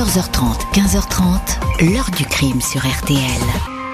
14h30, 0.00 0.72
15h30, 0.72 1.92
l'heure 1.92 2.10
du 2.16 2.24
crime 2.24 2.62
sur 2.62 2.80
RTL. 2.80 3.20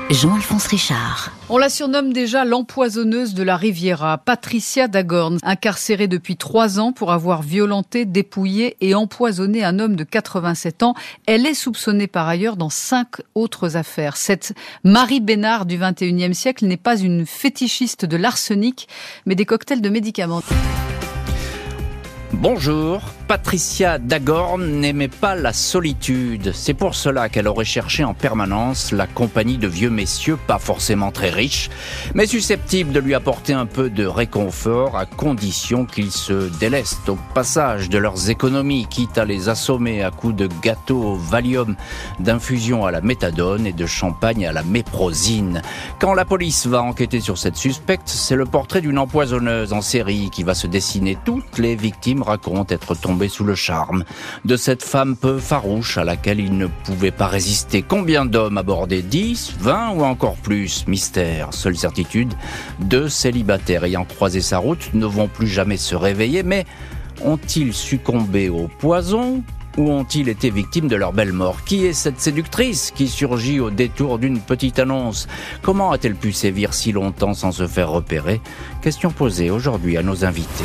Jean-Alphonse 0.09 0.69
Richard. 0.69 1.33
On 1.49 1.59
la 1.59 1.69
surnomme 1.69 2.13
déjà 2.13 2.45
l'empoisonneuse 2.45 3.35
de 3.35 3.43
la 3.43 3.57
Riviera, 3.57 4.17
Patricia 4.17 4.87
Dagorn, 4.87 5.39
incarcérée 5.43 6.07
depuis 6.07 6.37
trois 6.37 6.79
ans 6.79 6.93
pour 6.93 7.11
avoir 7.11 7.43
violenté, 7.43 8.05
dépouillé 8.05 8.77
et 8.81 8.95
empoisonné 8.95 9.65
un 9.65 9.81
homme 9.81 9.97
de 9.97 10.05
87 10.05 10.85
ans. 10.85 10.95
Elle 11.27 11.45
est 11.45 11.55
soupçonnée 11.55 12.07
par 12.07 12.29
ailleurs 12.29 12.57
dans 12.57 12.71
cinq 12.71 13.17
autres 13.35 13.77
affaires. 13.77 14.17
Cette 14.17 14.55
Marie 14.85 15.21
Bénard 15.21 15.67
du 15.67 15.77
21e 15.77 16.35
siècle 16.35 16.67
n'est 16.67 16.77
pas 16.77 16.97
une 16.97 17.27
fétichiste 17.27 18.05
de 18.05 18.17
l'arsenic, 18.17 18.87
mais 19.27 19.35
des 19.35 19.45
cocktails 19.45 19.81
de 19.81 19.89
médicaments. 19.89 20.43
Bonjour, 22.33 23.03
Patricia 23.29 23.99
Dagorn 23.99 24.61
n'aimait 24.61 25.07
pas 25.07 25.37
la 25.37 25.53
solitude. 25.53 26.51
C'est 26.53 26.75
pour 26.75 26.97
cela 26.97 27.29
qu'elle 27.29 27.47
aurait 27.47 27.65
cherché 27.65 28.03
en 28.03 28.15
permanence 28.15 28.91
la 28.91 29.07
compagnie 29.07 29.59
de 29.59 29.69
vieux 29.69 29.91
messieurs 29.91 30.37
pas 30.49 30.59
forcément 30.59 31.13
très 31.13 31.31
riches, 31.31 31.71
mais 32.15 32.27
susceptibles 32.27 32.93
de 32.93 32.99
lui 32.99 33.15
apporter 33.15 33.53
un 33.53 33.67
peu 33.67 33.91
de 33.91 34.05
réconfort 34.05 34.97
à 34.97 35.07
condition 35.07 35.87
qu'ils 35.87 36.11
se 36.11 36.51
délestent 36.59 37.09
au 37.09 37.17
passage 37.33 37.89
de 37.89 37.99
leurs 37.99 38.29
économies, 38.29 38.89
quitte 38.91 39.19
à 39.19 39.25
les 39.25 39.49
assommer 39.49 40.03
à 40.03 40.11
coups 40.11 40.35
de 40.35 40.49
gâteaux 40.63 41.03
au 41.03 41.17
Valium, 41.17 41.77
d'infusion 42.19 42.87
à 42.87 42.91
la 42.91 43.03
méthadone 43.03 43.69
et 43.69 43.73
de 43.73 43.87
champagne 43.87 44.47
à 44.47 44.53
la 44.53 44.65
méprosine. 44.65 45.63
Quand 46.01 46.13
la 46.13 46.25
police 46.25 46.67
va 46.67 46.83
enquêter 46.83 47.21
sur 47.21 47.39
cette 47.39 47.57
suspecte, 47.57 48.09
c'est 48.09 48.37
le 48.37 48.47
portrait 48.47 48.81
d'une 48.81 48.99
empoisonneuse 48.99 49.73
en 49.73 49.81
série 49.81 50.31
qui 50.31 50.43
va 50.43 50.55
se 50.55 50.67
dessiner. 50.67 51.17
Toutes 51.25 51.59
les 51.59 51.77
victimes 51.77 52.16
racontent 52.23 52.75
être 52.75 52.95
tombées 52.95 53.29
sous 53.29 53.45
le 53.45 53.55
charme 53.55 54.05
de 54.45 54.57
cette 54.57 54.83
femme 54.83 55.17
peu 55.17 55.39
farouche 55.39 55.99
à 55.99 56.05
laquelle 56.05 56.41
il 56.41 56.57
ne 56.57 56.67
pouvait 56.67 57.11
pas 57.11 57.27
résister. 57.27 57.83
Combien 57.83 58.25
d'hommes 58.25 58.59
abordés 58.59 59.03
10, 59.03 59.57
20 59.61 59.91
ou 59.91 60.03
encore 60.03 60.37
plus? 60.37 60.87
Mystère. 60.87 61.49
Seule 61.53 61.77
certitude, 61.77 62.35
deux 62.81 63.09
célibataires 63.09 63.85
ayant 63.85 64.05
croisé 64.05 64.41
sa 64.41 64.59
route 64.59 64.91
ne 64.95 65.07
vont 65.07 65.29
plus 65.29 65.49
jamais 65.49 65.77
se 65.77 65.95
réveiller, 65.95 66.43
mais 66.43 66.67
ont-ils 67.25 67.73
succombé 67.73 68.49
au 68.49 68.69
poison? 68.69 69.43
Ou 69.77 69.91
ont-ils 69.91 70.29
été 70.29 70.51
victimes 70.51 70.89
de 70.89 70.97
leur 70.97 71.13
belle 71.13 71.33
mort? 71.33 71.65
Qui 71.65 71.87
est 71.87 71.93
cette 71.93 72.21
séductrice 72.21 72.93
qui 72.95 73.09
surgit 73.09 73.61
au 73.61 73.71
détour 73.71 74.19
d'une 74.19 74.41
petite 74.41 74.79
annonce? 74.79 75.29
Comment 75.63 75.93
a-t-elle 75.93 76.17
pu 76.17 76.33
sévir 76.33 76.75
si 76.75 76.93
longtemps 76.93 77.35
sans 77.35 77.53
se 77.53 77.67
faire 77.67 77.91
repérer? 77.91 78.41
Question 78.83 79.11
posée 79.11 79.51
aujourd'hui 79.51 79.97
à 79.97 80.03
nos 80.03 80.25
invités. 80.25 80.65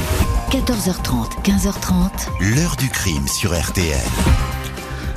14h30, 0.52 1.42
15h30. 1.44 2.56
L'heure 2.56 2.76
du 2.76 2.90
crime 2.90 3.28
sur 3.28 3.58
RTL. 3.58 4.51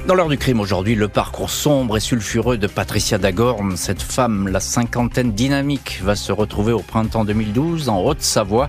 Dans 0.06 0.14
l'heure 0.14 0.28
du 0.28 0.36
crime 0.36 0.60
aujourd'hui, 0.60 0.94
le 0.96 1.08
parcours 1.08 1.48
sombre 1.48 1.96
et 1.96 2.00
sulfureux 2.00 2.58
de 2.58 2.66
Patricia 2.66 3.16
Dagorn, 3.16 3.74
cette 3.78 4.02
femme, 4.02 4.48
la 4.48 4.60
cinquantaine 4.60 5.32
dynamique, 5.32 6.00
va 6.04 6.14
se 6.14 6.30
retrouver 6.30 6.74
au 6.74 6.80
printemps 6.80 7.24
2012 7.24 7.88
en 7.88 8.02
Haute-Savoie 8.02 8.68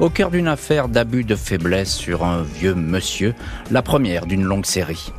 au 0.00 0.10
cœur 0.10 0.30
d'une 0.30 0.48
affaire 0.48 0.90
d'abus 0.90 1.24
de 1.24 1.34
faiblesse 1.34 1.94
sur 1.94 2.24
un 2.26 2.42
vieux 2.42 2.74
monsieur, 2.74 3.34
la 3.70 3.80
première 3.80 4.26
d'une 4.26 4.44
longue 4.44 4.66
série. 4.66 5.14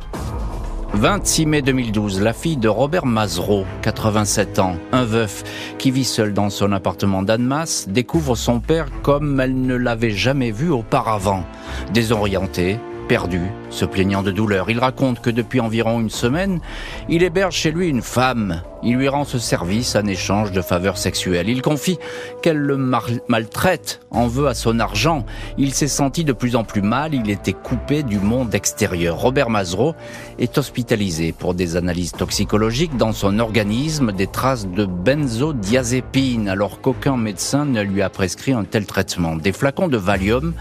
26 0.94 1.46
mai 1.46 1.62
2012, 1.62 2.20
la 2.20 2.32
fille 2.32 2.56
de 2.56 2.68
Robert 2.68 3.04
Mazereau, 3.04 3.66
87 3.82 4.60
ans, 4.60 4.76
un 4.92 5.04
veuf, 5.04 5.42
qui 5.76 5.90
vit 5.90 6.04
seul 6.04 6.32
dans 6.34 6.50
son 6.50 6.70
appartement 6.70 7.24
d'Annemasse, 7.24 7.88
découvre 7.88 8.36
son 8.36 8.60
père 8.60 8.86
comme 9.02 9.40
elle 9.40 9.60
ne 9.60 9.74
l'avait 9.74 10.12
jamais 10.12 10.52
vu 10.52 10.70
auparavant. 10.70 11.44
Désorientée, 11.92 12.78
perdu, 13.08 13.40
se 13.70 13.86
plaignant 13.86 14.22
de 14.22 14.30
douleur. 14.30 14.68
Il 14.68 14.78
raconte 14.78 15.20
que 15.20 15.30
depuis 15.30 15.60
environ 15.60 15.98
une 15.98 16.10
semaine, 16.10 16.60
il 17.08 17.22
héberge 17.22 17.54
chez 17.54 17.72
lui 17.72 17.88
une 17.88 18.02
femme. 18.02 18.62
Il 18.82 18.96
lui 18.96 19.08
rend 19.08 19.24
ce 19.24 19.38
service 19.38 19.96
en 19.96 20.06
échange 20.06 20.52
de 20.52 20.60
faveurs 20.60 20.98
sexuelles. 20.98 21.48
Il 21.48 21.62
confie 21.62 21.98
qu'elle 22.42 22.58
le 22.58 22.76
maltraite, 22.76 24.00
en 24.10 24.28
veut 24.28 24.46
à 24.46 24.54
son 24.54 24.78
argent. 24.78 25.24
Il 25.56 25.74
s'est 25.74 25.88
senti 25.88 26.24
de 26.24 26.32
plus 26.32 26.56
en 26.56 26.64
plus 26.64 26.82
mal, 26.82 27.14
il 27.14 27.28
était 27.30 27.52
coupé 27.52 28.02
du 28.02 28.18
monde 28.18 28.54
extérieur. 28.54 29.18
Robert 29.18 29.50
Mazereau 29.50 29.94
est 30.38 30.58
hospitalisé 30.58 31.32
pour 31.32 31.54
des 31.54 31.76
analyses 31.76 32.12
toxicologiques 32.12 32.96
dans 32.96 33.12
son 33.12 33.38
organisme, 33.38 34.12
des 34.12 34.26
traces 34.26 34.68
de 34.68 34.84
benzodiazépine, 34.84 36.48
alors 36.48 36.80
qu'aucun 36.80 37.16
médecin 37.16 37.64
ne 37.64 37.82
lui 37.82 38.02
a 38.02 38.10
prescrit 38.10 38.52
un 38.52 38.64
tel 38.64 38.86
traitement. 38.86 39.36
Des 39.36 39.52
flacons 39.52 39.88
de 39.88 39.96
Valium 39.96 40.54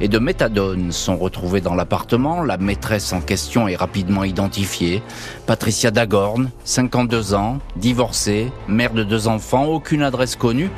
et 0.00 0.08
de 0.08 0.18
méthadone 0.18 0.92
sont 0.92 1.16
retrouvés 1.16 1.60
dans 1.60 1.74
l'appartement. 1.74 2.42
La 2.42 2.56
maîtresse 2.56 3.12
en 3.12 3.20
question 3.20 3.68
est 3.68 3.76
rapidement 3.76 4.24
identifiée. 4.24 5.02
Patricia 5.46 5.90
Dagorn, 5.90 6.50
52 6.64 7.34
ans, 7.34 7.58
divorcée, 7.76 8.52
mère 8.68 8.92
de 8.92 9.04
deux 9.04 9.28
enfants, 9.28 9.64
aucune 9.66 10.02
adresse 10.02 10.36
connue, 10.36 10.70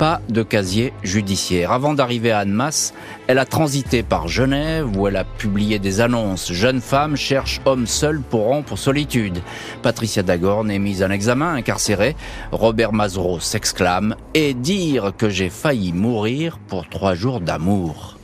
pas 0.00 0.22
de 0.30 0.42
casier 0.42 0.94
judiciaire. 1.02 1.72
Avant 1.72 1.92
d'arriver 1.92 2.32
à 2.32 2.38
Annemasse, 2.38 2.94
elle 3.26 3.38
a 3.38 3.44
transité 3.44 4.02
par 4.02 4.28
Genève 4.28 4.96
où 4.96 5.06
elle 5.06 5.16
a 5.16 5.24
publié 5.24 5.78
des 5.78 6.00
annonces. 6.00 6.50
Jeune 6.52 6.80
femme 6.80 7.16
cherche 7.16 7.60
homme 7.66 7.86
seul 7.86 8.22
pour 8.22 8.44
rompre 8.44 8.78
solitude. 8.78 9.42
Patricia 9.82 10.22
Dagorn 10.22 10.70
est 10.70 10.78
mise 10.78 11.02
en 11.02 11.10
examen, 11.10 11.52
incarcérée. 11.52 12.16
Robert 12.50 12.94
Mazereau 12.94 13.40
s'exclame 13.40 14.16
et 14.32 14.54
dire 14.54 15.12
que 15.18 15.28
j'ai 15.28 15.50
failli 15.50 15.92
mourir 15.92 16.58
pour 16.66 16.88
trois 16.88 17.14
jours 17.14 17.42
d'amour. 17.42 18.16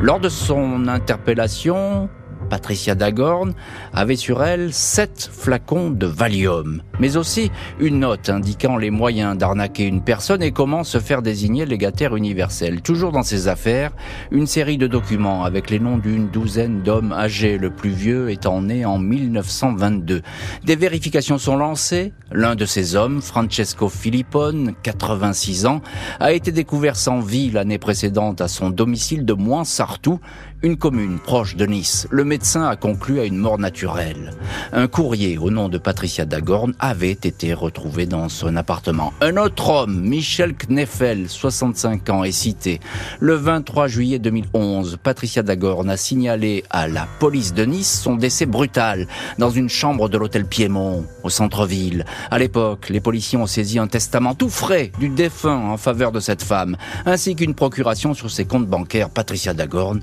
Lors 0.00 0.20
de 0.20 0.28
son 0.28 0.86
interpellation, 0.86 2.08
Patricia 2.48 2.94
Dagorn, 2.94 3.54
avait 3.92 4.16
sur 4.16 4.42
elle 4.42 4.72
sept 4.72 5.28
flacons 5.32 5.90
de 5.90 6.06
Valium, 6.06 6.82
mais 6.98 7.16
aussi 7.16 7.50
une 7.80 8.00
note 8.00 8.28
indiquant 8.28 8.76
les 8.76 8.90
moyens 8.90 9.36
d'arnaquer 9.36 9.84
une 9.84 10.02
personne 10.02 10.42
et 10.42 10.52
comment 10.52 10.84
se 10.84 10.98
faire 10.98 11.22
désigner 11.22 11.66
légataire 11.66 12.16
universel. 12.16 12.82
Toujours 12.82 13.12
dans 13.12 13.22
ses 13.22 13.48
affaires, 13.48 13.92
une 14.30 14.46
série 14.46 14.78
de 14.78 14.86
documents 14.86 15.44
avec 15.44 15.70
les 15.70 15.78
noms 15.78 15.98
d'une 15.98 16.28
douzaine 16.28 16.82
d'hommes 16.82 17.12
âgés, 17.12 17.58
le 17.58 17.70
plus 17.70 17.90
vieux 17.90 18.30
étant 18.30 18.62
né 18.62 18.84
en 18.84 18.98
1922. 18.98 20.22
Des 20.64 20.76
vérifications 20.76 21.38
sont 21.38 21.56
lancées. 21.56 22.12
L'un 22.32 22.54
de 22.54 22.66
ces 22.66 22.96
hommes, 22.96 23.22
Francesco 23.22 23.88
Filippone, 23.88 24.74
86 24.82 25.66
ans, 25.66 25.80
a 26.20 26.32
été 26.32 26.52
découvert 26.52 26.96
sans 26.96 27.20
vie 27.20 27.50
l'année 27.50 27.78
précédente 27.78 28.40
à 28.40 28.48
son 28.48 28.70
domicile 28.70 29.24
de 29.24 29.32
Moinsartou, 29.32 30.20
une 30.66 30.76
commune 30.76 31.20
proche 31.20 31.54
de 31.54 31.64
Nice. 31.64 32.08
Le 32.10 32.24
médecin 32.24 32.66
a 32.66 32.74
conclu 32.74 33.20
à 33.20 33.24
une 33.24 33.36
mort 33.36 33.56
naturelle. 33.56 34.32
Un 34.72 34.88
courrier 34.88 35.38
au 35.38 35.48
nom 35.52 35.68
de 35.68 35.78
Patricia 35.78 36.24
Dagorn 36.24 36.74
avait 36.80 37.12
été 37.12 37.54
retrouvé 37.54 38.06
dans 38.06 38.28
son 38.28 38.56
appartement. 38.56 39.12
Un 39.20 39.36
autre 39.36 39.70
homme, 39.70 40.00
Michel 40.00 40.54
Kneffel, 40.54 41.28
65 41.28 42.10
ans, 42.10 42.24
est 42.24 42.32
cité. 42.32 42.80
Le 43.20 43.34
23 43.34 43.86
juillet 43.86 44.18
2011, 44.18 44.98
Patricia 45.00 45.44
Dagorn 45.44 45.88
a 45.88 45.96
signalé 45.96 46.64
à 46.70 46.88
la 46.88 47.06
police 47.20 47.54
de 47.54 47.64
Nice 47.64 48.00
son 48.00 48.16
décès 48.16 48.46
brutal 48.46 49.06
dans 49.38 49.50
une 49.50 49.68
chambre 49.68 50.08
de 50.08 50.18
l'hôtel 50.18 50.46
Piémont, 50.46 51.04
au 51.22 51.30
centre-ville. 51.30 52.04
À 52.32 52.40
l'époque, 52.40 52.88
les 52.88 53.00
policiers 53.00 53.38
ont 53.38 53.46
saisi 53.46 53.78
un 53.78 53.86
testament 53.86 54.34
tout 54.34 54.50
frais 54.50 54.90
du 54.98 55.10
défunt 55.10 55.70
en 55.70 55.76
faveur 55.76 56.10
de 56.10 56.18
cette 56.18 56.42
femme, 56.42 56.76
ainsi 57.04 57.36
qu'une 57.36 57.54
procuration 57.54 58.14
sur 58.14 58.32
ses 58.32 58.46
comptes 58.46 58.66
bancaires. 58.66 59.10
Patricia 59.10 59.54
Dagorn 59.54 60.00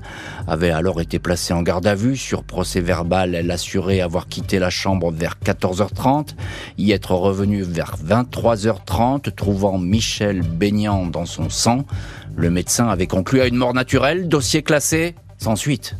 avait 0.54 0.70
alors 0.70 1.00
été 1.00 1.18
placée 1.18 1.52
en 1.52 1.62
garde 1.62 1.86
à 1.86 1.96
vue. 1.96 2.16
Sur 2.16 2.44
procès 2.44 2.80
verbal, 2.80 3.34
elle 3.34 3.50
assurait 3.50 4.00
avoir 4.00 4.28
quitté 4.28 4.60
la 4.60 4.70
chambre 4.70 5.10
vers 5.10 5.34
14h30, 5.44 6.36
y 6.78 6.92
être 6.92 7.10
revenue 7.10 7.62
vers 7.62 7.96
23h30, 7.96 9.34
trouvant 9.34 9.78
Michel 9.78 10.42
baignant 10.42 11.06
dans 11.06 11.26
son 11.26 11.50
sang. 11.50 11.84
Le 12.36 12.50
médecin 12.50 12.88
avait 12.88 13.08
conclu 13.08 13.40
à 13.40 13.46
une 13.46 13.56
mort 13.56 13.74
naturelle, 13.74 14.28
dossier 14.28 14.62
classé, 14.62 15.16
sans 15.38 15.56
suite. 15.56 15.96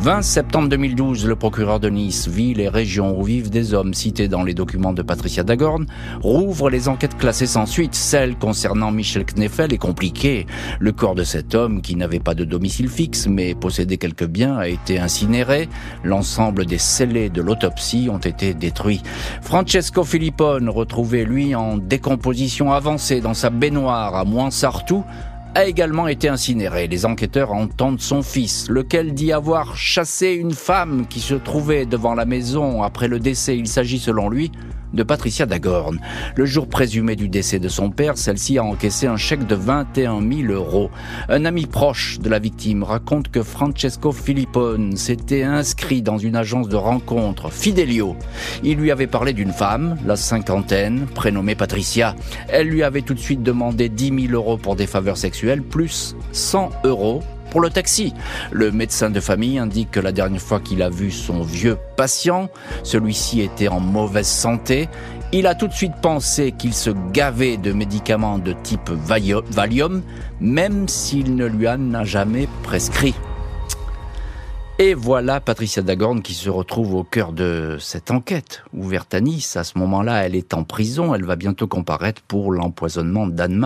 20 0.00 0.22
septembre 0.22 0.68
2012, 0.68 1.26
le 1.26 1.34
procureur 1.34 1.80
de 1.80 1.88
Nice, 1.88 2.28
ville 2.28 2.60
et 2.60 2.68
région 2.68 3.18
où 3.18 3.24
vivent 3.24 3.50
des 3.50 3.74
hommes 3.74 3.94
cités 3.94 4.28
dans 4.28 4.44
les 4.44 4.54
documents 4.54 4.92
de 4.92 5.02
Patricia 5.02 5.42
Dagorn, 5.42 5.86
rouvre 6.22 6.70
les 6.70 6.88
enquêtes 6.88 7.18
classées 7.18 7.48
sans 7.48 7.66
suite. 7.66 7.96
Celle 7.96 8.36
concernant 8.36 8.92
Michel 8.92 9.24
Kneffel 9.24 9.72
est 9.72 9.78
compliquée. 9.78 10.46
Le 10.78 10.92
corps 10.92 11.16
de 11.16 11.24
cet 11.24 11.56
homme, 11.56 11.82
qui 11.82 11.96
n'avait 11.96 12.20
pas 12.20 12.36
de 12.36 12.44
domicile 12.44 12.88
fixe 12.88 13.26
mais 13.26 13.56
possédait 13.56 13.96
quelques 13.96 14.26
biens, 14.26 14.56
a 14.56 14.68
été 14.68 15.00
incinéré. 15.00 15.68
L'ensemble 16.04 16.64
des 16.64 16.78
scellés 16.78 17.28
de 17.28 17.42
l'autopsie 17.42 18.08
ont 18.08 18.18
été 18.18 18.54
détruits. 18.54 19.02
Francesco 19.42 20.04
Filippone, 20.04 20.68
retrouvé 20.68 21.24
lui 21.24 21.56
en 21.56 21.76
décomposition 21.76 22.72
avancée 22.72 23.20
dans 23.20 23.34
sa 23.34 23.50
baignoire 23.50 24.14
à 24.14 24.24
Moinsartou, 24.24 25.04
a 25.54 25.64
également 25.64 26.08
été 26.08 26.28
incinéré. 26.28 26.86
Les 26.88 27.06
enquêteurs 27.06 27.52
entendent 27.52 28.00
son 28.00 28.22
fils, 28.22 28.68
lequel 28.68 29.14
dit 29.14 29.32
avoir 29.32 29.76
chassé 29.76 30.32
une 30.32 30.52
femme 30.52 31.06
qui 31.08 31.20
se 31.20 31.34
trouvait 31.34 31.86
devant 31.86 32.14
la 32.14 32.24
maison 32.24 32.82
après 32.82 33.08
le 33.08 33.18
décès. 33.18 33.56
Il 33.56 33.68
s'agit 33.68 33.98
selon 33.98 34.28
lui 34.28 34.52
de 34.92 35.02
Patricia 35.02 35.46
Dagorn. 35.46 36.00
Le 36.36 36.46
jour 36.46 36.68
présumé 36.68 37.16
du 37.16 37.28
décès 37.28 37.58
de 37.58 37.68
son 37.68 37.90
père, 37.90 38.16
celle-ci 38.16 38.58
a 38.58 38.64
encaissé 38.64 39.06
un 39.06 39.16
chèque 39.16 39.46
de 39.46 39.54
21 39.54 40.20
000 40.20 40.52
euros. 40.52 40.90
Un 41.28 41.44
ami 41.44 41.66
proche 41.66 42.18
de 42.20 42.28
la 42.28 42.38
victime 42.38 42.82
raconte 42.82 43.28
que 43.28 43.42
Francesco 43.42 44.12
Filippone 44.12 44.96
s'était 44.96 45.42
inscrit 45.42 46.02
dans 46.02 46.18
une 46.18 46.36
agence 46.36 46.68
de 46.68 46.76
rencontres, 46.76 47.52
Fidelio. 47.52 48.16
Il 48.62 48.78
lui 48.78 48.90
avait 48.90 49.06
parlé 49.06 49.32
d'une 49.32 49.52
femme, 49.52 49.96
la 50.06 50.16
cinquantaine, 50.16 51.06
prénommée 51.14 51.54
Patricia. 51.54 52.14
Elle 52.48 52.68
lui 52.68 52.82
avait 52.82 53.02
tout 53.02 53.14
de 53.14 53.20
suite 53.20 53.42
demandé 53.42 53.88
10 53.88 54.28
000 54.28 54.32
euros 54.32 54.56
pour 54.56 54.76
des 54.76 54.86
faveurs 54.86 55.16
sexuelles, 55.16 55.37
plus 55.62 56.16
100 56.32 56.70
euros 56.84 57.22
pour 57.50 57.60
le 57.60 57.70
taxi. 57.70 58.12
Le 58.50 58.70
médecin 58.70 59.10
de 59.10 59.20
famille 59.20 59.58
indique 59.58 59.90
que 59.90 60.00
la 60.00 60.12
dernière 60.12 60.40
fois 60.40 60.60
qu'il 60.60 60.82
a 60.82 60.90
vu 60.90 61.10
son 61.10 61.42
vieux 61.42 61.78
patient, 61.96 62.48
celui-ci 62.82 63.40
était 63.40 63.68
en 63.68 63.80
mauvaise 63.80 64.26
santé. 64.26 64.88
Il 65.32 65.46
a 65.46 65.54
tout 65.54 65.68
de 65.68 65.72
suite 65.72 65.94
pensé 66.00 66.52
qu'il 66.52 66.74
se 66.74 66.90
gavait 67.12 67.56
de 67.56 67.72
médicaments 67.72 68.38
de 68.38 68.54
type 68.62 68.90
Valium, 68.90 70.02
même 70.40 70.88
s'il 70.88 71.36
ne 71.36 71.46
lui 71.46 71.68
en 71.68 71.94
a 71.94 72.04
jamais 72.04 72.48
prescrit. 72.62 73.14
Et 74.80 74.94
voilà 74.94 75.40
Patricia 75.40 75.82
Dagorn 75.82 76.22
qui 76.22 76.34
se 76.34 76.48
retrouve 76.48 76.94
au 76.94 77.02
cœur 77.02 77.32
de 77.32 77.78
cette 77.80 78.12
enquête 78.12 78.62
ouverte 78.72 79.12
à 79.12 79.20
Nice. 79.20 79.56
À 79.56 79.64
ce 79.64 79.76
moment-là, 79.76 80.24
elle 80.24 80.36
est 80.36 80.54
en 80.54 80.62
prison. 80.62 81.16
Elle 81.16 81.24
va 81.24 81.34
bientôt 81.34 81.66
comparaître 81.66 82.22
pour 82.22 82.52
l'empoisonnement 82.52 83.26
d'Anne 83.26 83.60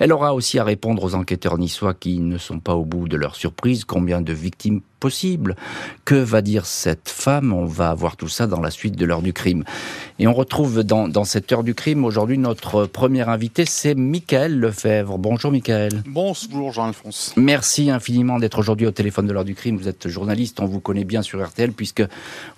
Elle 0.00 0.12
aura 0.12 0.34
aussi 0.34 0.58
à 0.58 0.64
répondre 0.64 1.04
aux 1.04 1.14
enquêteurs 1.14 1.56
niçois 1.56 1.94
qui 1.94 2.18
ne 2.18 2.36
sont 2.36 2.58
pas 2.58 2.74
au 2.74 2.84
bout 2.84 3.06
de 3.06 3.16
leur 3.16 3.36
surprise. 3.36 3.84
Combien 3.84 4.22
de 4.22 4.32
victimes 4.32 4.80
possible. 5.00 5.56
Que 6.04 6.14
va 6.14 6.42
dire 6.42 6.66
cette 6.66 7.08
femme? 7.08 7.52
On 7.52 7.64
va 7.64 7.94
voir 7.94 8.16
tout 8.16 8.28
ça 8.28 8.46
dans 8.46 8.60
la 8.60 8.70
suite 8.70 8.96
de 8.96 9.04
l'heure 9.04 9.22
du 9.22 9.32
crime. 9.32 9.64
Et 10.18 10.26
on 10.26 10.34
retrouve 10.34 10.84
dans, 10.84 11.08
dans 11.08 11.24
cette 11.24 11.50
heure 11.50 11.64
du 11.64 11.74
crime 11.74 12.04
aujourd'hui 12.04 12.36
notre 12.36 12.84
premier 12.84 13.26
invité, 13.28 13.64
c'est 13.64 13.94
Michael 13.94 14.58
Lefebvre. 14.58 15.16
Bonjour 15.18 15.50
Michael. 15.50 16.02
Bonjour 16.06 16.72
Jean-Alphonse. 16.72 17.32
Merci 17.36 17.90
infiniment 17.90 18.38
d'être 18.38 18.58
aujourd'hui 18.58 18.86
au 18.86 18.90
téléphone 18.90 19.26
de 19.26 19.32
l'heure 19.32 19.44
du 19.44 19.54
crime. 19.54 19.78
Vous 19.78 19.88
êtes 19.88 20.08
journaliste, 20.08 20.60
on 20.60 20.66
vous 20.66 20.80
connaît 20.80 21.04
bien 21.04 21.22
sur 21.22 21.42
RTL 21.42 21.72
puisque 21.72 22.02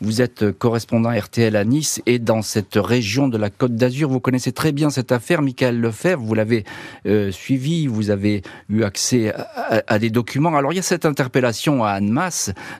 vous 0.00 0.20
êtes 0.20 0.50
correspondant 0.58 1.10
RTL 1.10 1.54
à 1.54 1.64
Nice 1.64 2.02
et 2.06 2.18
dans 2.18 2.42
cette 2.42 2.74
région 2.74 3.28
de 3.28 3.38
la 3.38 3.50
Côte 3.50 3.76
d'Azur. 3.76 4.08
Vous 4.08 4.20
connaissez 4.20 4.52
très 4.52 4.72
bien 4.72 4.90
cette 4.90 5.12
affaire, 5.12 5.40
Michael 5.42 5.80
Lefebvre. 5.80 6.22
Vous 6.22 6.34
l'avez 6.34 6.64
euh, 7.06 7.30
suivi, 7.30 7.86
vous 7.86 8.10
avez 8.10 8.42
eu 8.68 8.82
accès 8.82 9.32
à, 9.32 9.82
à, 9.86 9.98
des 9.98 10.10
documents. 10.10 10.56
Alors 10.56 10.72
il 10.72 10.76
y 10.76 10.80
a 10.80 10.82
cette 10.82 11.06
interpellation 11.06 11.84
à 11.84 11.90
Annemasse 11.90 12.31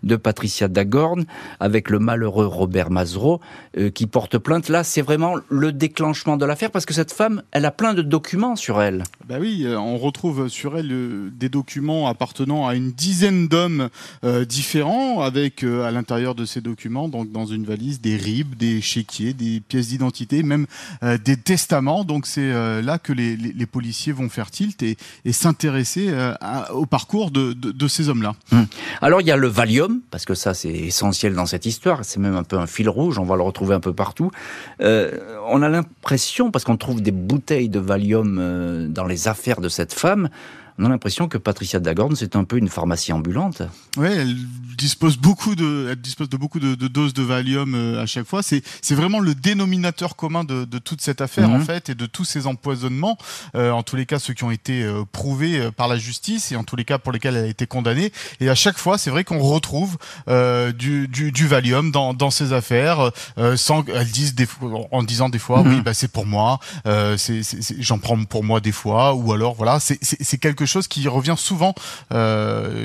de 0.02 0.16
Patricia 0.16 0.68
Dagorn 0.68 1.24
avec 1.60 1.90
le 1.90 1.98
malheureux 1.98 2.46
Robert 2.46 2.90
Mazereau 2.90 3.40
euh, 3.78 3.90
qui 3.90 4.06
porte 4.06 4.38
plainte. 4.38 4.68
Là, 4.68 4.84
c'est 4.84 5.02
vraiment 5.02 5.34
le 5.48 5.72
déclenchement 5.72 6.36
de 6.36 6.44
l'affaire 6.44 6.70
parce 6.70 6.86
que 6.86 6.94
cette 6.94 7.12
femme, 7.12 7.42
elle 7.52 7.64
a 7.64 7.70
plein 7.70 7.94
de 7.94 8.02
documents 8.02 8.56
sur 8.56 8.82
elle. 8.82 9.04
Ben 9.26 9.40
oui, 9.40 9.62
euh, 9.64 9.78
on 9.78 9.98
retrouve 9.98 10.48
sur 10.48 10.76
elle 10.76 10.92
euh, 10.92 11.30
des 11.32 11.48
documents 11.48 12.08
appartenant 12.08 12.66
à 12.66 12.74
une 12.74 12.92
dizaine 12.92 13.48
d'hommes 13.48 13.88
différents 14.48 15.20
avec 15.20 15.64
à 15.64 15.90
l'intérieur 15.90 16.34
de 16.34 16.44
ces 16.44 16.60
documents, 16.60 17.08
donc 17.08 17.30
dans 17.32 17.46
une 17.46 17.64
valise, 17.64 18.00
des 18.00 18.16
ribes, 18.16 18.54
des 18.56 18.80
chéquiers, 18.80 19.32
des 19.32 19.60
pièces 19.60 19.88
d'identité, 19.88 20.42
même 20.42 20.66
des 21.02 21.36
testaments. 21.36 22.04
Donc 22.04 22.26
c'est 22.26 22.52
là 22.82 22.98
que 22.98 23.12
les, 23.12 23.66
policiers 23.66 24.12
vont 24.12 24.28
faire 24.28 24.50
tilt 24.50 24.82
et, 24.82 24.96
s'intéresser 25.32 26.12
au 26.72 26.86
parcours 26.86 27.30
de, 27.30 27.88
ces 27.88 28.08
hommes-là. 28.08 28.34
Hum. 28.52 28.66
Alors 29.00 29.20
il 29.20 29.26
y 29.26 29.32
a 29.32 29.36
le 29.42 29.48
Valium, 29.48 30.00
parce 30.10 30.24
que 30.24 30.34
ça 30.34 30.54
c'est 30.54 30.70
essentiel 30.70 31.34
dans 31.34 31.46
cette 31.46 31.66
histoire, 31.66 32.04
c'est 32.04 32.20
même 32.20 32.36
un 32.36 32.44
peu 32.44 32.56
un 32.56 32.66
fil 32.66 32.88
rouge, 32.88 33.18
on 33.18 33.24
va 33.24 33.36
le 33.36 33.42
retrouver 33.42 33.74
un 33.74 33.80
peu 33.80 33.92
partout. 33.92 34.30
Euh, 34.80 35.10
on 35.48 35.60
a 35.62 35.68
l'impression, 35.68 36.50
parce 36.50 36.64
qu'on 36.64 36.76
trouve 36.76 37.02
des 37.02 37.10
bouteilles 37.10 37.68
de 37.68 37.80
Valium 37.80 38.38
euh, 38.40 38.86
dans 38.88 39.04
les 39.04 39.28
affaires 39.28 39.60
de 39.60 39.68
cette 39.68 39.92
femme, 39.92 40.30
on 40.82 40.86
a 40.86 40.88
l'impression 40.88 41.28
que 41.28 41.38
Patricia 41.38 41.78
Dagorn, 41.78 42.16
c'est 42.16 42.34
un 42.34 42.42
peu 42.42 42.58
une 42.58 42.68
pharmacie 42.68 43.12
ambulante. 43.12 43.62
Oui, 43.96 44.08
elle 44.10 44.36
dispose 44.76 45.16
beaucoup 45.16 45.54
de, 45.54 45.88
elle 45.90 46.00
dispose 46.00 46.28
de 46.28 46.36
beaucoup 46.36 46.58
de, 46.58 46.74
doses 46.74 47.14
de 47.14 47.22
Valium 47.22 47.74
euh, 47.74 48.02
à 48.02 48.06
chaque 48.06 48.26
fois. 48.26 48.42
C'est, 48.42 48.62
c'est 48.80 48.96
vraiment 48.96 49.20
le 49.20 49.34
dénominateur 49.34 50.16
commun 50.16 50.42
de, 50.42 50.64
de 50.64 50.78
toute 50.78 51.00
cette 51.00 51.20
affaire 51.20 51.48
en 51.48 51.58
mhm. 51.58 51.64
fait 51.64 51.88
et 51.90 51.94
de 51.94 52.06
tous 52.06 52.24
ces 52.24 52.48
empoisonnements. 52.48 53.16
Euh, 53.54 53.70
en 53.70 53.84
tous 53.84 53.94
les 53.94 54.06
cas, 54.06 54.18
ceux 54.18 54.34
qui 54.34 54.42
ont 54.42 54.50
été 54.50 54.82
euh, 54.82 55.04
prouvés 55.12 55.70
par 55.76 55.86
la 55.86 55.98
justice 55.98 56.50
et 56.50 56.56
en 56.56 56.64
tous 56.64 56.74
les 56.74 56.84
cas 56.84 56.98
pour 56.98 57.12
lesquels 57.12 57.36
elle 57.36 57.44
a 57.44 57.48
été 57.48 57.66
condamnée. 57.66 58.12
Et 58.40 58.50
à 58.50 58.56
chaque 58.56 58.78
fois, 58.78 58.98
c'est 58.98 59.10
vrai 59.10 59.22
qu'on 59.22 59.38
retrouve 59.38 59.98
du, 60.26 61.06
du, 61.06 61.30
du, 61.30 61.46
Valium 61.46 61.92
dans, 61.92 62.12
dans 62.12 62.30
ces 62.30 62.52
affaires, 62.52 63.12
sans 63.56 63.84
elles 63.86 64.10
disent 64.10 64.34
des, 64.34 64.46
en 64.90 65.02
disant 65.02 65.28
des 65.28 65.38
fois, 65.38 65.60
oui, 65.60 65.76
mhm. 65.76 65.82
bah 65.82 65.94
c'est 65.94 66.10
pour 66.10 66.26
moi, 66.26 66.58
c'est, 67.16 67.42
c'est, 67.42 67.80
j'en 67.80 67.98
prends 67.98 68.22
pour 68.24 68.42
moi 68.42 68.60
des 68.60 68.72
fois, 68.72 69.14
ou 69.14 69.32
alors 69.32 69.54
voilà, 69.54 69.78
c'est 69.80 70.38
quelque 70.38 70.66
chose 70.66 70.71
qui 70.80 71.06
revient 71.08 71.36
souvent 71.36 71.74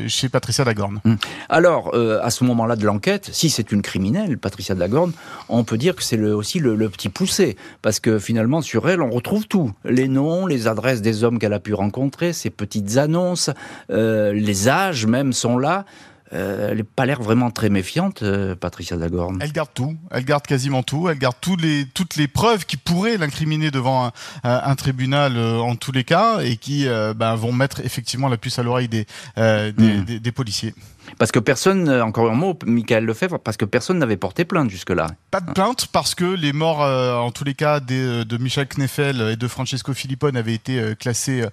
chez 0.07 0.29
Patricia 0.29 0.63
Dagorn. 0.63 0.99
Mhm. 1.03 1.17
Alors 1.49 1.91
euh, 1.93 2.19
à 2.21 2.29
ce 2.29 2.43
moment-là 2.45 2.75
de 2.75 2.85
l'enquête, 2.85 3.29
si 3.31 3.49
c'est 3.49 3.71
une 3.71 3.81
criminelle, 3.81 4.37
Patricia 4.37 4.75
Dagorn, 4.75 5.11
on 5.49 5.63
peut 5.63 5.77
dire 5.77 5.95
que 5.95 6.03
c'est 6.03 6.19
aussi 6.19 6.59
le, 6.59 6.89
petit 6.89 7.09
poussé, 7.09 7.57
parce 7.81 7.99
que 7.99 8.19
finalement 8.19 8.61
sur 8.61 8.89
elle, 8.89 9.01
on 9.01 9.09
retrouve 9.09 9.47
tout 9.47 9.71
les 9.83 10.07
noms, 10.07 10.45
les 10.45 10.67
adresses 10.67 11.01
des 11.01 11.23
hommes 11.23 11.39
qu'elle 11.39 11.53
a 11.53 11.59
pu 11.59 11.73
rencontrer, 11.73 12.33
ses 12.33 12.49
petites 12.49 12.97
annonces, 12.97 13.49
euh, 13.91 14.33
les 14.33 14.69
âges 14.69 15.05
même 15.05 15.33
sont 15.33 15.57
là. 15.57 15.85
Euh, 16.33 16.69
elle 16.71 16.77
n'a 16.79 16.83
pas 16.83 17.05
l'air 17.05 17.21
vraiment 17.21 17.51
très 17.51 17.69
méfiante, 17.69 18.23
Patricia 18.59 18.97
Dagorn. 18.97 19.39
Elle 19.41 19.51
garde 19.51 19.69
tout, 19.73 19.95
elle 20.11 20.25
garde 20.25 20.45
quasiment 20.45 20.83
tout, 20.83 21.09
elle 21.09 21.17
garde 21.17 21.35
les, 21.59 21.85
toutes 21.93 22.15
les 22.15 22.27
preuves 22.27 22.65
qui 22.65 22.77
pourraient 22.77 23.17
l'incriminer 23.17 23.71
devant 23.71 24.11
un, 24.43 24.75
tribunal 24.75 25.37
en 25.37 25.75
tous 25.75 25.91
les 25.91 26.03
cas 26.03 26.39
et 26.41 26.57
qui 26.57 26.85
ben, 27.15 27.35
vont 27.35 27.51
mettre 27.51 27.79
effectivement 27.81 28.27
la 28.27 28.37
puce 28.37 28.59
à 28.59 28.63
l'oreille 28.63 28.89
des, 28.89 29.05
hmm. 29.37 30.03
des 30.03 30.31
policiers. 30.31 30.73
Parce 31.17 31.31
que 31.31 31.39
personne, 31.39 31.87
euh, 31.89 32.03
encore 32.03 32.29
un 32.29 32.35
mot, 32.35 32.57
Michael 32.65 33.05
Lefebvre, 33.05 33.39
parce 33.39 33.57
que 33.57 33.65
personne 33.65 33.99
n'avait 33.99 34.17
porté 34.17 34.45
plainte 34.45 34.69
jusque-là. 34.69 35.07
Pas 35.31 35.41
de 35.41 35.51
plainte 35.51 35.87
parce 35.91 36.15
que 36.15 36.25
les 36.25 36.53
morts, 36.53 36.83
euh, 36.83 37.15
en 37.15 37.31
tous 37.31 37.43
les 37.43 37.53
cas, 37.53 37.79
euh, 37.91 38.23
de 38.23 38.37
Michel 38.37 38.67
Kneffel 38.67 39.21
et 39.21 39.35
de 39.35 39.47
Francesco 39.47 39.93
Filippone 39.93 40.37
avaient 40.37 40.53
été 40.53 40.95
classés 40.99 41.43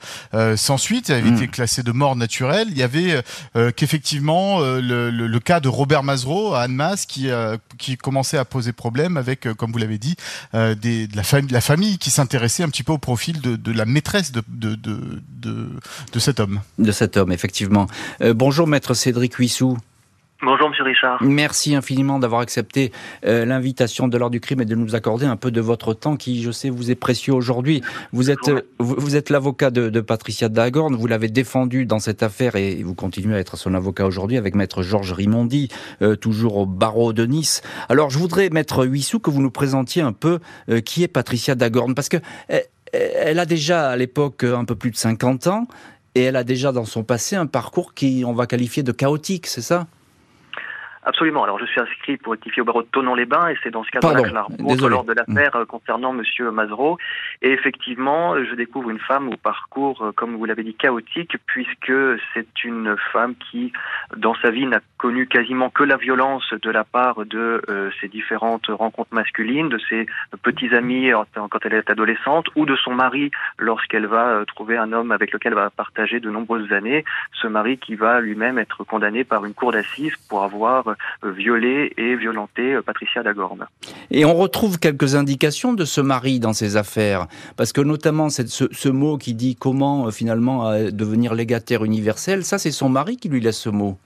sans 0.56 0.78
suite, 0.78 1.10
avaient 1.10 1.30
hmm. 1.30 1.36
été 1.36 1.48
classés 1.48 1.82
de 1.82 1.92
mort 1.92 2.16
naturelle. 2.16 2.68
Il 2.70 2.78
y 2.78 2.82
avait 2.82 3.22
qu'effectivement 3.76 4.60
le, 4.60 5.38
cas 5.38 5.60
de 5.60 5.68
Robert 5.68 6.02
Mazereau 6.02 6.54
à 6.54 6.62
Annemasse 6.62 7.06
qui, 7.06 7.28
qui 7.78 7.96
commençait 7.96 8.38
à 8.38 8.44
poser 8.44 8.72
problème 8.72 9.16
avec, 9.16 9.52
comme 9.54 9.72
vous 9.72 9.78
l'avez 9.78 9.98
dit, 9.98 10.16
des, 10.52 11.06
de, 11.06 11.16
la 11.16 11.22
famille, 11.22 11.50
la 11.50 11.60
famille 11.60 11.98
qui 11.98 12.10
s'intéressait 12.10 12.62
un 12.62 12.68
petit 12.68 12.82
peu 12.82 12.92
au 12.92 12.98
profil 12.98 13.40
de, 13.40 13.56
de 13.56 13.72
la 13.72 13.84
maîtresse 13.84 14.32
de, 14.32 14.42
de, 14.48 14.74
de, 14.74 14.98
de, 16.12 16.18
cet 16.18 16.40
homme. 16.40 16.60
De 16.78 16.92
cet 16.92 17.16
homme, 17.16 17.32
effectivement. 17.32 17.86
bonjour, 18.20 18.66
maître 18.66 18.94
Cédric 18.94 19.38
Bonjour 20.44 20.68
Monsieur 20.68 20.84
Richard. 20.84 21.22
Merci 21.22 21.74
infiniment 21.74 22.18
d'avoir 22.18 22.42
accepté 22.42 22.92
euh, 23.24 23.46
l'invitation 23.46 24.08
de 24.08 24.18
l'heure 24.18 24.30
du 24.30 24.40
crime 24.40 24.60
et 24.60 24.66
de 24.66 24.74
nous 24.74 24.94
accorder 24.94 25.24
un 25.24 25.36
peu 25.36 25.50
de 25.50 25.60
votre 25.60 25.94
temps 25.94 26.16
qui, 26.16 26.42
je 26.42 26.50
sais, 26.50 26.68
vous 26.68 26.90
est 26.90 26.96
précieux 26.96 27.32
aujourd'hui. 27.32 27.82
Vous 28.12 28.30
êtes, 28.30 28.50
vous, 28.78 29.16
êtes 29.16 29.30
l'avocat 29.30 29.70
de, 29.70 30.00
Patricia 30.00 30.50
Dagorn, 30.50 30.94
vous 30.96 31.06
l'avez 31.06 31.28
défendu 31.28 31.86
dans 31.86 31.98
cette 31.98 32.22
affaire 32.22 32.56
et 32.56 32.82
vous 32.82 32.94
continuez 32.94 33.36
à 33.36 33.38
être 33.38 33.56
son 33.56 33.72
avocat 33.72 34.04
aujourd'hui 34.04 34.36
avec 34.36 34.54
maître 34.54 34.82
Georges 34.82 35.12
Rimondi, 35.12 35.68
euh, 36.02 36.14
toujours 36.14 36.58
au 36.58 36.66
barreau 36.66 37.14
de 37.14 37.24
Nice. 37.24 37.62
Alors 37.88 38.10
je 38.10 38.18
voudrais, 38.18 38.50
maître 38.50 38.84
Huissou, 38.84 39.20
que 39.20 39.30
vous 39.30 39.40
nous 39.40 39.50
présentiez 39.50 40.02
un 40.02 40.12
peu 40.12 40.40
euh, 40.68 40.80
qui 40.80 41.04
est 41.04 41.08
Patricia 41.08 41.54
Dagorn 41.54 41.94
parce 41.94 42.10
que 42.10 42.18
elle 42.92 43.40
a 43.40 43.46
déjà 43.46 43.90
à 43.90 43.96
l'époque 43.96 44.44
un 44.44 44.64
peu 44.64 44.76
plus 44.76 44.92
de 44.92 44.96
50 44.96 45.48
ans 45.48 45.66
et 46.14 46.22
elle 46.22 46.36
a 46.36 46.44
déjà 46.44 46.72
dans 46.72 46.84
son 46.84 47.04
passé 47.04 47.36
un 47.36 47.46
parcours 47.46 47.94
qui, 47.94 48.24
on 48.26 48.32
va 48.32 48.46
qualifier 48.46 48.82
de 48.82 48.92
chaotique, 48.92 49.46
c'est 49.46 49.62
ça? 49.62 49.86
Absolument. 51.04 51.44
Alors, 51.44 51.58
je 51.58 51.66
suis 51.66 51.80
inscrit 51.80 52.16
pour 52.16 52.32
rectifier 52.32 52.62
au 52.62 52.64
barreau 52.64 52.82
de 52.82 52.88
Tonon-les-Bains 52.88 53.48
et 53.48 53.56
c'est 53.62 53.70
dans 53.70 53.84
ce 53.84 53.90
cadre-là 53.90 54.22
que 54.22 54.86
lors 54.86 55.04
de 55.04 55.12
l'affaire 55.12 55.56
euh, 55.56 55.64
concernant 55.66 56.12
Monsieur 56.12 56.50
Mazereau. 56.50 56.98
Et 57.42 57.50
effectivement, 57.50 58.34
je 58.42 58.54
découvre 58.54 58.90
une 58.90 58.98
femme 58.98 59.28
au 59.28 59.36
parcours, 59.36 60.02
euh, 60.02 60.12
comme 60.12 60.36
vous 60.36 60.44
l'avez 60.44 60.62
dit, 60.62 60.74
chaotique, 60.74 61.36
puisque 61.46 61.92
c'est 62.32 62.64
une 62.64 62.96
femme 63.12 63.34
qui, 63.50 63.72
dans 64.16 64.34
sa 64.36 64.50
vie, 64.50 64.66
n'a 64.66 64.80
connu 64.96 65.26
quasiment 65.26 65.68
que 65.68 65.84
la 65.84 65.96
violence 65.96 66.54
de 66.62 66.70
la 66.70 66.84
part 66.84 67.26
de 67.26 67.62
euh, 67.68 67.90
ses 68.00 68.08
différentes 68.08 68.66
rencontres 68.68 69.14
masculines, 69.14 69.68
de 69.68 69.78
ses 69.90 70.06
petits 70.42 70.74
amis 70.74 71.10
quand 71.34 71.64
elle 71.64 71.74
est 71.74 71.90
adolescente, 71.90 72.46
ou 72.56 72.64
de 72.64 72.76
son 72.76 72.94
mari 72.94 73.30
lorsqu'elle 73.58 74.06
va 74.06 74.44
trouver 74.46 74.78
un 74.78 74.92
homme 74.92 75.12
avec 75.12 75.32
lequel 75.32 75.52
elle 75.52 75.58
va 75.58 75.70
partager 75.70 76.20
de 76.20 76.30
nombreuses 76.30 76.72
années. 76.72 77.04
Ce 77.32 77.46
mari 77.46 77.78
qui 77.78 77.94
va 77.94 78.20
lui-même 78.20 78.58
être 78.58 78.84
condamné 78.84 79.24
par 79.24 79.44
une 79.44 79.54
cour 79.54 79.72
d'assises 79.72 80.16
pour 80.28 80.42
avoir 80.42 80.88
euh, 80.88 80.93
violé 81.22 81.92
et 81.96 82.16
violenté 82.16 82.74
euh, 82.74 82.82
Patricia 82.82 83.22
Dagorn. 83.22 83.66
Et 84.10 84.24
on 84.24 84.34
retrouve 84.34 84.78
quelques 84.78 85.14
indications 85.14 85.72
de 85.72 85.84
ce 85.84 86.00
mari 86.00 86.40
dans 86.40 86.52
ces 86.52 86.76
affaires, 86.76 87.26
parce 87.56 87.72
que 87.72 87.80
notamment 87.80 88.30
ce, 88.30 88.42
ce, 88.46 88.88
mot 88.88 89.18
qui 89.18 89.34
dit 89.34 89.56
comment 89.56 90.06
euh, 90.06 90.10
finalement 90.10 90.72
devenir 90.90 91.34
légataire 91.34 91.84
universel, 91.84 92.44
ça 92.44 92.58
c'est 92.58 92.70
son 92.70 92.88
mari 92.88 93.16
qui 93.16 93.28
lui 93.28 93.40
laisse 93.40 93.58
ce 93.58 93.70
mot. 93.70 93.98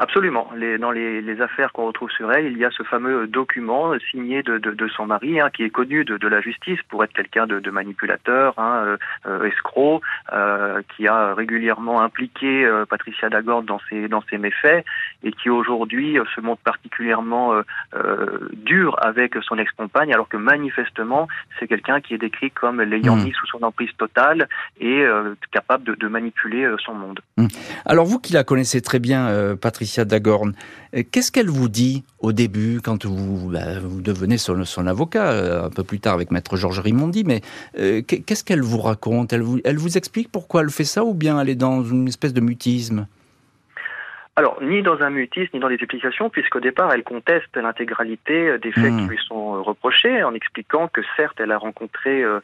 Absolument. 0.00 0.48
Les, 0.56 0.78
dans 0.78 0.92
les, 0.92 1.20
les 1.20 1.42
affaires 1.42 1.72
qu'on 1.72 1.84
retrouve 1.84 2.10
sur 2.10 2.32
elle, 2.32 2.46
il 2.46 2.56
y 2.56 2.64
a 2.64 2.70
ce 2.70 2.82
fameux 2.84 3.26
document 3.26 3.92
signé 4.10 4.42
de, 4.42 4.56
de, 4.56 4.70
de 4.70 4.88
son 4.88 5.04
mari, 5.04 5.38
hein, 5.38 5.50
qui 5.54 5.62
est 5.62 5.68
connu 5.68 6.06
de, 6.06 6.16
de, 6.16 6.26
la 6.26 6.40
justice 6.40 6.78
pour 6.88 7.04
être 7.04 7.12
quelqu'un 7.12 7.46
de, 7.46 7.60
de, 7.60 7.70
manipulateur, 7.70 8.54
hein, 8.56 8.82
euh, 8.86 8.96
euh 9.26 9.44
escroc, 9.44 10.00
euh, 10.32 10.80
qui 10.96 11.06
a 11.06 11.34
régulièrement 11.34 12.00
impliqué 12.00 12.64
euh, 12.64 12.86
Patricia 12.86 13.28
Dagord 13.28 13.62
dans 13.62 13.78
ses, 13.90 14.08
dans 14.08 14.22
ses 14.30 14.38
méfaits 14.38 14.86
et 15.22 15.32
qui 15.32 15.50
aujourd'hui 15.50 16.18
euh, 16.18 16.24
se 16.34 16.40
montre 16.40 16.62
particulièrement 16.62 17.52
dur 18.52 18.96
avec 19.02 19.34
son 19.46 19.58
ex-compagne, 19.58 20.14
alors 20.14 20.28
que 20.28 20.38
manifestement, 20.38 21.28
c'est 21.58 21.66
quelqu'un 21.66 22.00
qui 22.00 22.14
est 22.14 22.18
décrit 22.18 22.50
comme 22.50 22.80
l'ayant 22.80 23.16
mmh. 23.16 23.24
mis 23.24 23.32
sous 23.32 23.46
son 23.48 23.62
emprise 23.62 23.90
totale 23.98 24.48
et 24.80 25.04
capable 25.52 25.84
de, 25.84 25.94
de 25.94 26.08
manipuler 26.08 26.72
son 26.84 26.94
monde. 26.94 27.20
Mmh. 27.36 27.46
Alors 27.84 28.06
vous 28.06 28.18
qui 28.18 28.32
la 28.32 28.44
connaissez 28.44 28.80
très 28.80 28.98
bien, 28.98 29.56
Patricia, 29.60 29.89
Dagorn. 29.98 30.54
Euh, 30.96 31.02
qu'est-ce 31.10 31.32
qu'elle 31.32 31.48
vous 31.48 31.68
dit 31.68 32.04
au 32.18 32.32
début, 32.32 32.80
quand 32.82 33.06
vous, 33.06 33.50
bah, 33.50 33.78
vous 33.80 34.00
devenez 34.00 34.38
son, 34.38 34.86
avocat, 34.86 35.30
euh, 35.30 35.66
un 35.66 35.70
peu 35.70 35.84
plus 35.84 36.00
tard 36.00 36.14
avec 36.14 36.30
Maître 36.30 36.56
Georges 36.56 36.80
Rimondi, 36.80 37.24
mais 37.24 37.40
euh, 37.78 38.02
qu'est-ce 38.02 38.44
qu'elle 38.44 38.62
vous 38.62 38.80
raconte? 38.80 39.32
Elle 39.32 39.42
vous, 39.42 39.60
elle 39.64 39.78
vous 39.78 39.96
explique 39.96 40.30
pourquoi 40.30 40.62
elle 40.62 40.70
fait 40.70 40.84
ça 40.84 41.04
ou 41.04 41.14
bien 41.14 41.40
elle 41.40 41.48
est 41.48 41.54
dans 41.54 41.84
une 41.84 42.08
espèce 42.08 42.32
de 42.32 42.40
mutisme? 42.40 43.06
Alors, 44.36 44.62
ni 44.62 44.80
dans 44.82 45.02
un 45.02 45.10
mutisme, 45.10 45.50
ni 45.54 45.60
dans 45.60 45.68
des 45.68 45.74
explications, 45.74 46.30
puisqu'au 46.30 46.60
départ, 46.60 46.92
elle 46.94 47.02
conteste 47.02 47.56
l'intégralité 47.56 48.48
euh, 48.48 48.58
des 48.58 48.70
faits 48.70 48.84
qui 48.84 49.02
mmh. 49.02 49.08
lui 49.08 49.18
sont 49.26 49.56
euh, 49.56 49.60
reprochés, 49.60 50.22
en 50.22 50.34
expliquant 50.34 50.86
que 50.86 51.00
certes, 51.16 51.40
elle 51.40 51.50
a 51.50 51.58
rencontré 51.58 52.22
euh, 52.22 52.40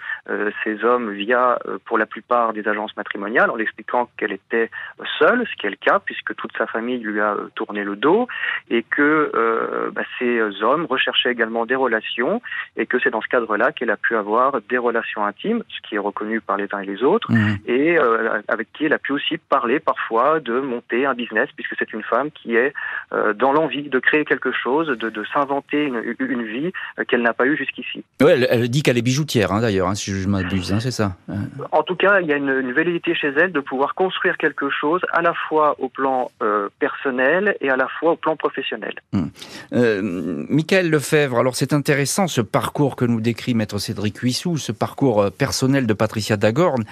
ces 0.64 0.84
hommes 0.84 1.12
via, 1.12 1.58
pour 1.84 1.96
la 1.96 2.06
plupart, 2.06 2.52
des 2.52 2.66
agences 2.66 2.96
matrimoniales, 2.96 3.50
en 3.50 3.58
expliquant 3.58 4.08
qu'elle 4.16 4.32
était 4.32 4.68
seule, 5.18 5.46
ce 5.46 5.56
qui 5.56 5.68
est 5.68 5.70
le 5.70 5.76
cas, 5.76 6.00
puisque 6.04 6.34
toute 6.34 6.50
sa 6.58 6.66
famille 6.66 6.98
lui 6.98 7.20
a 7.20 7.36
tourné 7.54 7.84
le 7.84 7.94
dos, 7.94 8.26
et 8.68 8.82
que 8.82 9.90
bah, 9.94 10.02
ces 10.18 10.40
hommes 10.62 10.86
recherchaient 10.86 11.30
également 11.30 11.66
des 11.66 11.76
relations, 11.76 12.42
et 12.76 12.86
que 12.86 12.98
c'est 12.98 13.10
dans 13.10 13.20
ce 13.20 13.28
cadre-là 13.28 13.72
qu'elle 13.72 13.90
a 13.90 13.96
pu 13.96 14.16
avoir 14.16 14.60
des 14.68 14.78
relations 14.78 15.24
intimes, 15.24 15.62
ce 15.68 15.88
qui 15.88 15.94
est 15.94 15.98
reconnu 15.98 16.40
par 16.40 16.56
les 16.56 16.66
uns 16.72 16.80
et 16.80 16.86
les 16.86 17.02
autres, 17.02 17.32
mmh. 17.32 17.56
et 17.66 17.98
avec 18.48 18.72
qui 18.72 18.86
elle 18.86 18.92
a 18.92 18.98
pu 18.98 19.12
aussi 19.12 19.38
parler 19.38 19.78
parfois 19.78 20.40
de 20.40 20.60
monter 20.60 21.06
un 21.06 21.14
business, 21.14 21.48
puisque 21.54 21.75
c'est 21.78 21.92
une 21.92 22.02
femme 22.02 22.30
qui 22.30 22.56
est 22.56 22.72
euh, 23.12 23.32
dans 23.32 23.52
l'envie 23.52 23.88
de 23.88 23.98
créer 23.98 24.24
quelque 24.24 24.52
chose, 24.52 24.88
de, 24.88 25.24
s'inventer 25.32 25.84
une, 25.84 26.00
vie 26.44 26.72
euh, 26.98 27.04
qu'elle 27.04 27.22
n'a 27.22 27.34
pas 27.34 27.46
eue 27.46 27.56
jusqu'ici. 27.56 28.04
Oui, 28.20 28.32
elle, 28.48 28.68
dit 28.68 28.82
qu'elle 28.82 28.98
est 28.98 29.02
bijoutière, 29.02 29.52
hein, 29.52 29.60
d'ailleurs, 29.60 29.88
hein, 29.88 29.94
si 29.94 30.12
je 30.12 30.28
m'abuse, 30.28 30.72
hein, 30.72 30.80
c'est 30.80 30.90
ça. 30.90 31.16
En 31.72 31.82
tout 31.82 31.96
cas, 31.96 32.20
il 32.20 32.26
y 32.26 32.32
a 32.32 32.36
une, 32.36 32.50
une, 32.50 32.72
velléité 32.72 33.14
chez 33.14 33.28
elle 33.28 33.52
de 33.52 33.60
pouvoir 33.60 33.94
construire 33.94 34.36
quelque 34.36 34.70
chose 34.70 35.00
à 35.12 35.22
la 35.22 35.34
fois 35.34 35.76
au 35.78 35.88
plan 35.88 36.30
euh, 36.42 36.68
personnel 36.78 37.56
et 37.60 37.70
à 37.70 37.76
la 37.76 37.88
fois 37.88 38.12
au 38.12 38.16
plan 38.16 38.36
professionnel. 38.36 38.94
Hum. 39.12 39.30
Michael 40.50 40.90
Lefebvre, 40.90 41.38
alors 41.38 41.56
c'est 41.56 41.72
intéressant 41.72 42.28
ce 42.28 42.40
parcours 42.40 42.96
que 42.96 43.04
nous 43.04 43.20
décrit 43.20 43.54
Maître 43.54 43.78
Cédric 43.78 44.18
Huissou, 44.18 44.56
ce 44.56 44.72
parcours 44.72 45.30
personnel 45.32 45.86
de 45.86 45.94
Patricia 45.94 46.36
Dagorn 46.36 46.84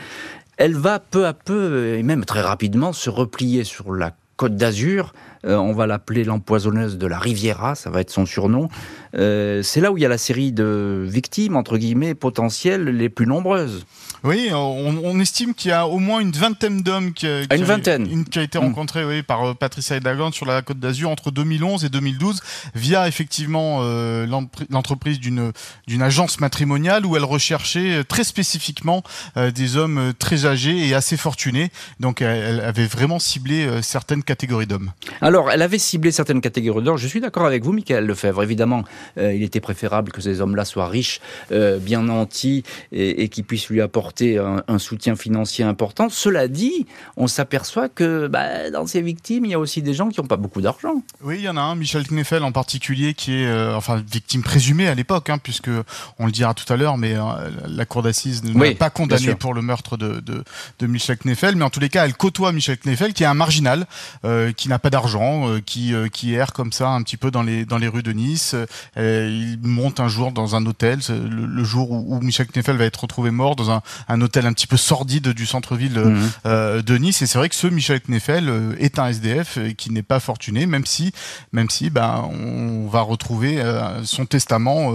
elle 0.56 0.74
va 0.74 0.98
peu 0.98 1.26
à 1.26 1.32
peu, 1.32 1.94
et 1.94 2.02
même 2.02 2.24
très 2.24 2.40
rapidement, 2.40 2.92
se 2.92 3.10
replier 3.10 3.64
sur 3.64 3.92
la 3.92 4.12
Côte 4.36 4.56
d'Azur. 4.56 5.12
Euh, 5.44 5.56
on 5.56 5.72
va 5.72 5.86
l'appeler 5.86 6.24
l'empoisonneuse 6.24 6.98
de 6.98 7.06
la 7.06 7.18
Riviera, 7.18 7.74
ça 7.74 7.90
va 7.90 8.00
être 8.00 8.10
son 8.10 8.26
surnom. 8.26 8.68
Euh, 9.16 9.62
c'est 9.62 9.80
là 9.80 9.92
où 9.92 9.98
il 9.98 10.00
y 10.00 10.06
a 10.06 10.08
la 10.08 10.18
série 10.18 10.52
de 10.52 11.04
victimes, 11.06 11.56
entre 11.56 11.78
guillemets, 11.78 12.14
potentielles 12.14 12.84
les 12.84 13.08
plus 13.08 13.26
nombreuses. 13.26 13.86
Oui, 14.24 14.50
on, 14.54 15.20
estime 15.20 15.54
qu'il 15.54 15.70
y 15.70 15.74
a 15.74 15.86
au 15.86 15.98
moins 15.98 16.20
une 16.20 16.32
vingtaine 16.32 16.80
d'hommes 16.80 17.12
qui, 17.12 17.26
qui, 17.26 17.46
ah, 17.50 17.56
une 17.56 17.64
vingtaine. 17.64 18.24
qui 18.24 18.38
a 18.38 18.42
été 18.42 18.56
rencontrés 18.56 19.04
oui, 19.04 19.22
par 19.22 19.50
euh, 19.50 19.54
Patricia 19.54 19.96
Edagan 19.96 20.32
sur 20.32 20.46
la 20.46 20.62
Côte 20.62 20.80
d'Azur 20.80 21.10
entre 21.10 21.30
2011 21.30 21.84
et 21.84 21.90
2012 21.90 22.40
via 22.74 23.06
effectivement 23.06 23.80
euh, 23.82 24.26
l'entreprise 24.70 25.20
d'une 25.20 25.52
d'une 25.86 26.02
agence 26.02 26.40
matrimoniale 26.40 27.04
où 27.04 27.16
elle 27.16 27.24
recherchait 27.24 28.02
très 28.04 28.24
spécifiquement 28.24 29.02
des 29.36 29.76
hommes 29.76 30.12
très 30.18 30.46
âgés 30.46 30.88
et 30.88 30.94
assez 30.94 31.16
fortunés. 31.16 31.70
Donc 32.00 32.22
elle 32.22 32.60
avait 32.60 32.86
vraiment 32.86 33.18
ciblé 33.18 33.82
certaines 33.82 34.22
catégories 34.22 34.66
d'hommes. 34.66 34.92
Alors, 35.20 35.33
elle 35.52 35.62
avait 35.62 35.78
ciblé 35.78 36.12
certaines 36.12 36.40
catégories 36.40 36.82
d'hommes. 36.82 36.96
Je 36.96 37.06
suis 37.06 37.20
d'accord 37.20 37.46
avec 37.46 37.64
vous, 37.64 37.72
Michael 37.72 38.06
Lefebvre. 38.06 38.42
Évidemment, 38.42 38.84
il 39.16 39.42
était 39.42 39.60
préférable 39.60 40.12
que 40.12 40.20
ces 40.20 40.40
hommes-là 40.40 40.64
soient 40.64 40.88
riches, 40.88 41.20
bien 41.50 42.02
nantis 42.02 42.62
et, 42.92 43.22
et 43.22 43.28
qui 43.28 43.42
puissent 43.42 43.68
lui 43.68 43.80
apporter 43.80 44.38
un, 44.38 44.78
soutien 44.78 45.16
financier 45.16 45.64
important. 45.64 46.08
Cela 46.08 46.48
dit, 46.48 46.86
on 47.16 47.26
s'aperçoit 47.26 47.88
que 47.88 48.26
bah, 48.26 48.70
dans 48.70 48.86
ces 48.86 49.02
victimes, 49.02 49.44
il 49.44 49.52
y 49.52 49.54
a 49.54 49.58
aussi 49.58 49.82
des 49.82 49.94
gens 49.94 50.08
qui 50.08 50.20
n'ont 50.20 50.26
pas 50.26 50.36
beaucoup 50.36 50.60
d'argent. 50.60 51.02
Oui, 51.22 51.36
il 51.38 51.44
y 51.44 51.48
en 51.48 51.56
a 51.56 51.60
un, 51.60 51.74
Michel 51.74 52.06
Kneffel 52.06 52.42
en 52.42 52.52
particulier, 52.52 53.14
qui 53.14 53.34
est 53.34 53.46
euh, 53.46 53.76
enfin 53.76 54.02
victime 54.10 54.42
présumée 54.42 54.88
à 54.88 54.94
l'époque, 54.94 55.30
hein, 55.30 55.38
puisque 55.38 55.70
on 56.18 56.26
le 56.26 56.32
dira 56.32 56.54
tout 56.54 56.70
à 56.72 56.76
l'heure, 56.76 56.98
mais 56.98 57.14
euh, 57.14 57.22
la 57.66 57.86
cour 57.86 58.02
d'assises 58.02 58.44
ne 58.44 58.62
l'a 58.62 58.74
pas 58.74 58.90
condamné 58.90 59.34
pour 59.34 59.54
le 59.54 59.62
meurtre 59.62 59.96
de, 59.96 60.20
de, 60.20 60.86
Michel 60.86 61.16
Kneffel. 61.18 61.56
Mais 61.56 61.64
en 61.64 61.70
tous 61.70 61.80
les 61.80 61.88
cas, 61.88 62.04
elle 62.04 62.14
côtoie 62.14 62.52
Michel 62.52 62.78
Kneffel, 62.78 63.12
qui 63.14 63.22
est 63.22 63.26
un 63.26 63.34
marginal, 63.34 63.86
euh, 64.24 64.52
qui 64.52 64.68
n'a 64.68 64.78
pas 64.78 64.90
d'argent, 64.90 65.23
qui, 65.66 65.94
qui 66.12 66.34
erre 66.34 66.52
comme 66.52 66.72
ça 66.72 66.90
un 66.90 67.02
petit 67.02 67.16
peu 67.16 67.30
dans 67.30 67.42
les, 67.42 67.64
dans 67.64 67.78
les 67.78 67.88
rues 67.88 68.02
de 68.02 68.12
Nice. 68.12 68.54
il 68.96 69.58
monte 69.62 70.00
un 70.00 70.08
jour 70.08 70.32
dans 70.32 70.56
un 70.56 70.64
hôtel, 70.66 70.98
le, 71.08 71.64
jour 71.64 71.90
où, 71.90 72.16
où 72.16 72.20
Michel 72.20 72.46
Kneffel 72.46 72.76
va 72.76 72.84
être 72.84 73.00
retrouvé 73.00 73.30
mort 73.30 73.56
dans 73.56 73.70
un, 73.70 73.82
un 74.08 74.20
hôtel 74.20 74.46
un 74.46 74.52
petit 74.52 74.66
peu 74.66 74.76
sordide 74.76 75.28
du 75.30 75.46
centre-ville 75.46 75.98
mhm. 75.98 76.30
euh, 76.46 76.82
de 76.82 76.96
Nice. 76.96 77.22
Et 77.22 77.26
c'est 77.26 77.38
vrai 77.38 77.48
que 77.48 77.54
ce 77.54 77.66
Michel 77.66 78.00
Kneffel 78.00 78.48
euh, 78.48 78.76
est 78.78 78.98
un 78.98 79.08
SDF 79.08 79.58
euh, 79.58 79.72
qui 79.72 79.90
n'est 79.90 80.02
pas 80.02 80.20
fortuné, 80.20 80.66
même 80.66 80.86
si, 80.86 81.12
même 81.52 81.70
si, 81.70 81.90
ben, 81.90 82.28
on 82.30 82.88
va 82.88 83.00
retrouver 83.00 83.62
son 84.04 84.26
testament 84.26 84.92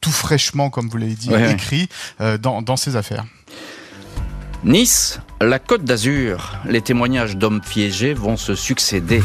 tout 0.00 0.10
fraîchement, 0.10 0.70
comme 0.70 0.88
vous 0.88 0.96
l'avez 0.96 1.14
dit, 1.14 1.30
écrit 1.50 1.88
dans, 2.40 2.62
dans 2.62 2.76
ses 2.76 2.96
affaires. 2.96 3.24
Nice, 4.64 5.20
la 5.40 5.58
Côte 5.58 5.84
d'Azur, 5.84 6.56
les 6.66 6.80
témoignages 6.80 7.36
d'hommes 7.36 7.60
piégés 7.60 8.14
vont 8.14 8.36
se 8.36 8.54
succéder. 8.54 9.22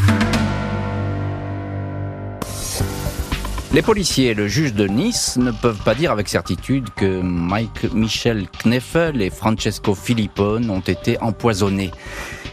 Les 3.73 3.81
policiers 3.81 4.31
et 4.31 4.33
le 4.33 4.47
juge 4.47 4.73
de 4.73 4.85
Nice 4.85 5.37
ne 5.37 5.51
peuvent 5.51 5.81
pas 5.83 5.95
dire 5.95 6.11
avec 6.11 6.27
certitude 6.27 6.89
que 6.95 7.21
Mike 7.21 7.93
Michel 7.93 8.47
Kneffel 8.49 9.21
et 9.21 9.29
Francesco 9.29 9.95
Filippone 9.95 10.69
ont 10.69 10.81
été 10.81 11.19
empoisonnés. 11.21 11.91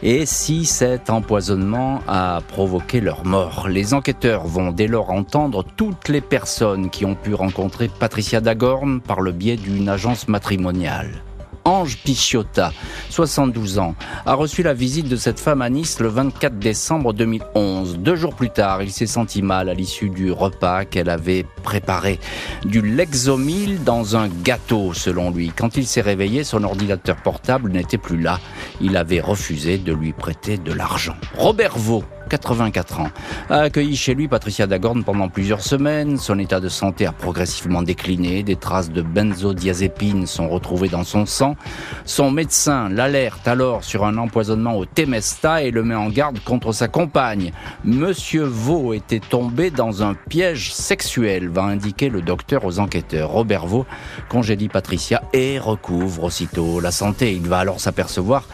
Et 0.05 0.27
si 0.27 0.65
cet 0.65 1.11
empoisonnement 1.11 2.01
a 2.07 2.41
provoqué 2.47 3.01
leur 3.01 3.25
mort, 3.25 3.69
les 3.69 3.95
enquêteurs 3.95 4.47
vont 4.47 4.71
dès 4.71 4.87
lors 4.87 5.11
entendre 5.11 5.65
toutes 5.77 6.09
les 6.09 6.21
personnes 6.21 6.89
qui 6.89 7.05
ont 7.05 7.17
pu 7.17 7.35
rencontrer 7.35 7.89
Patricia 7.89 8.41
Dagorn 8.41 9.01
par 9.01 9.21
le 9.21 9.33
biais 9.33 9.57
d'une 9.57 9.89
agence 9.89 10.29
matrimoniale. 10.29 11.25
Ange 11.69 11.99
Pichiotta, 11.99 12.73
72 13.11 13.79
ans, 13.79 13.95
a 14.25 14.33
reçu 14.33 14.63
la 14.63 14.73
visite 14.73 15.07
de 15.07 15.17
cette 15.17 15.39
femme 15.39 15.61
à 15.61 15.69
Nice 15.69 16.01
le 16.01 16.09
24 16.09 16.59
décembre 16.59 17.13
2011. 17.13 17.99
Deux 17.99 18.17
jours 18.17 18.35
plus 18.35 18.49
tard, 18.49 18.83
il 18.83 18.91
s'est 18.91 19.05
senti 19.05 19.43
mal 19.43 19.69
à 19.69 19.75
l'issue 19.75 20.09
du 20.09 20.33
repas 20.33 20.87
qu'elle 20.87 21.11
avait 21.11 21.45
préparé. 21.63 22.21
Du 22.65 22.81
Lexomil 22.81 23.85
dans 23.85 24.17
un 24.17 24.29
gâteau, 24.29 24.95
selon 24.95 25.31
lui. 25.31 25.53
Quand 25.55 25.77
il 25.77 25.87
s'est 25.87 26.01
réveillé, 26.01 26.43
son 26.43 26.65
ordinateur 26.65 27.17
portable 27.17 27.71
n'était 27.71 27.99
plus 27.99 28.19
là. 28.19 28.41
Il 28.81 28.97
avait 28.97 29.21
refusé 29.21 29.77
de 29.77 29.93
lui 29.93 30.15
prêter 30.15 30.57
de 30.57 30.73
l'argent. 30.73 31.17
Robert 31.37 31.77
Vaux, 31.77 32.03
84 32.29 33.01
ans, 33.01 33.11
a 33.51 33.61
accueilli 33.61 33.97
chez 33.97 34.15
lui 34.15 34.29
Patricia 34.29 34.67
Dagorn 34.67 35.03
pendant 35.05 35.29
plusieurs 35.29 35.63
semaines. 35.63 36.19
Son 36.19 36.39
état 36.39 36.61
de 36.61 36.69
santé 36.69 37.07
a 37.07 37.13
progressivement 37.13 37.83
décliné. 37.83 38.43
Des 38.43 38.57
traces 38.57 38.91
de 38.91 39.03
benzodiazépine 39.03 40.27
sont 40.27 40.49
retrouvées 40.49 40.89
dans 40.89 41.05
son 41.05 41.27
sang. 41.27 41.57
Son 42.05 42.31
médecin 42.31 42.89
l'alerte 42.89 43.49
alors 43.49 43.85
sur 43.85 44.05
un 44.05 44.17
empoisonnement 44.19 44.77
au 44.77 44.85
Temesta 44.85 45.63
et 45.63 45.71
le 45.71 45.83
met 45.83 45.95
en 45.95 46.09
garde 46.09 46.39
contre 46.41 46.73
sa 46.73 46.89
compagne. 46.89 47.53
Monsieur 47.85 48.45
Vaux 48.45 48.93
était 48.93 49.21
tombé 49.21 49.71
dans 49.71 50.03
un 50.03 50.15
piège 50.15 50.73
sexuel, 50.73 51.49
va 51.49 51.63
indiquer 51.63 52.09
le 52.09 52.23
docteur 52.23 52.65
aux 52.65 52.79
enquêteurs. 52.79 53.31
Robert 53.31 53.67
Vaux 53.67 53.87
congédie 54.29 54.69
Patricia 54.69 55.23
et 55.33 55.59
recouvre 55.59 56.25
aussitôt 56.25 56.81
la 56.81 56.91
santé. 56.91 57.33
Il 57.33 57.49
va 57.49 57.59
alors 57.59 57.81
s'apercevoir 57.81 58.45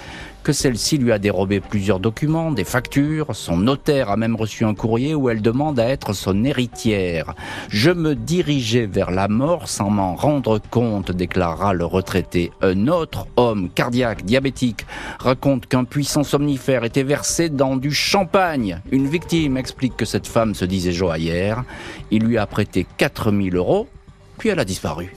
que 0.45 0.53
celle-ci 0.53 0.99
lui 0.99 1.11
a 1.11 1.19
dérobé 1.19 1.59
plusieurs 1.61 1.99
documents, 1.99 2.53
des 2.53 2.65
factures, 2.65 3.35
son 3.35 3.57
notaire 3.57 4.11
a 4.11 4.17
même 4.17 4.37
reçu 4.37 4.65
un 4.65 4.75
courrier 4.75 5.15
où 5.15 5.31
elle 5.31 5.41
demande 5.41 5.81
à 5.81 5.89
être 5.89 6.13
son 6.13 6.45
héritière. 6.45 7.35
Je 7.71 7.91
me 7.91 8.15
dirigeais 8.15 8.85
vers 8.85 9.11
la 9.11 9.27
mort 9.27 9.69
sans 9.69 9.89
m'en 9.89 10.15
rendre 10.15 10.61
compte, 10.71 11.11
déclara 11.11 11.73
le 11.73 11.87
retraité. 11.87 12.53
Un 12.61 12.89
autre 12.89 13.27
homme 13.37 13.71
cardiaque, 13.71 14.25
diabétique, 14.25 14.87
raconte 15.19 15.67
qu'un 15.67 15.85
puissant 15.85 16.25
somnifère 16.25 16.85
était 16.85 17.03
versé 17.03 17.49
dans 17.49 17.77
du 17.77 17.91
champagne. 17.91 18.83
Une 18.93 19.09
victime 19.09 19.57
explique 19.57 19.97
que 19.97 20.05
cette 20.05 20.27
femme 20.27 20.55
se 20.55 20.67
disait 20.67 20.93
joaillère. 20.93 21.65
Il 22.11 22.23
lui 22.23 22.37
a 22.37 22.47
prêté 22.47 22.87
4000 22.99 23.57
euros, 23.57 23.89
puis 24.37 24.51
elle 24.51 24.61
a 24.61 24.67
disparu. 24.67 25.15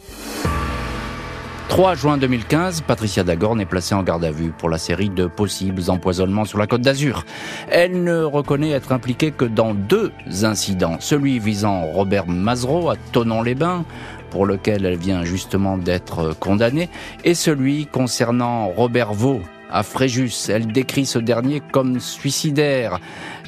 3 1.70 1.96
juin 1.96 2.18
2015, 2.18 2.82
Patricia 2.82 3.24
Dagorn 3.24 3.60
est 3.60 3.66
placée 3.66 3.94
en 3.94 4.02
garde 4.02 4.24
à 4.24 4.32
vue 4.32 4.52
pour 4.52 4.70
la 4.70 4.78
série 4.78 5.10
de 5.10 5.28
possibles 5.28 5.90
empoisonnements 5.90 6.46
sur 6.46 6.58
la 6.58 6.66
côte 6.66 6.82
d'Azur. 6.82 7.26
Elle 7.70 8.04
ne 8.04 8.24
reconnaît 8.24 8.72
être 8.72 8.92
impliquée 8.92 9.32
que 9.32 9.46
dans 9.46 9.74
deux 9.74 10.12
incidents. 10.44 10.98
Celui 11.00 11.40
visant 11.40 11.86
Robert 11.86 12.28
Mazereau 12.28 12.90
à 12.90 12.96
Tonon-les-Bains, 13.12 13.86
pour 14.30 14.46
lequel 14.46 14.86
elle 14.86 14.98
vient 14.98 15.24
justement 15.24 15.78
d'être 15.78 16.36
condamnée, 16.40 16.90
et 17.24 17.34
celui 17.34 17.86
concernant 17.86 18.68
Robert 18.68 19.14
Vaux, 19.14 19.42
à 19.72 19.84
Fréjus. 19.84 20.50
Elle 20.50 20.68
décrit 20.68 21.06
ce 21.06 21.20
dernier 21.20 21.62
comme 21.72 22.00
suicidaire. 22.00 23.00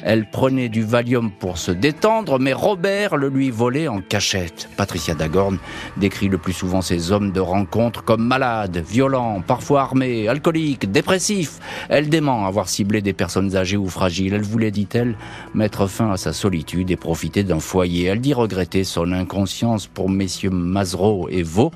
Elle 0.02 0.28
prenait 0.30 0.68
du 0.68 0.82
Valium 0.82 1.30
pour 1.30 1.58
se 1.58 1.70
détendre, 1.70 2.38
mais 2.38 2.52
Robert 2.52 3.16
le 3.16 3.28
lui 3.28 3.50
volait 3.50 3.88
en 3.88 4.00
cachette. 4.00 4.68
Patricia 4.76 5.14
Dagorn 5.14 5.58
décrit 5.98 6.28
le 6.28 6.38
plus 6.38 6.54
souvent 6.54 6.80
ces 6.80 7.12
hommes 7.12 7.32
de 7.32 7.40
rencontre 7.40 8.02
comme 8.02 8.26
malades, 8.26 8.78
violents, 8.78 9.42
parfois 9.46 9.82
armés, 9.82 10.28
alcooliques, 10.28 10.90
dépressifs. 10.90 11.58
Elle 11.88 12.08
dément 12.08 12.46
avoir 12.46 12.68
ciblé 12.68 13.02
des 13.02 13.12
personnes 13.12 13.56
âgées 13.56 13.76
ou 13.76 13.88
fragiles. 13.88 14.32
Elle 14.32 14.42
voulait, 14.42 14.70
dit-elle, 14.70 15.16
mettre 15.54 15.86
fin 15.86 16.12
à 16.12 16.16
sa 16.16 16.32
solitude 16.32 16.90
et 16.90 16.96
profiter 16.96 17.44
d'un 17.44 17.60
foyer. 17.60 18.06
Elle 18.06 18.20
dit 18.20 18.34
regretter 18.34 18.84
son 18.84 19.12
inconscience 19.12 19.86
pour 19.86 20.08
messieurs 20.08 20.50
Mazereau 20.50 21.28
et 21.28 21.42
Vaux, 21.42 21.72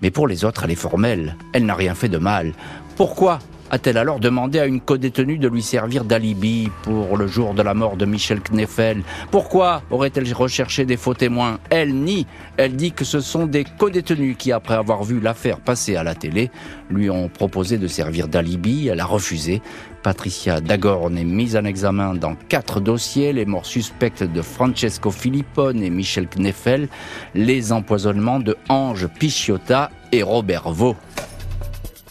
mais 0.00 0.10
pour 0.10 0.26
les 0.26 0.44
autres, 0.44 0.64
elle 0.64 0.70
est 0.70 0.74
formelle. 0.74 1.36
Elle 1.52 1.66
n'a 1.66 1.74
rien 1.74 1.94
fait 1.94 2.08
de 2.08 2.18
mal. 2.18 2.52
Pourquoi 2.96 3.40
a-t-elle 3.70 3.98
alors 3.98 4.18
demandé 4.18 4.58
à 4.58 4.66
une 4.66 4.80
codétenue 4.80 5.38
de 5.38 5.48
lui 5.48 5.62
servir 5.62 6.04
d'alibi 6.04 6.70
pour 6.82 7.16
le 7.16 7.26
jour 7.26 7.54
de 7.54 7.62
la 7.62 7.74
mort 7.74 7.96
de 7.96 8.06
Michel 8.06 8.40
Kneffel 8.40 9.02
Pourquoi 9.30 9.82
aurait-elle 9.90 10.32
recherché 10.32 10.84
des 10.84 10.96
faux 10.96 11.14
témoins? 11.14 11.58
Elle 11.70 11.94
nie. 11.94 12.26
Elle 12.56 12.76
dit 12.76 12.92
que 12.92 13.04
ce 13.04 13.20
sont 13.20 13.46
des 13.46 13.64
codétenus 13.64 14.36
qui, 14.38 14.52
après 14.52 14.74
avoir 14.74 15.04
vu 15.04 15.20
l'affaire 15.20 15.60
passer 15.60 15.96
à 15.96 16.02
la 16.02 16.14
télé, 16.14 16.50
lui 16.90 17.10
ont 17.10 17.28
proposé 17.28 17.78
de 17.78 17.86
servir 17.86 18.28
d'alibi. 18.28 18.88
Elle 18.88 19.00
a 19.00 19.06
refusé. 19.06 19.60
Patricia 20.02 20.60
Dagorn 20.60 21.18
est 21.18 21.24
mise 21.24 21.56
en 21.56 21.64
examen 21.64 22.14
dans 22.14 22.36
quatre 22.48 22.80
dossiers, 22.80 23.32
les 23.32 23.44
morts 23.44 23.66
suspectes 23.66 24.22
de 24.22 24.42
Francesco 24.42 25.10
Filippone 25.10 25.82
et 25.82 25.90
Michel 25.90 26.28
Kneffel, 26.28 26.88
les 27.34 27.72
empoisonnements 27.72 28.40
de 28.40 28.56
Ange 28.68 29.08
Pichiotta 29.08 29.90
et 30.12 30.22
Robert 30.22 30.70
Vaux. 30.70 30.96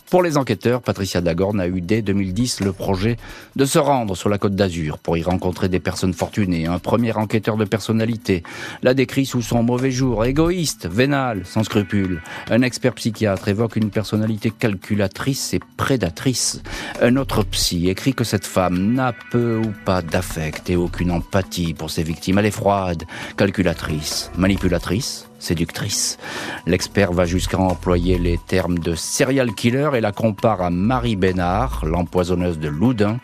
Pour 0.10 0.24
les 0.24 0.38
enquêteurs, 0.38 0.82
Patricia 0.82 1.20
Dagorn 1.20 1.60
a 1.60 1.68
eu 1.68 1.82
dès 1.82 2.02
2010 2.02 2.62
le 2.62 2.72
projet 2.72 3.18
de 3.58 3.66
se 3.66 3.78
rendre 3.78 4.16
sur 4.16 4.30
la 4.30 4.38
côte 4.38 4.56
d'Azur 4.56 5.00
pour 5.00 5.18
y 5.18 5.22
rencontrer 5.22 5.68
des 5.68 5.82
personnes 5.82 6.14
fortunées. 6.14 6.66
Un 6.66 6.80
premier 6.80 7.12
enquêteur 7.12 7.58
de 7.58 7.66
personnalité 7.66 8.42
l'a 8.84 8.94
décrit 8.94 9.26
sous 9.26 9.42
son 9.42 9.64
mauvais 9.64 9.92
jour, 9.92 10.24
égoïste, 10.24 10.88
vénal, 10.88 11.42
sans 11.46 11.66
scrupules. 11.66 12.22
Un 12.50 12.62
expert 12.62 12.94
psychiatre 12.94 13.50
évoque 13.50 13.76
une 13.76 13.90
personnalité 13.90 14.50
calculatrice 14.50 15.54
et 15.54 15.60
prédatrice. 15.76 16.62
Un 17.02 17.18
autre 17.18 17.44
psy 17.44 17.90
écrit 17.90 18.14
que 18.14 18.24
cette 18.24 18.46
femme 18.46 18.94
n'a 18.94 19.14
peu 19.30 19.58
ou 19.58 19.74
pas 19.84 20.02
d'affect 20.02 20.70
et 20.70 20.78
aucune 20.78 21.12
empathie 21.12 21.74
pour 21.74 21.92
ses 21.92 22.04
victimes. 22.04 22.38
Elle 22.38 22.46
est 22.46 22.52
froide, 22.52 23.04
calculatrice, 23.36 24.32
manipulatrice, 24.38 25.27
séductrice. 25.40 26.18
L'expert 26.66 27.14
va 27.14 27.26
jusqu'à 27.26 27.60
employer 27.60 28.18
les 28.18 28.38
termes 28.48 28.80
de 28.80 28.96
serial 28.96 29.54
killer 29.54 29.92
et 29.96 30.02
la 30.02 30.12
compare 30.12 30.62
à 30.62 30.70
Marie 30.70 31.16
Bénard, 31.16 31.86
l'empoisonneuse 31.86 32.60
de 32.60 32.68
Loudun, 32.68 33.20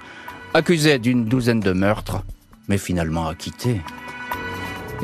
accusée 0.54 1.00
d'une 1.00 1.26
douzaine 1.26 1.60
de 1.60 1.74
meurtres, 1.74 2.24
mais 2.68 2.78
finalement 2.78 3.28
acquittée. 3.28 3.82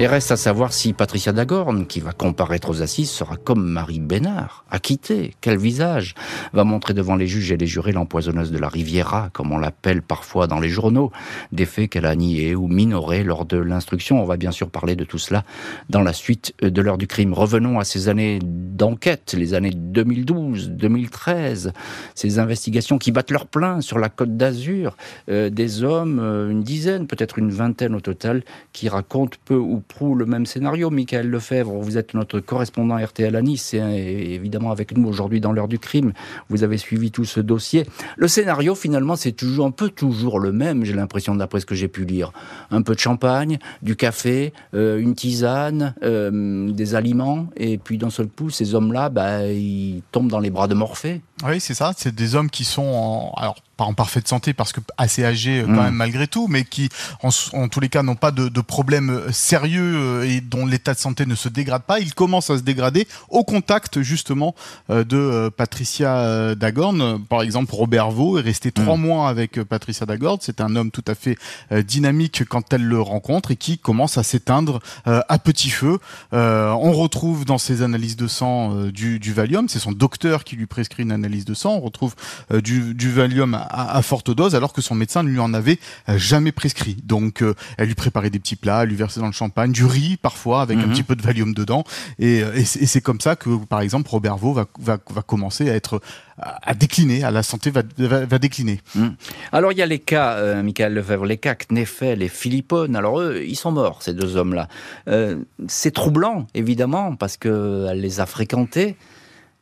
Et 0.02 0.08
reste 0.08 0.32
à 0.32 0.38
savoir 0.38 0.72
si 0.72 0.94
Patricia 0.94 1.34
Dagorn, 1.34 1.86
qui 1.86 2.00
va 2.00 2.14
comparaître 2.14 2.70
aux 2.70 2.82
assises, 2.82 3.10
sera 3.10 3.36
comme 3.36 3.68
Marie 3.68 4.00
Bénard, 4.00 4.64
acquittée. 4.72 5.34
Quel 5.42 5.58
visage 5.58 6.16
va 6.54 6.64
montrer 6.64 6.94
devant 6.94 7.18
les 7.18 7.28
juges 7.28 7.52
et 7.52 7.58
les 7.58 7.68
jurés 7.68 7.92
l'empoisonneuse 7.92 8.50
de 8.50 8.58
la 8.58 8.70
Riviera, 8.70 9.30
comme 9.34 9.52
on 9.52 9.58
l'appelle 9.58 10.02
parfois 10.02 10.48
dans 10.48 10.62
les 10.62 10.70
journaux, 10.70 11.12
des 11.52 11.66
faits 11.66 11.90
qu'elle 11.90 12.06
a 12.06 12.16
niés 12.16 12.56
ou 12.56 12.70
minorés 12.70 13.26
lors 13.26 13.46
de 13.46 13.58
l'instruction. 13.58 14.22
On 14.22 14.26
va 14.26 14.38
bien 14.38 14.52
sûr 14.52 14.70
parler 14.70 14.96
de 14.96 15.04
tout 15.04 15.18
cela 15.18 15.44
dans 15.90 16.02
la 16.02 16.14
suite 16.14 16.54
de 16.62 16.82
l'heure 16.82 16.98
du 16.98 17.08
crime. 17.08 17.34
Revenons 17.34 17.78
à 17.78 17.84
ces 17.84 18.08
années 18.08 18.40
d'enquête, 18.42 19.36
les 19.38 19.54
années 19.54 19.74
2012, 19.76 20.70
2013, 20.70 21.74
ces 22.16 22.40
investigations 22.40 23.00
qui 23.00 23.12
battent 23.12 23.32
leur 23.32 23.48
plein 23.48 23.82
sur 23.82 24.00
la 24.00 24.08
Côte 24.08 24.38
d'Azur, 24.38 24.96
euh, 25.30 25.50
des 25.50 25.84
hommes, 25.84 26.20
euh, 26.22 26.50
une 26.50 26.64
dizaine, 26.64 27.06
peut-être 27.06 27.38
une 27.38 27.50
vingtaine 27.50 27.96
au 27.96 28.00
total, 28.00 28.44
qui 28.72 28.88
racontent 28.88 29.38
peu 29.44 29.56
ou 29.56 29.84
le 30.16 30.26
même 30.26 30.46
scénario. 30.46 30.90
Michael 30.90 31.30
Lefebvre, 31.30 31.74
vous 31.74 31.98
êtes 31.98 32.14
notre 32.14 32.40
correspondant 32.40 32.98
RTL 32.98 33.36
à 33.36 33.42
Nice 33.42 33.74
et 33.74 34.34
évidemment 34.34 34.72
avec 34.72 34.96
nous 34.96 35.08
aujourd'hui 35.08 35.42
dans 35.42 35.52
l'heure 35.52 35.68
du 35.68 35.80
crime. 35.80 36.14
Vous 36.50 36.64
avez 36.64 36.78
suivi 36.78 37.12
tout 37.12 37.26
ce 37.26 37.40
dossier. 37.40 37.86
Le 38.16 38.28
scénario, 38.28 38.76
finalement, 38.76 39.16
c'est 39.16 39.32
toujours 39.34 39.66
un 39.66 39.72
peu 39.72 39.90
toujours 39.90 40.40
le 40.40 40.52
même, 40.52 40.86
j'ai 40.86 40.94
l'impression, 40.94 41.36
d'après 41.36 41.60
ce 41.60 41.66
que 41.66 41.76
j'ai 41.76 41.88
pu 41.88 42.06
lire. 42.06 42.32
Un 42.72 42.82
peu 42.82 42.96
de 42.96 43.00
champagne, 43.00 43.60
du 43.82 43.96
café, 43.96 44.54
euh, 44.74 45.00
une 45.00 45.16
tisane, 45.16 45.94
euh, 46.04 46.72
des 46.72 46.96
aliments, 46.96 47.48
et 47.58 47.78
puis 47.78 47.98
d'un 47.98 48.10
seul 48.10 48.28
coup, 48.28 48.50
ces 48.50 48.76
hommes-là, 48.76 49.10
bah, 49.10 49.48
ils 49.48 50.02
tombent 50.12 50.30
dans 50.30 50.40
les 50.40 50.50
bras 50.50 50.68
de 50.68 50.76
Morphée. 50.76 51.22
Oui, 51.46 51.60
c'est 51.60 51.74
ça. 51.74 51.92
C'est 51.98 52.16
des 52.16 52.36
hommes 52.36 52.50
qui 52.50 52.64
sont 52.64 52.84
en, 52.84 53.34
alors 53.38 53.58
pas 53.80 53.86
en 53.86 53.94
parfaite 53.94 54.28
santé 54.28 54.52
parce 54.52 54.74
que 54.74 54.82
assez 54.98 55.24
âgés 55.24 55.62
euh, 55.62 55.66
quand 55.66 55.72
mm. 55.72 55.84
même 55.84 55.94
malgré 55.94 56.28
tout, 56.28 56.48
mais 56.50 56.66
qui 56.66 56.90
en, 57.24 57.70
tous 57.70 57.80
les 57.80 57.88
cas 57.88 58.04
n'ont 58.04 58.18
pas 58.18 58.32
de, 58.32 58.50
de 58.50 58.62
problèmes 58.62 59.10
euh, 59.10 59.32
sérieux 59.32 59.96
euh, 59.96 60.30
et 60.30 60.42
dont 60.42 60.66
l'état 60.66 60.94
de 60.94 61.00
santé 61.00 61.26
ne 61.26 61.34
se 61.34 61.48
dégrade 61.48 61.84
pas. 61.84 62.02
Ils 62.02 62.14
commencent 62.14 62.50
à 62.50 62.58
se 62.58 62.64
dégrader 62.64 63.08
au 63.30 63.46
contact 63.46 64.02
justement 64.02 64.54
de 64.90 65.50
Patricia 65.56 66.56
Dagorn. 66.56 67.24
Par 67.24 67.42
exemple, 67.42 67.74
Robert 67.74 68.12
Vaux 68.12 68.38
est 68.38 68.42
resté 68.42 68.72
trois 68.74 68.98
mm. 68.98 69.02
mois 69.02 69.30
avec 69.30 69.64
Patricia 69.64 70.06
Dagorn. 70.06 70.40
C'est 70.42 70.60
un 70.60 70.76
homme 70.76 70.92
tout 70.92 71.06
à 71.08 71.16
fait 71.16 71.38
dynamique 71.72 72.44
quand 72.50 72.74
elle 72.74 72.84
le 72.84 73.00
rencontre 73.00 73.52
et 73.52 73.56
qui 73.56 73.78
commence 73.78 74.18
à 74.18 74.24
s'éteindre 74.24 74.80
à 75.06 75.40
petit 75.40 75.70
feu. 75.70 76.00
on 76.32 76.92
retrouve 76.92 77.46
dans 77.46 77.58
ses 77.58 77.82
analyses 77.82 78.18
de 78.18 78.28
sang 78.28 78.88
du, 78.88 79.20
du 79.20 79.32
Valium. 79.34 79.70
C'est 79.70 79.80
son 79.80 79.94
docteur 79.94 80.44
qui 80.44 80.56
lui 80.56 80.66
prescrit 80.66 81.04
une 81.04 81.12
analyse 81.12 81.46
de 81.46 81.54
sang. 81.54 81.76
On 81.76 81.82
retrouve 81.82 82.16
du, 82.52 82.94
du 82.94 83.12
Valium 83.12 83.60
à, 83.70 84.02
forte 84.02 84.32
dose, 84.32 84.56
alors 84.56 84.74
que 84.74 84.82
son 84.82 84.96
médecin 84.96 85.24
ne 85.24 85.30
lui 85.30 85.40
en 85.40 85.54
avait 85.54 85.80
euh, 86.08 86.18
jamais 86.18 86.52
prescrit. 86.52 86.98
Donc, 87.04 87.42
euh, 87.42 87.54
elle 87.78 87.88
lui 87.88 87.96
préparait 87.96 88.30
des 88.30 88.40
petits 88.40 88.56
plats, 88.56 88.84
elle 88.84 88.90
lui 88.90 88.96
versait 88.96 89.20
dans 89.20 89.28
le 89.28 89.32
champagne, 89.32 89.72
du 89.72 89.86
riz 89.86 90.18
parfois 90.18 90.62
avec 90.62 90.78
un 90.78 90.88
mhm. 90.88 90.92
petit 90.92 91.04
peu 91.04 91.16
de 91.16 91.22
Valium 91.22 91.54
dedans. 91.54 91.84
Et, 92.18 92.42
euh, 92.44 92.54
et 92.56 92.64
c'est 92.66 93.02
comme 93.02 93.22
ça 93.22 93.36
que, 93.36 93.64
par 93.66 93.82
exemple, 93.82 94.10
Robert 94.10 94.38
Vaux 94.38 94.54
va, 94.54 94.66
va, 94.80 94.98
va 95.10 95.22
commencer 95.22 95.70
à 95.70 95.76
être 95.76 96.02
à 96.42 96.74
décliner, 96.74 97.24
à 97.24 97.32
la 97.32 97.44
santé 97.44 97.72
va, 97.72 97.82
va, 97.98 98.40
décliner. 98.40 98.80
Mhm. 98.96 99.16
Alors 99.52 99.72
il 99.72 99.78
y 99.78 99.82
a 99.82 99.86
les 99.86 100.00
cas, 100.00 100.36
euh, 100.36 100.64
Michael 100.64 100.94
Lefebvre, 100.94 101.26
les 101.26 101.38
cas 101.38 101.56
Kneffel 101.56 102.22
et 102.22 102.30
Philippone. 102.30 102.96
Alors 102.96 103.20
eux, 103.20 103.44
ils 103.46 103.56
sont 103.56 103.72
morts, 103.72 104.02
ces 104.02 104.14
deux 104.14 104.36
hommes-là. 104.36 104.68
Euh, 105.08 105.38
c'est 105.68 105.92
troublant, 105.92 106.48
évidemment, 106.54 107.16
parce 107.16 107.38
qu'elle 107.38 108.00
les 108.00 108.20
a 108.20 108.26
fréquentés. 108.26 108.96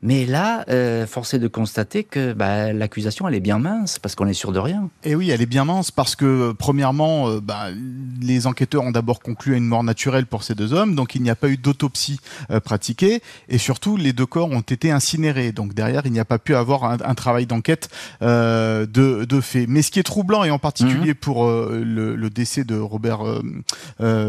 Mais 0.03 0.27
là, 0.27 0.63
euh, 0.69 1.07
force 1.07 1.33
est 1.33 1.39
de 1.39 1.47
constater 1.47 2.03
que 2.03 2.33
bah, 2.33 2.71
l'accusation, 2.71 3.27
elle 3.27 3.33
est 3.33 3.39
bien 3.39 3.57
mince, 3.57 3.97
parce 3.97 4.13
qu'on 4.13 4.27
est 4.27 4.33
sûr 4.33 4.51
de 4.51 4.59
rien. 4.59 4.89
Et 5.03 5.15
oui, 5.15 5.31
elle 5.31 5.41
est 5.41 5.47
bien 5.47 5.65
mince, 5.65 5.89
parce 5.89 6.15
que, 6.15 6.51
premièrement, 6.51 7.29
euh, 7.29 7.39
bah, 7.41 7.69
les 8.21 8.45
enquêteurs 8.45 8.83
ont 8.83 8.91
d'abord 8.91 9.19
conclu 9.19 9.55
à 9.55 9.57
une 9.57 9.65
mort 9.65 9.83
naturelle 9.83 10.27
pour 10.27 10.43
ces 10.43 10.53
deux 10.53 10.73
hommes, 10.73 10.93
donc 10.93 11.15
il 11.15 11.23
n'y 11.23 11.31
a 11.31 11.35
pas 11.35 11.49
eu 11.49 11.57
d'autopsie 11.57 12.19
euh, 12.51 12.59
pratiquée, 12.59 13.23
et 13.49 13.57
surtout, 13.57 13.97
les 13.97 14.13
deux 14.13 14.27
corps 14.27 14.51
ont 14.51 14.61
été 14.61 14.91
incinérés. 14.91 15.51
Donc 15.51 15.73
derrière, 15.73 16.03
il 16.05 16.11
n'y 16.11 16.19
a 16.19 16.25
pas 16.25 16.37
pu 16.37 16.55
avoir 16.55 16.83
un, 16.83 16.97
un 17.03 17.15
travail 17.15 17.47
d'enquête 17.47 17.89
euh, 18.21 18.85
de, 18.85 19.25
de, 19.25 19.41
fait. 19.41 19.65
Mais 19.67 19.81
ce 19.81 19.89
qui 19.89 19.99
est 19.99 20.03
troublant, 20.03 20.43
et 20.43 20.51
en 20.51 20.59
particulier 20.59 21.09
mhm. 21.09 21.15
pour 21.15 21.45
euh, 21.45 21.81
le, 21.83 22.15
le, 22.15 22.29
décès 22.29 22.63
de 22.63 22.77
Robert 22.77 23.21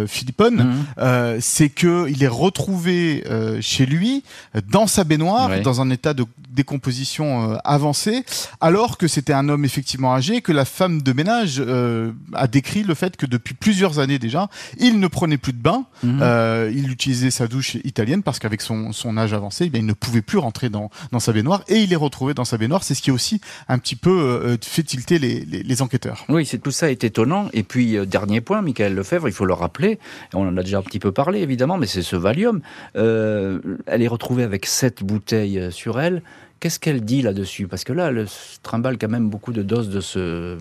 Philippone, 0.07 0.85
mhm. 0.97 1.41
c'est 1.41 1.69
qu'il 1.69 2.23
est 2.23 2.29
retrouvé 2.29 3.23
chez 3.61 3.85
lui, 3.85 4.23
dans 4.71 4.87
sa 4.87 5.05
baignoire, 5.05 5.51
dans 5.63 5.81
un 5.81 5.91
état 5.91 6.15
de 6.15 6.25
décomposition 6.59 7.53
euh, 7.53 7.57
avancée, 7.65 8.25
alors 8.61 8.99
que 8.99 9.07
c'était 9.07 9.33
un 9.33 9.49
homme 9.49 9.65
effectivement 9.65 10.13
âgé, 10.13 10.41
que 10.41 10.53
la 10.53 10.65
femme 10.65 11.03
de 11.03 11.13
ménage 11.13 11.63
euh, 11.65 12.11
a 12.33 12.49
décrit 12.49 12.83
le 12.83 12.95
fait 12.95 13.17
que 13.17 13.27
depuis 13.27 13.55
plusieurs 13.55 14.01
années 14.01 14.19
déjà, 14.19 14.49
il 14.79 14.99
ne 14.99 15.07
prenait 15.07 15.39
plus 15.39 15.53
de 15.53 15.63
bain, 15.63 15.85
mhm. 16.03 16.19
euh, 16.21 16.73
il 16.75 16.91
utilisait 16.91 17.31
sa 17.31 17.47
douche 17.47 17.77
italienne 17.85 18.23
parce 18.25 18.41
qu'avec 18.41 18.61
son, 18.61 18.93
son 18.93 19.17
âge 19.17 19.33
avancé, 19.33 19.67
eh 19.67 19.71
bien, 19.71 19.81
il 19.81 19.87
ne 19.87 19.93
pouvait 19.93 20.23
plus 20.23 20.39
rentrer 20.39 20.69
dans, 20.69 20.91
dans 21.13 21.21
sa 21.21 21.33
baignoire 21.33 21.63
et 21.69 21.77
il 21.77 21.93
est 21.93 21.97
retrouvé 21.97 22.35
dans 22.35 22.45
sa 22.45 22.59
baignoire. 22.59 22.83
C'est 22.83 22.95
ce 22.95 23.03
qui 23.03 23.11
a 23.11 23.13
aussi 23.13 23.41
un 23.69 23.79
petit 23.79 23.97
peu 23.97 24.59
fait 24.63 24.83
tilter 24.83 25.19
les, 25.19 25.45
les, 25.45 25.63
les 25.63 25.83
enquêteurs. 25.83 26.25
Oui, 26.29 26.45
c'est 26.45 26.59
tout 26.59 26.73
ça 26.73 26.91
est 26.91 27.05
étonnant. 27.05 27.49
Et 27.53 27.63
puis 27.63 27.97
dernier 28.07 28.41
point, 28.41 28.63
Michael 28.63 28.95
Lefebvre, 28.95 29.29
il 29.29 29.33
faut 29.33 29.45
le 29.45 29.55
rappeler, 29.55 29.99
on 30.35 30.49
en 30.49 30.57
a 30.57 30.63
déjà 30.63 30.79
un 30.79 30.83
petit 30.83 30.99
peu 30.99 31.13
parlé 31.13 31.41
évidemment, 31.41 31.79
mais 31.79 31.87
c'est 31.87 32.03
ce 32.03 32.17
Valium. 32.17 32.61
elle 32.95 34.03
est 34.03 34.09
retrouvée 34.09 34.43
avec 34.43 34.67
sept 34.67 35.05
bouteilles 35.05 35.48
sur 35.71 36.01
elle 36.01 36.23
Qu'est-ce 36.61 36.81
qu'elle 36.81 37.05
dit 37.05 37.23
là-dessus? 37.23 37.69
Parce 37.69 37.85
que 37.85 37.93
là, 37.93 38.09
elle 38.09 38.27
trimballe 38.65 38.99
quand 38.99 39.09
même 39.09 39.29
beaucoup 39.29 39.53
de 39.53 39.63
doses 39.63 39.91
de 39.91 40.01
ce, 40.01 40.59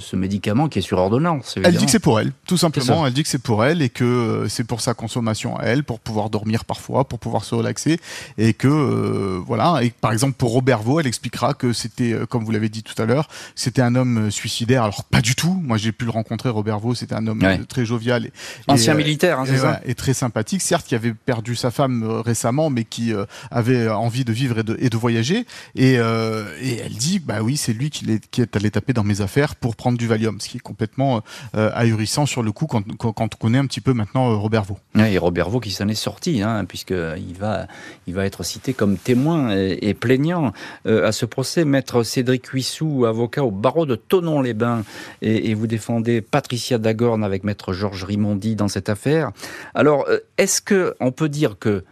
ce 0.00 0.16
médicament 0.16 0.68
qui 0.68 0.80
est 0.80 0.82
sur 0.82 0.98
ordonnance. 0.98 1.54
Elle 1.62 1.76
dit 1.76 1.84
que 1.84 1.90
c'est 1.92 2.00
pour 2.00 2.18
elle, 2.18 2.32
tout 2.48 2.56
simplement. 2.56 3.06
Elle 3.06 3.12
dit 3.12 3.22
que 3.22 3.28
c'est 3.28 3.42
pour 3.42 3.64
elle 3.64 3.80
et 3.80 3.88
que 3.88 4.02
euh, 4.02 4.48
c'est 4.48 4.64
pour 4.64 4.80
sa 4.80 4.94
consommation 4.94 5.56
à 5.56 5.62
elle, 5.62 5.84
pour 5.84 6.00
pouvoir 6.00 6.30
dormir 6.30 6.64
parfois, 6.64 7.04
pour 7.04 7.20
pouvoir 7.20 7.44
se 7.44 7.54
relaxer. 7.54 8.00
Et 8.38 8.54
que, 8.54 8.66
euh, 8.66 9.40
voilà. 9.46 9.84
Et 9.84 9.90
par 9.90 10.12
exemple, 10.12 10.34
pour 10.34 10.50
Robert 10.50 10.82
Vaux, 10.82 10.98
elle 10.98 11.06
expliquera 11.06 11.54
que 11.54 11.72
c'était, 11.72 12.12
euh, 12.12 12.26
comme 12.26 12.44
vous 12.44 12.50
l'avez 12.50 12.68
dit 12.68 12.82
tout 12.82 13.00
à 13.00 13.06
l'heure, 13.06 13.28
c'était 13.54 13.82
un 13.82 13.94
homme 13.94 14.32
suicidaire. 14.32 14.82
Alors, 14.82 15.04
pas 15.04 15.20
du 15.20 15.36
tout. 15.36 15.60
Moi, 15.62 15.76
j'ai 15.76 15.92
pu 15.92 16.06
le 16.06 16.10
rencontrer, 16.10 16.48
Robert 16.48 16.80
Vaux. 16.80 16.96
C'était 16.96 17.14
un 17.14 17.26
homme 17.28 17.44
très 17.68 17.84
jovial. 17.84 18.26
Et, 18.26 18.32
Ancien 18.66 18.94
militaire, 18.94 19.38
hein, 19.38 19.44
c'est 19.46 19.58
ça? 19.58 19.80
Et 19.84 19.94
très 19.94 20.12
sympathique. 20.12 20.60
Certes, 20.60 20.86
qui 20.88 20.96
avait 20.96 21.14
perdu 21.14 21.54
sa 21.54 21.70
femme 21.70 22.02
récemment, 22.24 22.68
mais 22.68 22.82
qui 22.82 23.12
avait 23.52 23.88
envie 23.88 24.24
de 24.24 24.32
vivre 24.32 24.58
et 24.58 24.62
de, 24.64 24.76
et 24.80 24.90
de 24.90 24.96
voyager. 24.96 25.35
Et, 25.74 25.98
euh, 25.98 26.44
et, 26.60 26.76
elle 26.76 26.94
dit, 26.94 27.18
bah 27.18 27.42
oui, 27.42 27.56
c'est 27.56 27.72
lui 27.72 27.90
qui 27.90 28.10
est, 28.10 28.56
allé 28.56 28.70
taper 28.70 28.92
dans 28.92 29.04
mes 29.04 29.20
affaires 29.20 29.56
pour 29.56 29.76
prendre 29.76 29.98
du 29.98 30.06
Valium, 30.06 30.40
ce 30.40 30.48
qui 30.48 30.58
est 30.58 30.60
complètement 30.60 31.22
euh, 31.54 31.70
ahurissant 31.74 32.26
sur 32.26 32.42
le 32.42 32.52
coup 32.52 32.66
quand, 32.66 32.84
on 32.98 33.28
connaît 33.28 33.58
un 33.58 33.66
petit 33.66 33.80
peu 33.80 33.92
maintenant 33.92 34.30
euh, 34.30 34.36
Robert 34.36 34.64
Vaux. 34.64 34.78
et 34.96 35.18
Robert 35.18 35.50
Vaux 35.50 35.60
qui 35.60 35.70
s'en 35.70 35.88
est 35.88 35.94
sorti, 35.94 36.42
hein, 36.42 36.64
puisqu'il 36.64 37.34
va, 37.38 37.66
il 38.06 38.14
va 38.14 38.24
être 38.24 38.42
cité 38.42 38.72
comme 38.72 38.96
témoin 38.96 39.54
et, 39.56 39.94
plaignant 39.94 40.52
à 40.84 41.12
ce 41.12 41.26
procès. 41.26 41.64
Maître 41.64 42.02
Cédric 42.02 42.46
Huissou, 42.48 43.06
avocat 43.06 43.44
au 43.44 43.50
barreau 43.50 43.86
de 43.86 43.96
Tonon-les-Bains, 43.96 44.84
et, 45.22 45.50
et, 45.50 45.54
vous 45.54 45.66
défendez 45.66 46.20
Patricia 46.20 46.78
Dagorn 46.78 47.24
avec 47.24 47.44
Maître 47.44 47.72
Georges 47.72 48.04
Rimondi 48.04 48.56
dans 48.56 48.68
cette 48.68 48.88
affaire. 48.88 49.32
Alors, 49.74 50.06
est-ce 50.38 50.60
que 50.60 50.94
on 51.00 51.12
peut 51.12 51.28
dire 51.28 51.58
que 51.58 51.84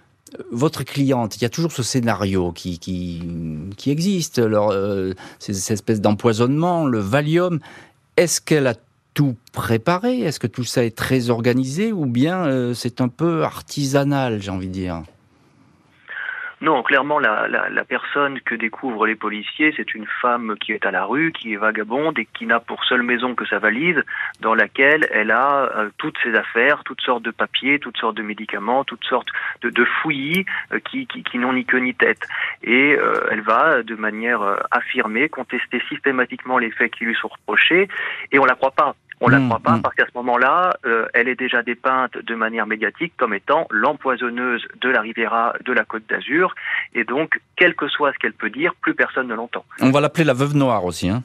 votre 0.51 0.85
cliente, 0.85 1.37
il 1.37 1.42
y 1.42 1.44
a 1.44 1.49
toujours 1.49 1.73
ce 1.73 1.83
scénario 1.83 2.53
qui, 2.53 2.79
qui, 2.79 3.90
existe, 3.90 4.38
alors, 4.38 4.70
euh, 4.70 5.12
ces, 5.38 5.73
espèces 5.73 6.01
d'empoisonnement, 6.01 6.87
le 6.87 6.99
Valium. 6.99 7.61
Est-ce 8.16 8.40
qu'elle 8.40 8.66
a 8.66 8.75
tout 9.14 9.37
préparé? 9.53 10.20
Est-ce 10.20 10.40
que 10.40 10.47
tout 10.47 10.64
ça 10.64 10.85
est 10.85 10.97
très 10.97 11.31
organisé 11.31 11.92
ou 11.92 12.07
bien 12.07 12.47
euh, 12.47 12.75
c'est 12.75 13.01
un 13.01 13.09
peu 13.09 13.44
artisanal, 13.44 14.42
j'ai 14.42 14.51
envie 14.51 14.68
de 14.68 14.73
dire? 14.73 15.03
Non, 16.60 16.82
clairement, 16.82 17.18
la, 17.18 17.48
la, 17.48 17.84
personne 17.84 18.40
que 18.40 18.54
découvrent 18.54 19.06
les 19.06 19.16
policiers, 19.16 19.74
c'est 19.76 19.94
une 19.94 20.06
femme 20.22 20.54
qui 20.58 20.72
est 20.72 20.86
à 20.86 20.90
la 20.90 21.04
rue, 21.04 21.32
qui 21.32 21.52
est 21.52 21.56
vagabonde 21.56 22.18
et 22.18 22.26
qui 22.26 22.46
n'a 22.46 22.60
pour 22.60 22.84
seule 22.84 23.02
maison 23.02 23.34
que 23.34 23.44
sa 23.46 23.58
valise, 23.58 24.00
dans 24.40 24.54
laquelle 24.54 25.06
elle 25.10 25.30
a 25.30 25.70
euh, 25.76 25.90
toutes 25.98 26.16
ses 26.22 26.34
affaires, 26.34 26.82
toutes 26.84 27.00
sortes 27.00 27.22
de 27.22 27.30
papiers, 27.30 27.78
toutes 27.78 27.98
sortes 27.98 28.16
de 28.16 28.22
médicaments, 28.22 28.84
toutes 28.84 29.04
sortes 29.04 29.28
de, 29.62 29.70
de 29.70 29.84
fouillis 29.84 30.46
euh, 30.72 30.78
qui 30.80 31.38
n'ont 31.38 31.52
ni 31.52 31.64
queue 31.64 31.78
ni 31.78 31.94
tête. 31.94 32.26
Et 32.62 32.96
euh, 32.96 33.28
elle 33.30 33.42
va, 33.42 33.82
de 33.82 33.94
manière 33.94 34.40
affirmée, 34.70 35.28
contester 35.28 35.82
systématiquement 35.88 36.58
les 36.58 36.70
faits 36.70 36.92
qui 36.92 37.04
lui 37.04 37.14
sont 37.14 37.28
reprochés, 37.28 37.88
et 38.32 38.38
on 38.38 38.44
la 38.44 38.54
croit 38.54 38.70
pas. 38.70 38.94
On 39.20 39.29
la 39.29 39.38
mmh, 39.38 39.48
croit 39.48 39.61
pas 39.61 39.77
mmh. 39.77 39.83
parce 39.83 39.94
qu'à 39.94 40.07
ce 40.07 40.16
moment-là, 40.18 40.77
euh, 40.87 41.07
elle 41.14 41.29
est 41.29 41.35
déjà 41.38 41.62
dépeinte 41.62 42.16
de 42.18 42.35
manière 42.35 42.66
médiatique 42.66 43.14
comme 43.16 43.35
étant 43.35 43.66
l'empoisonneuse 43.70 44.66
de 44.81 44.88
la 44.88 45.00
Riviera 45.00 45.55
de 45.64 45.72
la 45.72 45.85
Côte 45.85 46.05
d'Azur. 46.09 46.55
Et 46.94 47.05
donc, 47.05 47.40
quel 47.57 47.74
que 47.74 47.88
soit 47.88 48.12
ce 48.12 48.18
qu'elle 48.18 48.33
peut 48.33 48.50
dire, 48.50 48.74
plus 48.81 48.94
personne 48.94 49.29
ne 49.29 49.35
l'entend. 49.35 49.64
On 49.81 49.90
va 49.90 50.00
l'appeler 50.00 50.24
la 50.24 50.35
veuve 50.35 50.55
noire 50.57 50.85
aussi. 50.85 51.09
Hein 51.09 51.22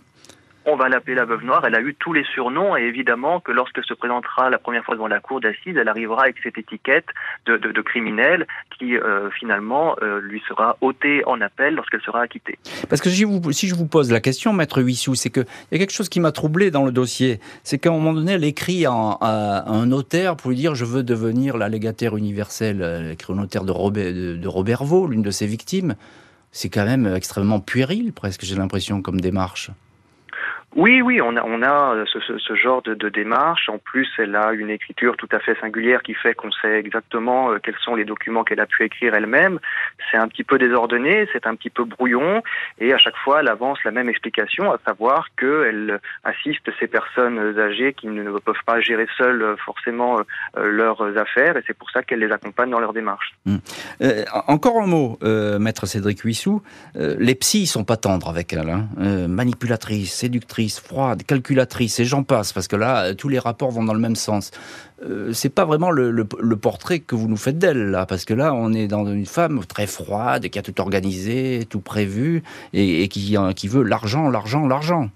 on 0.65 0.75
va 0.75 0.89
l'appeler 0.89 1.15
la 1.15 1.25
veuve 1.25 1.43
noire. 1.43 1.63
Elle 1.65 1.75
a 1.75 1.81
eu 1.81 1.95
tous 1.95 2.13
les 2.13 2.23
surnoms 2.23 2.75
et 2.77 2.81
évidemment 2.81 3.39
que 3.39 3.51
lorsqu'elle 3.51 3.85
se 3.85 3.93
présentera 3.93 4.49
la 4.49 4.57
première 4.57 4.83
fois 4.83 4.95
devant 4.95 5.07
la 5.07 5.19
cour 5.19 5.39
d'assises, 5.39 5.75
elle 5.77 5.87
arrivera 5.87 6.23
avec 6.23 6.37
cette 6.43 6.57
étiquette 6.57 7.05
de, 7.45 7.81
criminel 7.81 8.45
qui 8.77 8.97
euh, 8.97 9.29
finalement 9.31 9.95
euh, 10.01 10.19
lui 10.19 10.41
sera 10.47 10.77
ôtée 10.81 11.23
en 11.25 11.39
appel 11.41 11.75
lorsqu'elle 11.75 12.01
sera 12.01 12.21
acquittée. 12.21 12.59
Parce 12.89 13.01
que 13.01 13.09
si, 13.09 13.67
je 13.67 13.75
vous 13.75 13.87
pose 13.87 14.11
la 14.11 14.19
question, 14.19 14.53
maître 14.53 14.81
Huissou, 14.81 15.15
c'est 15.15 15.29
qu'il 15.29 15.45
y 15.71 15.75
a 15.75 15.77
quelque 15.79 15.93
chose 15.93 16.09
qui 16.09 16.19
m'a 16.19 16.31
troublé 16.31 16.71
dans 16.71 16.85
le 16.85 16.91
dossier. 16.91 17.39
C'est 17.63 17.79
qu'à 17.79 17.89
un 17.89 17.93
moment 17.93 18.13
donné, 18.13 18.33
elle 18.33 18.43
écrit 18.43 18.85
à, 18.85 18.91
un 19.21 19.85
notaire 19.85 20.35
pour 20.35 20.49
lui 20.49 20.57
dire 20.57 20.75
je 20.75 20.85
veux 20.85 21.03
devenir 21.03 21.57
l'allégataire 21.57 22.17
universel, 22.17 22.81
elle 22.81 23.11
écrit 23.11 23.33
au 23.33 23.35
notaire 23.35 23.63
de 23.63 23.71
Robert, 23.71 24.13
de, 24.13 24.35
de 24.35 24.47
Robert 24.47 24.83
Vaux, 24.83 25.07
l'une 25.07 25.21
de 25.21 25.31
ses 25.31 25.47
victimes. 25.47 25.95
C'est 26.51 26.69
quand 26.69 26.85
même 26.85 27.07
extrêmement 27.15 27.59
puéril, 27.59 28.11
presque, 28.11 28.43
j'ai 28.43 28.55
l'impression, 28.55 29.01
comme 29.01 29.21
démarche. 29.21 29.71
Oui, 30.75 31.01
oui, 31.01 31.19
on 31.19 31.35
a, 31.35 31.95
euh, 31.95 32.05
ce, 32.05 32.55
genre 32.55 32.83
de, 32.83 33.09
démarche. 33.09 33.69
En 33.69 33.79
plus, 33.79 34.07
elle 34.19 34.35
a 34.35 34.53
une 34.53 34.69
écriture 34.69 35.17
tout 35.17 35.27
à 35.31 35.39
fait 35.39 35.59
singulière 35.59 36.03
qui 36.03 36.13
fait 36.13 36.35
qu'on 36.35 36.51
sait 36.51 36.77
exactement 36.77 37.51
euh, 37.51 37.59
quels 37.61 37.77
sont 37.83 37.95
les 37.95 38.05
documents 38.05 38.43
qu'elle 38.43 38.59
a 38.59 38.67
pu 38.67 38.83
écrire 38.83 39.15
elle-même. 39.15 39.59
C'est 40.11 40.17
un 40.17 40.27
petit 40.27 40.43
peu 40.43 40.59
désordonné, 40.59 41.27
c'est 41.33 41.47
un 41.47 41.55
petit 41.55 41.71
peu 41.71 41.85
brouillon, 41.85 42.43
et 42.79 42.93
à 42.93 42.99
chaque 42.99 43.17
fois, 43.17 43.39
elle 43.39 43.47
avance 43.47 43.79
la 43.83 43.91
même 43.91 44.09
explication, 44.09 44.71
à 44.71 44.77
savoir 44.85 45.27
qu'elle 45.39 45.99
assiste 46.23 46.69
ces 46.79 46.87
personnes 46.87 47.59
âgées 47.59 47.93
qui 47.93 48.07
ne 48.07 48.31
peuvent 48.37 48.63
pas 48.65 48.79
gérer 48.79 49.07
seules 49.17 49.41
euh, 49.41 49.55
forcément 49.65 50.19
leurs 50.55 51.17
affaires, 51.17 51.57
et 51.57 51.63
c'est 51.65 51.77
pour 51.77 51.89
ça 51.89 52.03
qu'elle 52.03 52.19
les 52.19 52.31
accompagne 52.31 52.69
dans 52.69 52.79
leur 52.79 52.93
démarche. 52.93 53.33
Mmh. 53.45 53.57
Encore 54.47 54.81
un 54.81 54.87
mot, 54.87 55.17
maître 55.59 55.85
Cédric 55.85 56.21
Huissou. 56.21 56.61
les 56.95 57.35
psys 57.35 57.65
sont 57.65 57.83
pas 57.83 57.97
tendres 57.97 58.29
avec 58.29 58.53
elle, 58.53 58.69
hein. 58.69 58.87
manipulatrice, 59.27 60.13
séductrice 60.13 60.58
froide, 60.67 61.23
calculatrice, 61.23 61.99
et 61.99 62.05
j'en 62.05 62.23
passe, 62.23 62.51
parce 62.51 62.67
que 62.67 62.75
là, 62.75 63.13
tous 63.13 63.29
les 63.29 63.39
rapports 63.39 63.71
vont 63.71 63.83
dans 63.83 63.93
le 63.93 63.99
même 63.99 64.15
sens. 64.17 64.51
Euh, 65.05 65.31
c'est 65.31 65.49
pas 65.49 65.63
vraiment 65.63 65.91
le, 65.91 66.25
portrait 66.57 66.99
que 66.99 67.15
vous 67.15 67.29
nous 67.29 67.37
faites 67.37 67.57
d'elle, 67.57 67.91
là, 67.91 68.05
parce 68.05 68.25
que 68.25 68.33
là, 68.33 68.53
on 68.53 68.73
est 68.73 68.87
dans 68.87 69.05
une 69.05 69.25
femme 69.25 69.63
très 69.65 69.87
froide, 69.87 70.49
qui 70.49 70.59
a 70.59 70.61
tout 70.61 70.81
organisé, 70.81 71.65
tout 71.69 71.79
prévu, 71.79 72.43
et, 72.73 73.07
qui, 73.07 73.37
qui 73.55 73.67
veut 73.67 73.83
l'argent, 73.83 74.29
l'argent, 74.29 74.67
l'argent. 74.67 75.09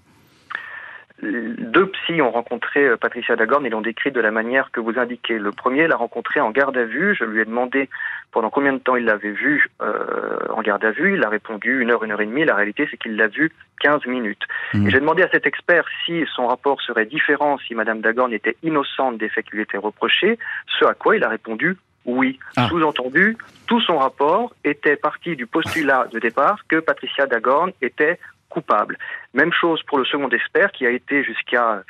Deux 1.58 1.86
psys 1.86 2.22
ont 2.22 2.30
rencontré 2.30 2.84
euh, 2.84 2.96
Patricia 2.96 3.36
Dagorn 3.36 3.64
et 3.66 3.70
l'ont 3.70 3.80
décrit 3.80 4.10
de 4.10 4.20
la 4.20 4.30
manière 4.30 4.70
que 4.70 4.80
vous 4.80 4.98
indiquez. 4.98 5.38
Le 5.38 5.52
premier 5.52 5.86
l'a 5.86 5.96
rencontré 5.96 6.40
en 6.40 6.50
garde 6.50 6.76
à 6.76 6.84
vue. 6.84 7.14
Je 7.18 7.24
lui 7.24 7.40
ai 7.40 7.44
demandé 7.44 7.88
pendant 8.32 8.50
combien 8.50 8.72
de 8.72 8.78
temps 8.78 8.96
il 8.96 9.04
l'avait 9.04 9.32
vu 9.32 9.68
euh, 9.82 10.38
en 10.50 10.62
garde 10.62 10.84
à 10.84 10.90
vue. 10.90 11.16
Il 11.16 11.24
a 11.24 11.28
répondu 11.28 11.80
une 11.80 11.90
heure, 11.90 12.04
une 12.04 12.12
heure 12.12 12.20
et 12.20 12.26
demie. 12.26 12.44
La 12.44 12.54
réalité, 12.54 12.86
c'est 12.90 12.96
qu'il 12.96 13.16
l'a 13.16 13.28
vu 13.28 13.52
15 13.80 14.06
minutes. 14.06 14.42
Mmh. 14.72 14.86
Et 14.86 14.90
j'ai 14.90 15.00
demandé 15.00 15.22
à 15.22 15.28
cet 15.30 15.46
expert 15.46 15.84
si 16.04 16.24
son 16.34 16.46
rapport 16.46 16.80
serait 16.82 17.06
différent 17.06 17.58
si 17.58 17.74
Madame 17.74 18.00
Dagorn 18.00 18.32
était 18.32 18.56
innocente 18.62 19.18
des 19.18 19.28
faits 19.28 19.46
qui 19.46 19.56
lui 19.56 19.62
étaient 19.62 19.78
reprochés, 19.78 20.38
ce 20.78 20.84
à 20.84 20.94
quoi 20.94 21.16
il 21.16 21.24
a 21.24 21.28
répondu 21.28 21.76
oui. 22.06 22.38
Ah. 22.56 22.68
Sous-entendu, 22.68 23.36
tout 23.66 23.80
son 23.80 23.98
rapport 23.98 24.54
était 24.64 24.96
parti 24.96 25.36
du 25.36 25.46
postulat 25.46 26.06
de 26.12 26.18
départ 26.18 26.60
que 26.68 26.76
Patricia 26.76 27.26
Dagorn 27.26 27.72
était 27.80 28.18
coupable. 28.50 28.98
Même 29.34 29.52
chose 29.52 29.82
pour 29.86 29.98
le 29.98 30.04
second 30.04 30.28
expert 30.30 30.72
qui 30.72 30.86
a 30.86 30.90
été 30.90 31.24
jusqu'à 31.24 31.82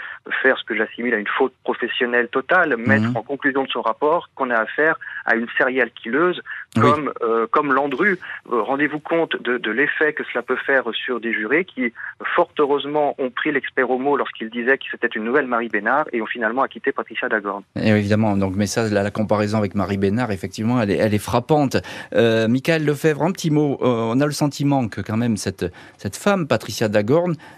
faire 0.42 0.58
ce 0.58 0.64
que 0.64 0.74
j'assimile 0.74 1.14
à 1.14 1.18
une 1.18 1.28
faute 1.38 1.52
professionnelle 1.62 2.28
totale, 2.28 2.76
mettre 2.76 3.10
mhm. 3.10 3.16
en 3.16 3.22
conclusion 3.22 3.64
de 3.64 3.68
son 3.68 3.82
rapport 3.82 4.30
qu'on 4.34 4.50
a 4.50 4.56
affaire 4.56 4.98
à 5.26 5.34
une 5.36 5.46
serial 5.56 5.90
killeuse 5.90 6.40
comme, 6.80 7.12
euh, 7.22 7.46
comme 7.50 7.72
Landru. 7.72 8.18
Euh, 8.52 8.62
rendez-vous 8.62 8.98
compte 8.98 9.40
de, 9.42 9.58
de 9.58 9.70
l'effet 9.70 10.12
que 10.12 10.24
cela 10.24 10.42
peut 10.42 10.56
faire 10.56 10.84
sur 10.92 11.20
des 11.20 11.32
jurés 11.32 11.64
qui, 11.64 11.92
fort 12.34 12.50
heureusement, 12.58 13.14
ont 13.18 13.30
pris 13.30 13.52
l'expert 13.52 13.90
au 13.90 13.98
mot 13.98 14.16
lorsqu'il 14.16 14.50
disait 14.50 14.78
que 14.78 14.84
c'était 14.90 15.08
une 15.08 15.24
nouvelle 15.24 15.46
Marie 15.46 15.68
Bénard 15.68 16.06
et 16.12 16.20
ont 16.20 16.26
finalement 16.26 16.62
acquitté 16.62 16.92
Patricia 16.92 17.28
Dagorn. 17.28 17.62
Et 17.76 17.88
évidemment, 17.90 18.36
donc, 18.36 18.54
mais 18.56 18.66
ça, 18.66 18.88
la, 18.88 19.10
comparaison 19.10 19.58
avec 19.58 19.74
Marie 19.74 19.98
Bénard, 19.98 20.30
effectivement, 20.30 20.80
elle 20.80 20.90
est, 20.90 20.96
elle 20.96 21.14
est 21.14 21.18
frappante. 21.18 21.76
Euh, 22.14 22.48
Michael 22.48 22.84
Lefebvre, 22.84 23.22
un 23.22 23.32
petit 23.32 23.50
mot. 23.50 23.78
Euh, 23.82 23.86
on 23.86 24.20
a 24.20 24.26
le 24.26 24.32
sentiment 24.32 24.88
que 24.88 25.00
quand 25.00 25.16
même 25.16 25.36
cette, 25.36 25.66
cette 25.98 26.16
femme, 26.16 26.46
Patricia 26.46 26.88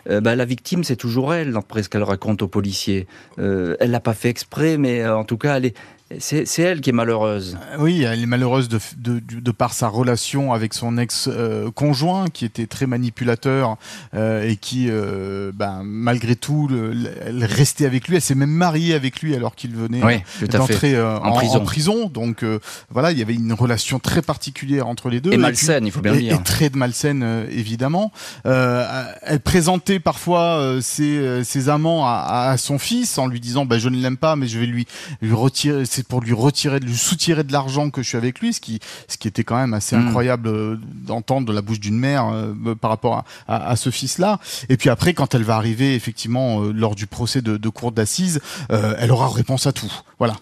Euh, 0.08 0.20
bah, 0.20 0.36
la 0.36 0.44
victime, 0.44 0.84
c'est 0.84 0.96
toujours 0.96 1.34
elle, 1.34 1.52
d'après 1.52 1.82
ce 1.82 1.88
qu'elle 1.88 2.02
raconte 2.02 2.42
aux 2.42 2.48
policiers. 2.48 3.06
Euh, 3.38 3.76
elle 3.80 3.90
l'a 3.90 4.00
pas 4.00 4.14
fait 4.14 4.28
exprès, 4.28 4.76
mais 4.78 5.02
euh, 5.02 5.16
en 5.16 5.24
tout 5.24 5.38
cas, 5.38 5.56
elle 5.56 5.66
est, 5.66 5.76
c'est 6.20 6.58
elle 6.58 6.80
qui 6.82 6.90
est 6.90 6.92
malheureuse. 6.92 7.58
Euh, 7.72 7.76
oui, 7.80 8.02
elle 8.02 8.22
est 8.22 8.26
malheureuse 8.26 8.68
de, 8.68 8.78
de, 8.96 9.18
de 9.18 9.50
par 9.50 9.72
sa 9.72 9.88
relation 9.88 10.52
avec 10.52 10.72
son 10.72 10.98
ex-conjoint, 10.98 12.28
qui 12.28 12.44
était 12.44 12.66
très 12.68 12.86
manipulateur 12.86 13.76
euh, 14.14 14.48
et 14.48 14.56
qui, 14.56 14.86
euh, 14.88 15.50
ben, 15.52 15.82
malgré 15.82 16.36
tout, 16.36 16.68
le, 16.68 16.94
elle 17.24 17.44
restait 17.44 17.86
avec 17.86 18.06
lui. 18.06 18.16
Elle 18.16 18.22
s'est 18.22 18.36
même 18.36 18.50
mariée 18.50 18.94
avec 18.94 19.20
lui 19.20 19.34
alors 19.34 19.56
qu'il 19.56 19.74
venait 19.74 20.22
d'entrer 20.48 21.00
en, 21.00 21.16
en, 21.16 21.32
prison. 21.32 21.56
en, 21.56 21.64
prison. 21.64 22.06
Donc 22.06 22.44
voilà, 22.88 23.10
il 23.10 23.18
y 23.18 23.22
avait 23.22 23.34
une 23.34 23.52
relation 23.52 23.98
très 23.98 24.22
particulière 24.22 24.86
entre 24.86 25.08
les 25.08 25.20
deux. 25.20 25.32
Et 25.32 25.36
malsaine, 25.36 25.86
il 25.86 25.90
faut 25.90 26.02
bien 26.02 26.12
le 26.12 26.20
dire. 26.20 26.34
Et 26.34 26.42
très 26.44 26.70
malsaine, 26.72 27.46
évidemment. 27.50 28.12
elle 28.44 29.40
présentait 29.42 29.98
parfois 29.98 30.78
ses, 30.80 31.42
ses 31.42 31.68
amants 31.68 32.06
à, 32.06 32.50
à, 32.50 32.56
son 32.58 32.78
fils 32.78 33.18
en 33.18 33.26
lui 33.26 33.40
disant 33.40 33.66
bah, 33.66 33.78
Je 33.78 33.88
ne 33.88 34.00
l'aime 34.00 34.16
pas, 34.16 34.36
mais 34.36 34.46
je 34.46 34.60
vais 34.60 34.66
lui, 34.66 34.86
lui 35.20 35.32
retirer 35.32 35.84
c'est 35.96 36.06
pour 36.06 36.20
lui 36.20 36.34
retirer, 36.34 36.78
lui 36.78 36.96
soutirer 36.96 37.42
de 37.42 37.52
l'argent 37.52 37.88
que 37.88 38.02
je 38.02 38.08
suis 38.08 38.18
avec 38.18 38.40
lui, 38.40 38.52
ce 38.52 38.60
qui, 38.60 38.80
ce 39.08 39.16
qui 39.16 39.28
était 39.28 39.44
quand 39.44 39.56
même 39.56 39.72
assez 39.72 39.96
mm. 39.96 40.06
incroyable 40.06 40.48
euh, 40.48 40.76
d'entendre 41.06 41.46
de 41.46 41.52
la 41.52 41.62
bouche 41.62 41.80
d'une 41.80 41.98
mère 41.98 42.28
euh, 42.28 42.74
par 42.74 42.90
rapport 42.90 43.24
à, 43.48 43.70
à, 43.70 43.76
ce 43.76 43.90
fils-là. 43.90 44.38
Et 44.68 44.76
puis 44.76 44.90
après, 44.90 45.14
quand 45.14 45.34
elle 45.34 45.42
va 45.42 45.56
arriver 45.56 45.94
effectivement 45.94 46.62
euh, 46.62 46.72
lors 46.72 46.94
du 46.94 47.06
procès 47.06 47.40
de, 47.40 47.56
de 47.56 47.68
cour 47.70 47.92
d'assises, 47.92 48.40
elle 48.68 49.10
aura 49.10 49.28
réponse 49.28 49.66
à 49.66 49.72
tout. 49.72 49.92
Voilà, 50.18 50.36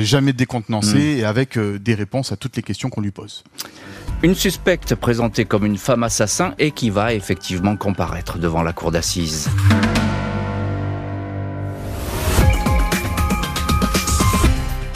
jamais 0.00 0.32
décontenancée 0.32 1.16
mm. 1.16 1.18
et 1.18 1.24
avec 1.24 1.58
des 1.58 1.94
réponses 1.94 2.32
à 2.32 2.36
toutes 2.36 2.56
les 2.56 2.62
questions 2.62 2.90
qu'on 2.90 3.00
lui 3.00 3.10
pose. 3.10 3.44
Une 4.22 4.34
suspecte 4.34 4.94
présentée 4.94 5.44
comme 5.44 5.64
une 5.64 5.78
femme 5.78 6.02
assassin 6.02 6.54
et 6.58 6.70
qui 6.70 6.90
va 6.90 7.14
effectivement 7.14 7.76
comparaître 7.76 8.38
devant 8.38 8.62
la 8.62 8.72
cour 8.72 8.90
d'assises. 8.90 9.48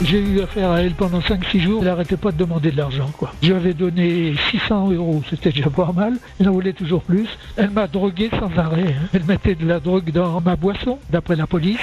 J'ai 0.03 0.19
eu 0.19 0.41
affaire 0.41 0.69
à 0.71 0.81
elle 0.81 0.93
pendant 0.93 1.19
5-6 1.19 1.59
jours. 1.61 1.81
Elle 1.81 1.87
n'arrêtait 1.87 2.17
pas 2.17 2.31
de 2.31 2.37
demander 2.37 2.71
de 2.71 2.77
l'argent. 2.77 3.09
quoi. 3.17 3.33
Je 3.41 3.47
lui 3.47 3.55
avais 3.55 3.73
donné 3.73 4.33
600 4.51 4.91
euros, 4.91 5.23
c'était 5.29 5.51
déjà 5.51 5.69
pas 5.69 5.91
mal. 5.93 6.17
Elle 6.39 6.49
en 6.49 6.51
voulait 6.51 6.73
toujours 6.73 7.01
plus. 7.03 7.27
Elle 7.55 7.69
m'a 7.69 7.87
drogué 7.87 8.29
sans 8.29 8.51
arrêt. 8.59 8.95
Hein. 8.99 9.07
Elle 9.13 9.23
mettait 9.23 9.55
de 9.55 9.65
la 9.65 9.79
drogue 9.79 10.11
dans 10.11 10.41
ma 10.41 10.55
boisson, 10.57 10.99
d'après 11.09 11.35
la 11.37 11.47
police. 11.47 11.79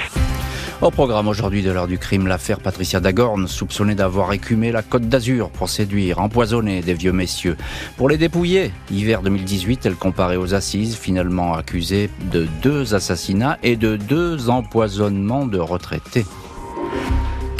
Au 0.81 0.89
programme 0.89 1.27
aujourd'hui 1.27 1.61
de 1.61 1.71
l'heure 1.71 1.87
du 1.87 1.99
crime, 1.99 2.25
l'affaire 2.25 2.59
Patricia 2.59 2.99
Dagorn, 2.99 3.47
soupçonnée 3.47 3.93
d'avoir 3.93 4.33
écumé 4.33 4.71
la 4.71 4.81
Côte 4.81 5.07
d'Azur 5.07 5.49
pour 5.51 5.69
séduire, 5.69 6.19
empoisonner 6.19 6.81
des 6.81 6.95
vieux 6.95 7.11
messieurs. 7.11 7.55
Pour 7.97 8.09
les 8.09 8.17
dépouiller, 8.17 8.71
hiver 8.91 9.21
2018, 9.21 9.85
elle 9.85 9.95
comparait 9.95 10.37
aux 10.37 10.55
assises, 10.55 10.95
finalement 10.95 11.53
accusée 11.53 12.09
de 12.31 12.47
deux 12.63 12.95
assassinats 12.95 13.59
et 13.61 13.75
de 13.75 13.95
deux 13.95 14.49
empoisonnements 14.49 15.45
de 15.45 15.59
retraités. 15.59 16.25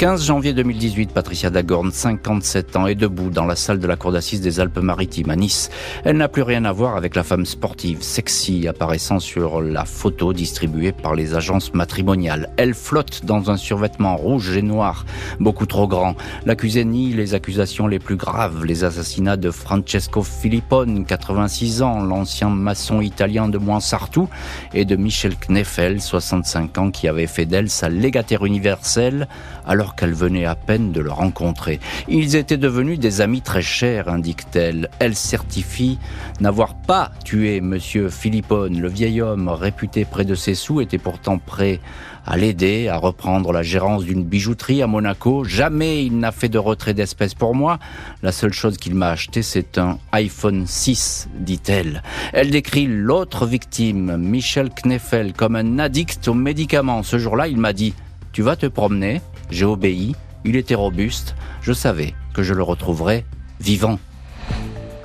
15 0.02 0.24
janvier 0.24 0.52
2018, 0.52 1.12
Patricia 1.12 1.48
Dagorn, 1.48 1.92
57 1.92 2.74
ans, 2.74 2.88
est 2.88 2.96
debout 2.96 3.30
dans 3.30 3.44
la 3.44 3.54
salle 3.54 3.78
de 3.78 3.86
la 3.86 3.94
cour 3.94 4.10
d'assises 4.10 4.40
des 4.40 4.58
Alpes-Maritimes 4.58 5.30
à 5.30 5.36
Nice. 5.36 5.70
Elle 6.02 6.16
n'a 6.16 6.26
plus 6.26 6.42
rien 6.42 6.64
à 6.64 6.72
voir 6.72 6.96
avec 6.96 7.14
la 7.14 7.22
femme 7.22 7.46
sportive 7.46 8.02
sexy 8.02 8.66
apparaissant 8.66 9.20
sur 9.20 9.60
la 9.60 9.84
photo 9.84 10.32
distribuée 10.32 10.90
par 10.90 11.14
les 11.14 11.36
agences 11.36 11.72
matrimoniales. 11.72 12.50
Elle 12.56 12.74
flotte 12.74 13.24
dans 13.24 13.52
un 13.52 13.56
survêtement 13.56 14.16
rouge 14.16 14.56
et 14.56 14.62
noir, 14.62 15.06
beaucoup 15.38 15.66
trop 15.66 15.86
grand. 15.86 16.16
L'accusé 16.46 16.84
nie 16.84 17.12
les 17.12 17.34
accusations 17.34 17.86
les 17.86 18.00
plus 18.00 18.16
graves, 18.16 18.64
les 18.64 18.82
assassinats 18.82 19.36
de 19.36 19.52
Francesco 19.52 20.24
Filippone, 20.24 21.04
86 21.06 21.80
ans, 21.82 22.02
l'ancien 22.02 22.48
maçon 22.48 23.02
italien 23.02 23.48
de 23.48 23.58
Moinsartou, 23.58 24.28
et 24.74 24.84
de 24.84 24.96
Michel 24.96 25.36
Kneffel, 25.36 26.00
65 26.00 26.78
ans, 26.78 26.90
qui 26.90 27.06
avait 27.06 27.28
fait 27.28 27.46
d'elle 27.46 27.70
sa 27.70 27.88
légataire 27.88 28.44
universelle 28.44 29.28
alors 29.64 29.91
qu'elle 29.96 30.14
venait 30.14 30.44
à 30.44 30.54
peine 30.54 30.92
de 30.92 31.00
le 31.00 31.10
rencontrer. 31.10 31.80
Ils 32.08 32.36
étaient 32.36 32.56
devenus 32.56 32.98
des 32.98 33.20
amis 33.20 33.42
très 33.42 33.62
chers, 33.62 34.08
indique-t-elle. 34.08 34.90
Elle 34.98 35.14
certifie 35.14 35.98
n'avoir 36.40 36.74
pas 36.74 37.10
tué 37.24 37.60
Monsieur 37.60 38.08
Philippone. 38.08 38.80
Le 38.80 38.88
vieil 38.88 39.20
homme, 39.20 39.48
réputé 39.48 40.04
près 40.04 40.24
de 40.24 40.34
ses 40.34 40.54
sous, 40.54 40.80
était 40.80 40.98
pourtant 40.98 41.38
prêt 41.38 41.80
à 42.26 42.36
l'aider 42.36 42.88
à 42.88 42.96
reprendre 42.96 43.52
la 43.52 43.62
gérance 43.62 44.04
d'une 44.04 44.24
bijouterie 44.24 44.82
à 44.82 44.86
Monaco. 44.86 45.44
Jamais 45.44 46.04
il 46.04 46.18
n'a 46.18 46.32
fait 46.32 46.48
de 46.48 46.58
retrait 46.58 46.94
d'espèces 46.94 47.34
pour 47.34 47.54
moi. 47.54 47.78
La 48.22 48.32
seule 48.32 48.52
chose 48.52 48.76
qu'il 48.76 48.94
m'a 48.94 49.10
acheté, 49.10 49.42
c'est 49.42 49.78
un 49.78 49.98
iPhone 50.12 50.66
6, 50.66 51.28
dit-elle. 51.38 52.02
Elle 52.32 52.50
décrit 52.50 52.86
l'autre 52.86 53.46
victime, 53.46 54.16
Michel 54.16 54.70
Kneffel, 54.70 55.32
comme 55.32 55.56
un 55.56 55.78
addict 55.78 56.28
aux 56.28 56.34
médicaments. 56.34 57.02
Ce 57.02 57.18
jour-là, 57.18 57.48
il 57.48 57.58
m'a 57.58 57.72
dit, 57.72 57.94
tu 58.32 58.42
vas 58.42 58.56
te 58.56 58.66
promener 58.66 59.20
j'ai 59.52 59.66
obéi, 59.66 60.16
il 60.44 60.56
était 60.56 60.74
robuste, 60.74 61.34
je 61.60 61.72
savais 61.72 62.14
que 62.34 62.42
je 62.42 62.54
le 62.54 62.62
retrouverais 62.62 63.24
vivant. 63.60 63.98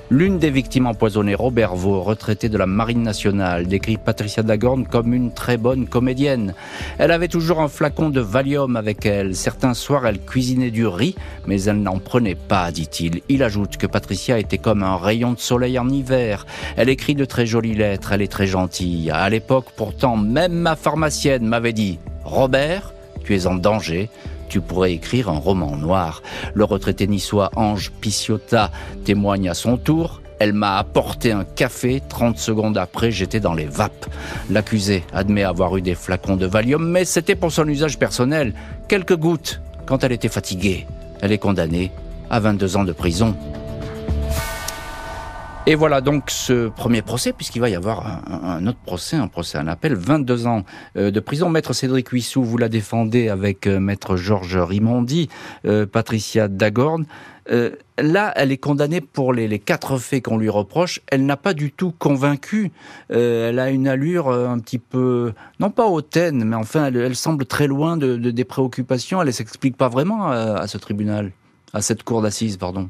L'une 0.10 0.40
des 0.40 0.52
victimes 0.52 0.88
empoisonnées, 0.88 1.36
Robert 1.36 1.76
Vaux, 1.76 2.02
retraité 2.02 2.48
de 2.48 2.58
la 2.58 2.66
Marine 2.66 3.04
nationale, 3.04 3.68
décrit 3.68 3.98
Patricia 3.98 4.42
Dagorn 4.42 4.88
comme 4.88 5.14
une 5.14 5.34
très 5.34 5.58
bonne 5.58 5.86
comédienne. 5.86 6.54
Elle 6.98 7.12
avait 7.12 7.28
toujours 7.28 7.60
un 7.60 7.68
flacon 7.68 8.10
de 8.10 8.22
Valium 8.22 8.78
avec 8.78 9.06
elle. 9.06 9.36
Certains 9.36 9.74
soirs, 9.74 10.08
elle 10.08 10.22
cuisinait 10.22 10.72
du 10.72 10.88
riz, 10.88 11.16
mais 11.46 11.62
elle 11.64 11.82
n'en 11.82 12.00
prenait 12.00 12.36
pas, 12.36 12.72
dit-il. 12.72 13.22
Il 13.28 13.44
ajoute 13.44 13.76
que 13.76 13.86
Patricia 13.86 14.40
était 14.40 14.58
comme 14.58 14.82
un 14.82 14.96
rayon 14.96 15.34
de 15.34 15.40
soleil 15.40 15.78
en 15.78 15.90
hiver. 15.90 16.46
Elle 16.78 16.88
écrit 16.88 17.16
de 17.16 17.26
très 17.26 17.46
jolies 17.46 17.76
lettres, 17.76 18.14
elle 18.14 18.22
est 18.22 18.32
très 18.32 18.48
gentille. 18.48 19.12
À 19.12 19.30
l'époque, 19.30 19.74
pourtant, 19.76 20.16
même 20.16 20.54
ma 20.54 20.78
pharmacienne 20.78 21.46
m'avait 21.46 21.74
dit 21.74 22.00
Robert, 22.24 22.94
tu 23.26 23.36
es 23.36 23.46
en 23.46 23.56
danger 23.56 24.10
tu 24.50 24.62
pourrais 24.62 24.94
écrire 24.94 25.30
un 25.30 25.38
roman 25.38 25.76
noir. 25.76 26.22
Le 26.54 26.64
retraité 26.64 27.08
niçois 27.08 27.52
Ange 27.56 27.92
Piciota 27.92 28.72
témoigne 29.06 29.50
à 29.50 29.54
son 29.54 29.78
tour. 29.78 30.22
Elle 30.40 30.54
m'a 30.54 30.78
apporté 30.78 31.32
un 31.32 31.44
café, 31.44 32.02
30 32.08 32.38
secondes 32.38 32.78
après, 32.78 33.12
j'étais 33.12 33.40
dans 33.40 33.56
les 33.56 33.66
vapes. 33.66 34.06
L'accusé 34.52 35.04
admet 35.12 35.44
avoir 35.44 35.76
eu 35.78 35.82
des 35.82 35.96
flacons 35.96 36.36
de 36.36 36.46
Valium, 36.46 36.88
mais 36.88 37.06
c'était 37.06 37.36
pour 37.36 37.52
son 37.52 37.68
usage 37.68 37.98
personnel. 37.98 38.54
Quelques 38.88 39.16
gouttes, 39.16 39.62
quand 39.86 40.04
elle 40.04 40.12
était 40.12 40.28
fatiguée. 40.30 40.86
Elle 41.22 41.32
est 41.32 41.40
condamnée 41.40 41.92
à 42.30 42.40
22 42.40 42.78
ans 42.78 42.84
de 42.84 42.92
prison. 42.92 43.36
Et 45.70 45.76
voilà 45.76 46.00
donc 46.00 46.30
ce 46.30 46.70
premier 46.70 47.02
procès, 47.02 47.34
puisqu'il 47.34 47.60
va 47.60 47.68
y 47.70 47.76
avoir 47.76 48.24
un, 48.32 48.66
autre 48.68 48.80
procès, 48.86 49.18
un 49.18 49.28
procès 49.28 49.58
à 49.58 49.70
appel, 49.70 49.96
22 49.96 50.48
ans 50.48 50.64
euh, 50.96 51.12
de 51.12 51.20
prison. 51.20 51.50
Maître 51.50 51.74
Cédric 51.74 52.08
Huissou, 52.08 52.42
vous 52.42 52.58
la 52.58 52.70
défendez 52.70 53.28
avec 53.28 53.68
euh, 53.68 53.78
Maître 53.78 54.16
Georges 54.16 54.56
Rimondi, 54.56 55.28
euh, 55.66 55.86
Patricia 55.86 56.48
Dagorn. 56.48 57.04
là, 57.98 58.32
elle 58.38 58.54
est 58.54 58.58
condamnée 58.58 59.02
pour 59.02 59.34
les, 59.34 59.60
quatre 59.60 59.98
faits 59.98 60.24
qu'on 60.24 60.38
lui 60.38 60.48
reproche. 60.48 61.02
Elle 61.12 61.26
n'a 61.26 61.36
pas 61.36 61.54
du 61.54 61.74
tout 61.74 61.92
convaincu. 61.92 62.72
elle 63.10 63.60
a 63.60 63.70
une 63.70 63.90
allure 63.90 64.30
un 64.30 64.60
petit 64.60 64.80
peu, 64.80 65.34
non 65.60 65.70
pas 65.70 65.88
hautaine, 65.88 66.46
mais 66.46 66.56
enfin, 66.56 66.86
elle, 66.86 67.16
semble 67.18 67.46
très 67.46 67.68
loin 67.68 67.98
de, 67.98 68.16
des 68.16 68.46
préoccupations. 68.46 69.20
Elle 69.20 69.28
ne 69.28 69.32
s'explique 69.34 69.76
pas 69.76 69.90
vraiment 69.90 70.30
à 70.30 70.66
ce 70.68 70.78
tribunal, 70.78 71.34
à 71.74 71.82
cette 71.82 72.04
cour 72.04 72.22
d'assises, 72.22 72.56
pardon. 72.56 72.88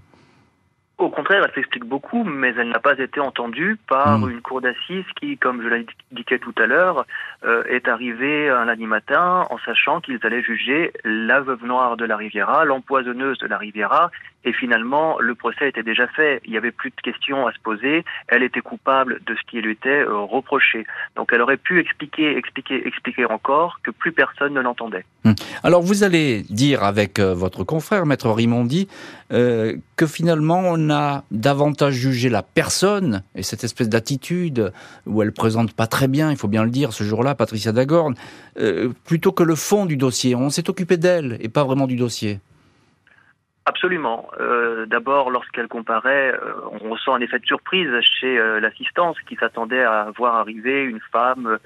Au 0.97 1.09
contraire, 1.09 1.43
elle 1.45 1.53
s'explique 1.53 1.85
beaucoup, 1.85 2.23
mais 2.23 2.55
elle 2.57 2.69
n'a 2.69 2.79
pas 2.79 2.97
été 2.97 3.19
entendue 3.19 3.77
par 3.87 4.19
hmm. 4.19 4.31
une 4.31 4.41
cour 4.41 4.61
d'assises 4.61 5.05
qui, 5.19 5.37
comme 5.37 5.61
je 5.61 5.67
l'indiquais 5.67 6.39
tout 6.39 6.55
à 6.57 6.65
l'heure, 6.65 7.05
euh, 7.45 7.63
est 7.65 7.87
arrivée 7.87 8.49
un 8.49 8.65
lundi 8.65 8.87
matin 8.87 9.45
en 9.51 9.59
sachant 9.59 10.01
qu'ils 10.01 10.19
allaient 10.23 10.41
juger 10.41 10.91
la 11.03 11.41
veuve 11.41 11.63
noire 11.63 11.97
de 11.97 12.05
la 12.05 12.17
Riviera, 12.17 12.65
l'empoisonneuse 12.65 13.37
de 13.37 13.45
la 13.45 13.59
Riviera, 13.59 14.09
et 14.43 14.53
finalement, 14.53 15.19
le 15.19 15.35
procès 15.35 15.69
était 15.69 15.83
déjà 15.83 16.07
fait. 16.07 16.41
Il 16.45 16.51
n'y 16.51 16.57
avait 16.57 16.71
plus 16.71 16.91
de 16.91 17.01
questions 17.01 17.47
à 17.47 17.53
se 17.53 17.59
poser. 17.59 18.05
Elle 18.27 18.43
était 18.43 18.61
coupable 18.61 19.19
de 19.25 19.35
ce 19.35 19.41
qui 19.49 19.61
lui 19.61 19.73
était 19.73 19.89
euh, 19.89 20.19
reproché. 20.19 20.85
Donc 21.15 21.31
elle 21.33 21.41
aurait 21.41 21.57
pu 21.57 21.79
expliquer, 21.79 22.37
expliquer, 22.37 22.87
expliquer 22.87 23.25
encore 23.25 23.79
que 23.83 23.91
plus 23.91 24.11
personne 24.11 24.53
ne 24.53 24.61
l'entendait. 24.61 25.05
Hmm. 25.23 25.33
Alors 25.63 25.81
vous 25.81 26.03
allez 26.03 26.43
dire 26.49 26.83
avec 26.83 27.19
euh, 27.19 27.33
votre 27.33 27.63
confrère, 27.63 28.05
Maître 28.05 28.29
Rimondi, 28.29 28.87
que 29.29 30.07
finalement 30.07 30.61
on 30.63 30.89
a 30.89 31.25
davantage 31.31 31.95
jugé 31.95 32.29
la 32.29 32.43
personne 32.43 33.23
et 33.35 33.43
cette 33.43 33.65
espèce 33.65 33.89
d'attitude 33.89 34.71
où 35.05 35.21
elle 35.21 35.33
présente 35.33 35.73
pas 35.73 35.87
très 35.87 36.07
bien, 36.07 36.31
il 36.31 36.37
faut 36.37 36.47
bien 36.47 36.63
le 36.63 36.69
dire, 36.69 36.93
ce 36.93 37.03
jour-là, 37.03 37.35
Patricia 37.35 37.71
Dagorn, 37.71 38.15
euh, 38.59 38.89
plutôt 39.05 39.31
que 39.31 39.43
le 39.43 39.55
fond 39.55 39.85
du 39.85 39.97
dossier. 39.97 40.35
On 40.35 40.49
s'est 40.49 40.69
occupé 40.69 40.97
d'elle 40.97 41.37
et 41.41 41.49
pas 41.49 41.63
vraiment 41.63 41.87
du 41.87 41.95
dossier. 41.95 42.39
Absolument. 43.67 44.29
Euh, 44.39 44.85
D'abord, 44.85 45.29
lorsqu'elle 45.29 45.67
comparait, 45.67 46.31
euh, 46.31 46.53
on 46.71 46.89
ressent 46.89 47.13
un 47.13 47.19
effet 47.19 47.37
de 47.37 47.45
surprise 47.45 47.89
chez 48.17 48.39
euh, 48.39 48.61
l'assistance 48.61 49.17
qui 49.27 49.35
s'attendait 49.35 49.83
à 49.83 50.07
voir 50.15 50.35
arriver 50.35 50.83
une 50.83 51.01
femme 51.11 51.57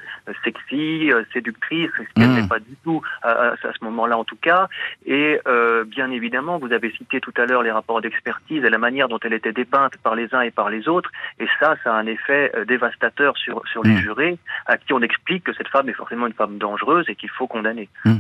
sexy, 0.44 1.12
séductrice, 1.32 1.92
ce 1.96 2.14
qu'elle 2.16 2.32
n'est 2.32 2.42
mmh. 2.42 2.48
pas 2.48 2.60
du 2.60 2.76
tout 2.84 3.04
à, 3.22 3.50
à 3.50 3.56
ce 3.58 3.84
moment-là 3.84 4.18
en 4.18 4.24
tout 4.24 4.36
cas. 4.36 4.68
Et 5.06 5.40
bien 5.86 6.10
évidemment, 6.10 6.58
vous 6.58 6.74
avez 6.74 6.92
cité 6.92 7.20
tout 7.22 7.34
à 7.38 7.46
l'heure 7.46 7.62
les 7.62 7.72
rapports 7.72 8.02
d'expertise 8.02 8.64
et 8.64 8.70
la 8.70 8.80
manière 8.80 9.08
dont 9.08 9.20
elle 9.24 9.34
était 9.34 9.54
dépeinte 9.54 9.98
par 9.98 10.16
les 10.16 10.34
uns 10.34 10.42
et 10.42 10.52
par 10.52 10.70
les 10.72 10.88
autres. 10.88 11.12
Et 11.40 11.48
ça, 11.60 11.76
ça 11.84 11.94
a 11.94 11.98
un 11.98 12.08
effet 12.08 12.52
dévastateur 12.68 13.38
sur, 13.38 13.62
sur 13.68 13.84
les 13.84 13.92
mmh. 13.94 13.98
jurés 13.98 14.38
à 14.66 14.78
qui 14.78 14.94
on 14.94 15.02
explique 15.02 15.44
que 15.44 15.54
cette 15.54 15.68
femme 15.68 15.88
est 15.90 15.94
forcément 15.94 16.26
une 16.26 16.34
femme 16.34 16.58
dangereuse 16.58 17.06
et 17.10 17.16
qu'il 17.16 17.30
faut 17.30 17.48
condamner. 17.48 17.90
Mmh. 18.06 18.16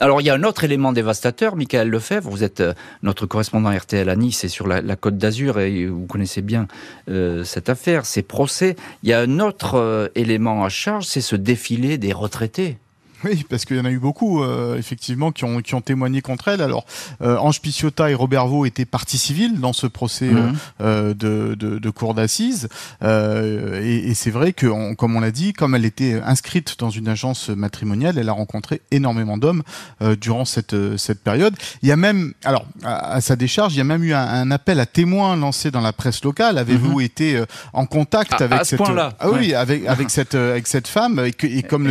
Alors, 0.00 0.20
il 0.20 0.24
y 0.24 0.30
a 0.30 0.34
un 0.34 0.42
autre 0.42 0.64
élément 0.64 0.92
dévastateur, 0.92 1.54
Michael 1.54 1.88
Lefebvre, 1.88 2.28
vous 2.28 2.42
êtes 2.42 2.62
notre 3.02 3.11
correspondant 3.20 3.70
RTL 3.70 4.08
à 4.08 4.16
Nice 4.16 4.44
et 4.44 4.48
sur 4.48 4.66
la, 4.66 4.96
Côte 4.96 5.16
d'Azur, 5.16 5.58
et 5.58 5.86
vous 5.86 6.06
connaissez 6.06 6.42
bien 6.42 6.66
euh, 7.08 7.44
cette 7.44 7.68
affaire, 7.68 8.06
ces 8.06 8.22
procès. 8.22 8.76
Il 9.02 9.08
y 9.08 9.12
a 9.12 9.20
un 9.20 9.40
autre 9.40 9.74
euh, 9.76 10.08
élément 10.14 10.64
à 10.64 10.68
charge, 10.68 11.06
c'est 11.06 11.20
ce 11.20 11.36
défilé 11.36 11.98
des 11.98 12.12
retraités. 12.12 12.78
Oui, 13.24 13.44
parce 13.48 13.64
qu'il 13.64 13.76
y 13.76 13.80
en 13.80 13.84
a 13.84 13.90
eu 13.90 13.98
beaucoup, 13.98 14.42
euh, 14.42 14.76
effectivement, 14.76 15.32
qui 15.32 15.44
ont, 15.44 15.60
qui 15.60 15.74
ont 15.74 15.80
témoigné 15.80 16.22
contre 16.22 16.48
elle. 16.48 16.60
Alors, 16.60 16.84
euh, 17.20 17.36
Ange 17.38 17.60
Picciota 17.60 18.10
et 18.10 18.14
Robert 18.14 18.46
Vaux 18.46 18.66
étaient 18.66 18.84
partie 18.84 19.18
civile 19.18 19.60
dans 19.60 19.72
ce 19.72 19.86
procès 19.86 20.30
mhm. 20.30 20.54
euh, 20.80 21.14
de, 21.14 21.54
de, 21.54 21.78
de, 21.78 21.90
cour 21.90 22.14
d'assises. 22.14 22.68
et, 23.02 24.02
et 24.08 24.14
c'est 24.14 24.30
vrai 24.30 24.52
que, 24.52 24.94
comme 24.94 25.16
on 25.16 25.20
l'a 25.20 25.30
dit, 25.30 25.52
comme 25.52 25.74
elle 25.74 25.84
était 25.84 26.20
inscrite 26.24 26.78
dans 26.78 26.90
une 26.90 27.08
agence 27.08 27.48
matrimoniale, 27.48 28.18
elle 28.18 28.28
a 28.28 28.32
rencontré 28.32 28.80
énormément 28.90 29.36
d'hommes 29.36 29.62
durant 30.20 30.44
cette, 30.44 30.74
cette 30.96 31.22
période. 31.22 31.54
Il 31.82 31.88
y 31.88 31.92
a 31.92 31.96
même, 31.96 32.32
alors, 32.44 32.66
à, 32.82 33.20
sa 33.20 33.36
décharge, 33.36 33.74
il 33.74 33.78
y 33.78 33.80
a 33.80 33.84
même 33.84 34.02
eu 34.02 34.14
un, 34.14 34.50
appel 34.50 34.80
à 34.80 34.86
témoins 34.86 35.36
lancé 35.36 35.70
dans 35.70 35.80
la 35.80 35.92
presse 35.92 36.24
locale. 36.24 36.58
Avez-vous 36.58 36.98
mhm. 36.98 37.04
été 37.04 37.42
en 37.72 37.86
contact 37.86 38.40
avec 38.40 38.60
à 38.60 38.64
cette, 38.64 38.80
ah 38.80 39.30
oui, 39.30 39.54
avec, 39.54 39.86
avec 39.86 40.10
cette, 40.10 40.34
avec 40.34 40.66
cette 40.66 40.88
femme 40.88 41.22
et, 41.24 41.32
que, 41.32 41.46
et 41.46 41.62
comme 41.62 41.86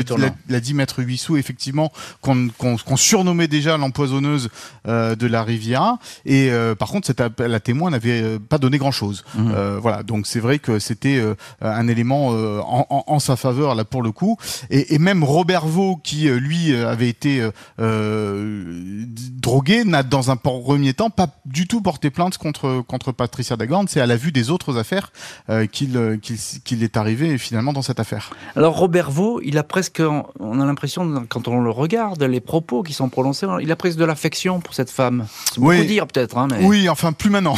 l'a 0.50 0.60
dit 0.60 0.74
Maître 0.74 1.04
Huis 1.04 1.21
Effectivement, 1.30 1.92
qu'on 2.22 2.98
surnommait 2.98 3.48
déjà 3.48 3.78
l'empoisonneuse 3.78 4.50
de 4.86 5.28
la 5.28 5.44
Riviera. 5.44 6.00
Et 6.26 6.52
par 6.78 6.90
contre, 6.90 7.08
cet 7.08 7.22
appel 7.22 7.54
à 7.54 7.60
témoin 7.60 7.90
n'avait 7.90 8.40
pas 8.40 8.58
donné 8.58 8.78
grand-chose. 8.78 9.24
Mmh. 9.36 9.52
voilà, 9.82 10.04
donc 10.04 10.28
c'est 10.28 10.40
vrai 10.40 10.60
que 10.60 10.80
c'était 10.80 11.22
un 11.62 11.88
élément 11.88 12.30
en, 12.30 12.86
en, 12.90 13.04
en, 13.08 13.20
sa 13.20 13.36
faveur 13.36 13.76
là 13.76 13.86
pour 13.86 14.02
le 14.02 14.12
coup. 14.12 14.38
Et, 14.70 14.96
et 14.96 15.00
même 15.00 15.24
Robert 15.24 15.66
Vaux, 15.66 16.00
qui 16.04 16.30
lui 16.30 16.76
avait 16.76 17.10
été 17.10 17.48
drogué, 17.78 19.84
n'a 19.84 20.04
dans 20.04 20.32
un 20.32 20.36
premier 20.36 20.94
temps 20.94 21.10
pas 21.10 21.28
du 21.46 21.68
tout 21.68 21.82
porté 21.82 22.10
plainte 22.10 22.38
contre 22.38 22.84
contre 22.88 23.12
Patricia 23.12 23.58
Dagorn. 23.58 23.88
C'est 23.88 24.02
à 24.02 24.06
la 24.06 24.16
vue 24.16 24.32
des 24.32 24.50
autres 24.50 24.78
affaires 24.78 25.12
qu'il 25.72 26.20
qu'il 26.64 26.84
est 26.84 26.98
arrivé 26.98 27.38
finalement 27.38 27.74
dans 27.74 27.82
cette 27.82 28.00
affaire. 28.00 28.32
Alors 28.56 28.78
Robert 28.78 29.12
Vaux, 29.12 29.42
il 29.44 29.58
a 29.58 29.64
presque, 29.64 30.02
on 30.40 30.60
a 30.60 30.66
l'impression 30.66 31.06
quand 31.30 31.48
on 31.48 31.60
le 31.60 31.70
regarde, 31.70 32.22
les 32.24 32.40
propos 32.40 32.84
qui 32.84 32.94
sont 32.94 33.10
prononcés, 33.10 33.46
il 33.62 33.72
a 33.72 33.76
presque 33.76 33.98
de 33.98 34.06
l'affection 34.06 34.60
pour 34.60 34.74
cette 34.74 34.90
femme. 34.90 35.28
C'est 35.54 35.60
beaucoup 35.60 35.84
dire 35.84 36.08
peut-être. 36.08 36.38
Hein, 36.38 36.48
mais... 36.50 36.66
Oui, 36.66 36.90
enfin 36.90 37.12
plus 37.12 37.30
maintenant. 37.30 37.56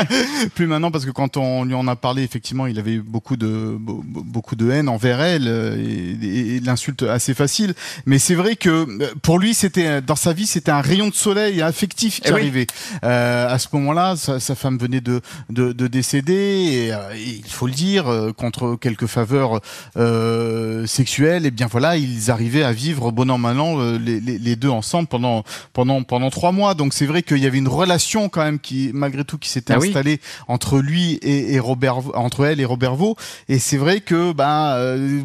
plus 0.54 0.66
maintenant 0.66 0.90
parce 0.90 1.04
que 1.04 1.10
quand 1.10 1.36
on 1.36 1.64
lui 1.64 1.74
en 1.74 1.86
a 1.88 1.96
parlé, 1.96 2.22
effectivement, 2.22 2.66
il 2.66 2.78
avait 2.78 2.98
beaucoup 2.98 3.36
de 3.36 3.76
beaucoup 3.78 4.56
de 4.56 4.70
haine 4.70 4.88
envers 4.88 5.20
elle 5.20 5.46
euh, 5.46 5.76
et, 5.76 6.56
et, 6.56 6.60
l'insulte 6.60 7.02
assez 7.02 7.34
facile. 7.34 7.74
Mais 8.06 8.18
c'est 8.18 8.34
vrai 8.34 8.56
que 8.56 8.70
euh, 8.70 9.14
pour 9.22 9.38
lui, 9.38 9.54
c'était 9.54 10.00
dans 10.00 10.16
sa 10.16 10.32
vie, 10.32 10.46
c'était 10.46 10.70
un 10.70 10.80
rayon 10.80 11.08
de 11.08 11.14
soleil 11.14 11.62
affectif 11.62 12.20
qui 12.20 12.28
eh 12.28 12.32
arrivait. 12.32 12.66
Euh, 13.04 13.48
à 13.48 13.58
ce 13.58 13.68
moment-là, 13.72 14.16
sa, 14.16 14.40
sa, 14.40 14.54
femme 14.54 14.78
venait 14.78 15.00
de 15.00 15.20
de, 15.50 15.72
de 15.72 15.86
décéder 15.86 16.32
et, 16.32 16.92
euh, 16.92 17.14
et, 17.14 17.40
il 17.44 17.50
faut 17.50 17.66
le 17.66 17.72
dire 17.72 18.32
contre 18.36 18.76
quelques 18.76 19.06
faveurs 19.06 19.60
euh, 19.96 20.86
sexuelles. 20.86 21.46
Et 21.46 21.50
bien 21.50 21.66
voilà, 21.66 21.96
ils 21.96 22.30
arrivaient 22.30 22.64
à 22.64 22.72
vivre 22.72 22.91
bon 22.94 23.30
an 23.30 23.38
mal 23.38 23.60
an 23.60 23.76
les, 23.98 24.20
les, 24.20 24.38
les, 24.38 24.56
deux 24.56 24.68
ensemble 24.68 25.08
pendant 25.08 25.44
pendant 25.72 26.02
pendant 26.02 26.30
trois 26.30 26.52
mois. 26.52 26.74
Donc 26.74 26.92
c'est 26.92 27.06
vrai 27.06 27.22
qu'il 27.22 27.38
y 27.38 27.46
avait 27.46 27.58
une 27.58 27.68
relation 27.68 28.28
quand 28.28 28.42
même 28.42 28.58
qui 28.58 28.90
malgré 28.94 29.24
tout 29.24 29.38
qui 29.38 29.48
s'était 29.48 29.74
ah 29.74 29.78
installée 29.78 30.20
entre 30.48 30.78
lui 30.78 31.14
et, 31.22 31.54
et, 31.54 31.60
Robert 31.60 31.98
entre 32.14 32.44
elle 32.44 32.60
et 32.60 32.64
Robert 32.64 32.94
Vaux. 32.94 33.16
Et 33.48 33.58
c'est 33.58 33.76
vrai 33.76 34.00
que 34.00 34.32
bah 34.32 34.78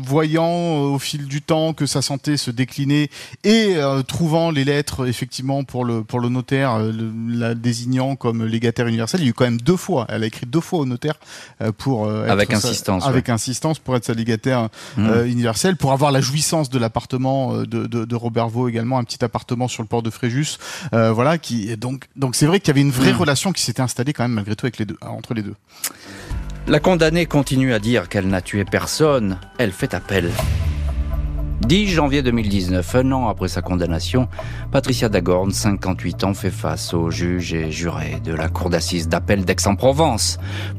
voyant 0.04 0.78
au 0.78 1.00
fil 1.00 1.26
du 1.26 1.42
temps 1.42 1.74
que 1.74 1.86
sa 1.86 2.02
santé 2.02 2.38
se 2.38 2.52
déclinait 2.52 3.10
et 3.44 3.76
trouvant 4.08 4.52
les 4.52 4.64
lettres 4.64 5.08
effectivement 5.08 5.64
pour 5.64 5.86
le 5.86 6.04
pour 6.04 6.20
le 6.20 6.30
notaire 6.30 6.80
la 7.30 7.56
désignant 7.56 8.16
comme 8.16 8.46
légataire 8.46 8.88
universel, 8.88 9.22
il 9.22 9.24
y 9.24 9.28
a 9.28 9.30
eu 9.30 9.34
quand 9.34 9.46
même 9.46 9.62
deux 9.62 9.78
fois. 9.78 10.06
Elle 10.10 10.24
a 10.24 10.28
écrit 10.28 10.46
deux 10.46 10.62
fois 10.62 10.80
au 10.80 10.86
notaire 10.86 11.16
pour 11.78 12.08
avec 12.10 12.54
insistance, 12.54 13.06
avec 13.06 13.30
insistance 13.30 13.80
pour 13.80 13.96
être 13.96 14.06
sa 14.06 14.14
légataire 14.14 14.70
mmh. 14.98 15.06
euh, 15.06 15.26
universelle, 15.26 15.76
pour 15.76 15.92
avoir 15.92 16.12
la 16.12 16.22
jouissance 16.22 16.70
de 16.70 16.80
l'appartement 16.80 17.54
euh, 17.54 17.57
de, 17.66 17.88
de, 17.88 18.06
de, 18.06 18.16
Robert 18.16 18.50
Vaux 18.50 18.68
également, 18.68 18.98
un 18.98 19.04
petit 19.04 19.24
appartement 19.24 19.68
sur 19.68 19.84
le 19.84 19.88
port 19.88 20.04
de 20.04 20.10
Fréjus, 20.10 20.58
euh, 20.94 21.12
voilà. 21.12 21.38
Qui 21.38 21.76
donc 21.78 22.08
donc 22.16 22.36
c'est 22.36 22.46
vrai 22.46 22.60
qu'il 22.60 22.70
y 22.70 22.72
avait 22.72 22.82
une 22.82 22.92
vraie 22.92 23.14
mmh. 23.14 23.18
relation 23.18 23.54
qui 23.54 23.62
s'était 23.62 23.82
installée 23.82 24.14
quand 24.14 24.24
même 24.24 24.34
malgré 24.34 24.56
tout 24.56 24.66
avec 24.66 24.78
les 24.78 24.86
deux, 24.86 24.98
entre 25.02 25.34
les 25.34 25.42
deux. 25.42 25.56
La 26.68 26.80
condamnée 26.80 27.26
continue 27.26 27.74
à 27.74 27.80
dire 27.80 28.10
qu'elle 28.10 28.28
n'a 28.28 28.42
tué 28.42 28.66
personne. 28.66 29.40
Elle 29.58 29.72
fait 29.72 29.94
appel. 29.94 30.32
10 31.62 31.88
janvier 31.88 32.22
2019, 32.22 32.96
un 32.96 33.12
an 33.12 33.28
après 33.28 33.48
sa 33.48 33.62
condamnation, 33.62 34.28
Patricia 34.72 35.10
Dagorn, 35.10 35.52
58 35.52 36.24
ans, 36.24 36.34
fait 36.34 36.52
face 36.52 36.94
aux 36.94 37.10
juges 37.10 37.54
et 37.54 37.72
jurés 37.72 38.22
de 38.24 38.34
la 38.34 38.48
cour 38.48 38.70
d'assises 38.70 39.10
d'appel 39.10 39.44
d'Aix-en-Provence. 39.44 40.38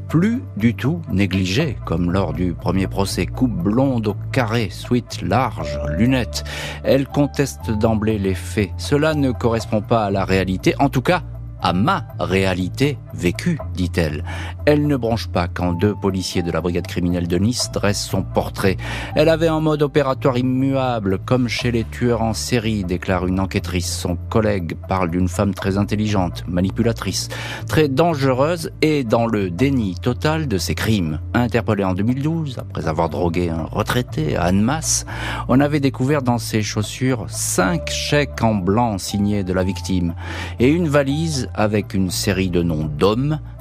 Plus 0.09 0.43
du 0.57 0.75
tout 0.75 1.03
négligée, 1.11 1.77
comme 1.85 2.13
lors 2.13 2.33
du 2.33 2.55
premier 2.55 2.87
procès, 2.87 3.27
coupe 3.27 3.53
blonde 3.53 4.07
au 4.07 4.17
carré, 4.33 4.69
suite 4.71 5.21
large, 5.21 5.79
lunettes. 5.99 6.45
Elle 6.85 7.07
conteste 7.07 7.71
d'emblée 7.71 8.19
les 8.19 8.35
faits. 8.35 8.71
Cela 8.79 9.15
ne 9.15 9.33
correspond 9.33 9.83
pas 9.83 10.05
à 10.05 10.11
la 10.11 10.25
réalité, 10.25 10.75
en 10.79 10.89
tout 10.89 11.03
cas 11.03 11.23
à 11.61 11.73
ma 11.73 12.07
réalité 12.21 12.99
vécue, 13.19 13.59
dit-elle. 13.75 14.25
Elle 14.65 14.87
ne 14.87 14.97
branche 14.97 15.29
pas 15.29 15.49
quand 15.49 15.73
deux 15.73 15.95
policiers 15.95 16.43
de 16.43 16.53
la 16.53 16.61
brigade 16.61 16.87
criminelle 16.87 17.27
de 17.27 17.37
Nice 17.37 17.71
dressent 17.73 18.09
son 18.09 18.23
portrait. 18.23 18.77
Elle 19.15 19.29
avait 19.29 19.49
un 19.49 19.61
mode 19.61 19.83
opératoire 19.83 20.39
immuable, 20.39 21.19
comme 21.27 21.49
chez 21.49 21.71
les 21.73 21.85
tueurs 21.85 22.23
en 22.23 22.33
série, 22.33 22.85
déclare 22.85 23.27
une 23.27 23.41
enquêtrice. 23.41 23.93
Son 23.93 24.17
collègue 24.31 24.77
parle 24.89 25.11
d'une 25.11 25.29
femme 25.29 25.53
très 25.53 25.79
intelligente, 25.79 26.45
manipulatrice, 26.47 27.29
très 27.67 27.89
dangereuse 27.89 28.71
et 28.83 29.05
dans 29.05 29.27
le 29.27 29.51
déni 29.51 29.97
total 29.97 30.47
de 30.47 30.59
ses 30.59 30.75
crimes. 30.75 31.19
Interpellée 31.35 31.85
en 31.85 31.95
2012, 31.95 32.59
après 32.59 32.87
avoir 32.87 33.09
drogué 33.09 33.51
un 33.51 33.65
retraité 33.65 34.37
à 34.37 34.45
Annemasse, 34.45 35.05
on 35.49 35.61
avait 35.61 35.81
découvert 35.81 36.23
dans 36.23 36.39
ses 36.39 36.63
chaussures 36.63 37.27
cinq 37.29 37.91
chèques 37.91 38.43
en 38.43 38.55
blanc 38.55 38.99
signés 38.99 39.43
de 39.43 39.53
la 39.53 39.65
victime 39.65 40.15
et 40.61 40.69
une 40.69 40.89
valise 40.89 41.49
avec 41.55 41.95
une 41.95 42.11
série 42.11 42.51
de 42.51 42.63
noms. 42.63 42.91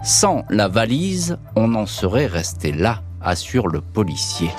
Sans 0.03 0.43
la 0.49 0.67
valise, 0.67 1.37
on 1.55 1.75
en 1.75 1.85
serait 1.85 2.25
resté 2.25 2.71
là, 2.71 3.01
assure 3.21 3.67
le 3.67 3.81
policier. 3.81 4.49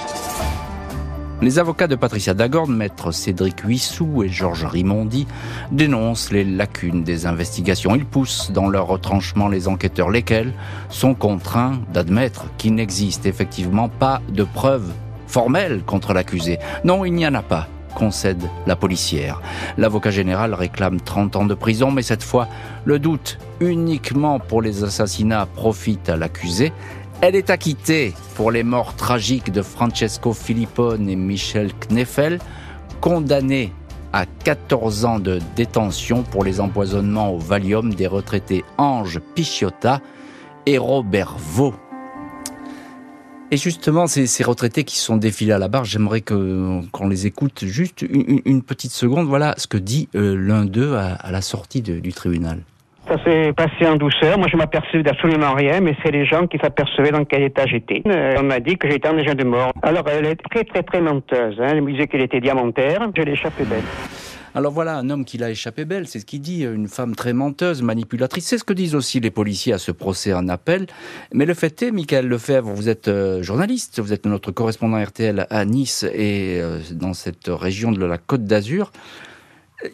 Les 1.40 1.59
avocats 1.59 1.87
de 1.87 1.94
Patricia 1.94 2.35
Dagorn, 2.35 2.74
maître 2.74 3.12
Cédric 3.12 3.61
Huissou 3.61 4.22
et 4.24 4.29
Georges 4.29 4.64
Rimondi, 4.64 5.27
dénoncent 5.70 6.33
les 6.33 6.44
lacunes 6.44 7.05
des 7.05 7.27
investigations. 7.27 7.94
Ils 7.94 8.05
poussent 8.05 8.51
dans 8.51 8.68
leur 8.68 8.87
retranchement 8.87 9.48
les 9.48 9.68
enquêteurs, 9.68 10.11
lesquels 10.11 10.53
sont 10.88 11.14
contraints 11.14 11.81
d'admettre 11.92 12.46
qu'il 12.57 12.74
n'existe 12.74 13.27
effectivement 13.27 13.88
pas 13.88 14.20
de 14.33 14.42
preuves 14.42 14.92
formelles 15.27 15.83
contre 15.85 16.12
l'accusé. 16.12 16.59
Non, 16.83 17.05
il 17.05 17.12
n'y 17.12 17.27
en 17.27 17.35
a 17.35 17.42
pas 17.42 17.68
concède 17.94 18.42
la 18.66 18.77
policière. 18.77 19.40
L'avocat 19.77 20.11
général 20.11 20.55
réclame 20.55 21.01
30 21.01 21.37
ans 21.37 21.46
de 21.46 21.55
prison, 21.55 21.90
mais 21.90 22.03
cette 22.03 22.22
fois, 22.22 22.48
le 22.85 22.98
doute 22.98 23.38
uniquement 23.61 24.38
pour 24.38 24.62
les 24.62 24.85
assassinats 24.85 25.46
profite 25.46 26.09
à 26.09 26.16
l'accusé. 26.16 26.72
Elle 27.20 27.35
est 27.35 27.51
acquittée 27.51 28.14
pour 28.37 28.51
les 28.53 28.62
morts 28.62 28.94
tragiques 28.94 29.51
de 29.51 29.62
Francesco 29.62 30.33
Filippone 30.33 31.09
et 31.09 31.16
Michel 31.16 31.72
Kneffel, 31.74 32.38
condamnés 33.01 33.72
à 34.12 34.24
14 34.27 35.05
ans 35.05 35.18
de 35.18 35.40
détention 35.57 36.22
pour 36.22 36.44
les 36.44 36.61
empoisonnements 36.61 37.35
au 37.35 37.38
Valium 37.38 37.92
des 37.92 38.07
retraités 38.07 38.64
Ange 38.79 39.20
Pichiotta 39.35 40.01
et 40.66 40.79
Robert 40.79 41.37
Vaux. 41.38 41.74
Et 43.50 43.56
justement, 43.56 44.06
ces, 44.06 44.44
retraités 44.44 44.84
qui 44.84 44.98
sont 44.98 45.16
défilés 45.16 45.52
à 45.52 45.58
la 45.58 45.68
barre, 45.68 45.84
j'aimerais 45.84 46.20
qu'on 46.20 47.08
les 47.08 47.26
écoute 47.26 47.64
juste 47.64 48.02
une, 48.02 48.62
petite 48.62 48.92
seconde. 48.92 49.26
Voilà 49.26 49.54
ce 49.56 49.66
que 49.66 49.78
dit 49.78 50.08
euh, 50.14 50.37
l'un 50.37 50.66
d'eux 50.66 50.96
à, 50.96 51.30
la 51.30 51.40
sortie 51.40 51.80
du 51.80 52.12
tribunal. 52.12 52.58
Ça 53.08 53.16
s'est 53.24 53.54
passé 53.54 53.87
en 53.87 53.96
douceur. 53.96 54.37
Moi, 54.38 54.48
je 54.52 54.56
m'apercevais 54.58 55.02
d'absolument 55.02 55.54
rien, 55.54 55.80
mais 55.80 55.96
c'est 56.02 56.11
les 56.11 56.26
gens 56.26 56.46
qui 56.46 56.58
s'apercevaient 56.58 57.11
dans 57.11 57.24
quel 57.24 57.42
état 57.42 57.64
j'étais. 57.64 58.02
Euh, 58.06 58.37
on 58.38 58.42
m'a 58.42 58.61
dit 58.61 58.76
que 58.76 58.88
j'étais 58.90 59.08
en 59.08 59.16
état 59.16 59.34
de 59.34 59.44
mort. 59.44 59.72
Alors, 59.80 60.04
elle 60.08 60.26
est 60.26 60.37
très, 60.50 60.64
très, 60.64 60.82
très 60.82 61.00
menteuse. 61.00 61.56
Hein. 61.58 61.68
Elle 61.70 61.80
me 61.80 61.90
disait 61.90 62.06
qu'elle 62.06 62.20
était 62.20 62.40
diamantaire. 62.40 63.08
Je 63.16 63.22
l'échappais 63.22 63.64
belle. 63.64 63.82
Alors 64.54 64.72
voilà, 64.72 64.96
un 64.96 65.11
homme 65.11 65.24
qui 65.24 65.38
l'a 65.38 65.50
échappé 65.50 65.84
belle, 65.84 66.08
c'est 66.08 66.20
ce 66.20 66.24
qu'il 66.24 66.40
dit, 66.40 66.64
une 66.64 66.88
femme 66.88 67.14
très 67.14 67.32
menteuse, 67.32 67.82
manipulatrice. 67.82 68.46
C'est 68.46 68.58
ce 68.58 68.64
que 68.64 68.72
disent 68.72 68.94
aussi 68.94 69.20
les 69.20 69.30
policiers 69.30 69.72
à 69.72 69.78
ce 69.78 69.92
procès 69.92 70.32
en 70.32 70.48
appel. 70.48 70.87
Mais 71.32 71.46
le 71.46 71.54
fait 71.54 71.82
est, 71.82 71.90
Michael 71.90 72.26
Lefebvre, 72.28 72.70
vous 72.70 72.88
êtes 72.88 73.08
euh, 73.08 73.42
journaliste, 73.42 74.00
vous 74.00 74.12
êtes 74.12 74.26
notre 74.26 74.50
correspondant 74.50 75.02
RTL 75.02 75.46
à 75.50 75.64
Nice 75.64 76.04
et 76.04 76.61
euh, 76.61 76.80
dans 76.92 77.14
cette 77.14 77.48
région 77.48 77.92
de 77.92 78.04
la 78.04 78.18
Côte 78.18 78.44
d'Azur. 78.44 78.92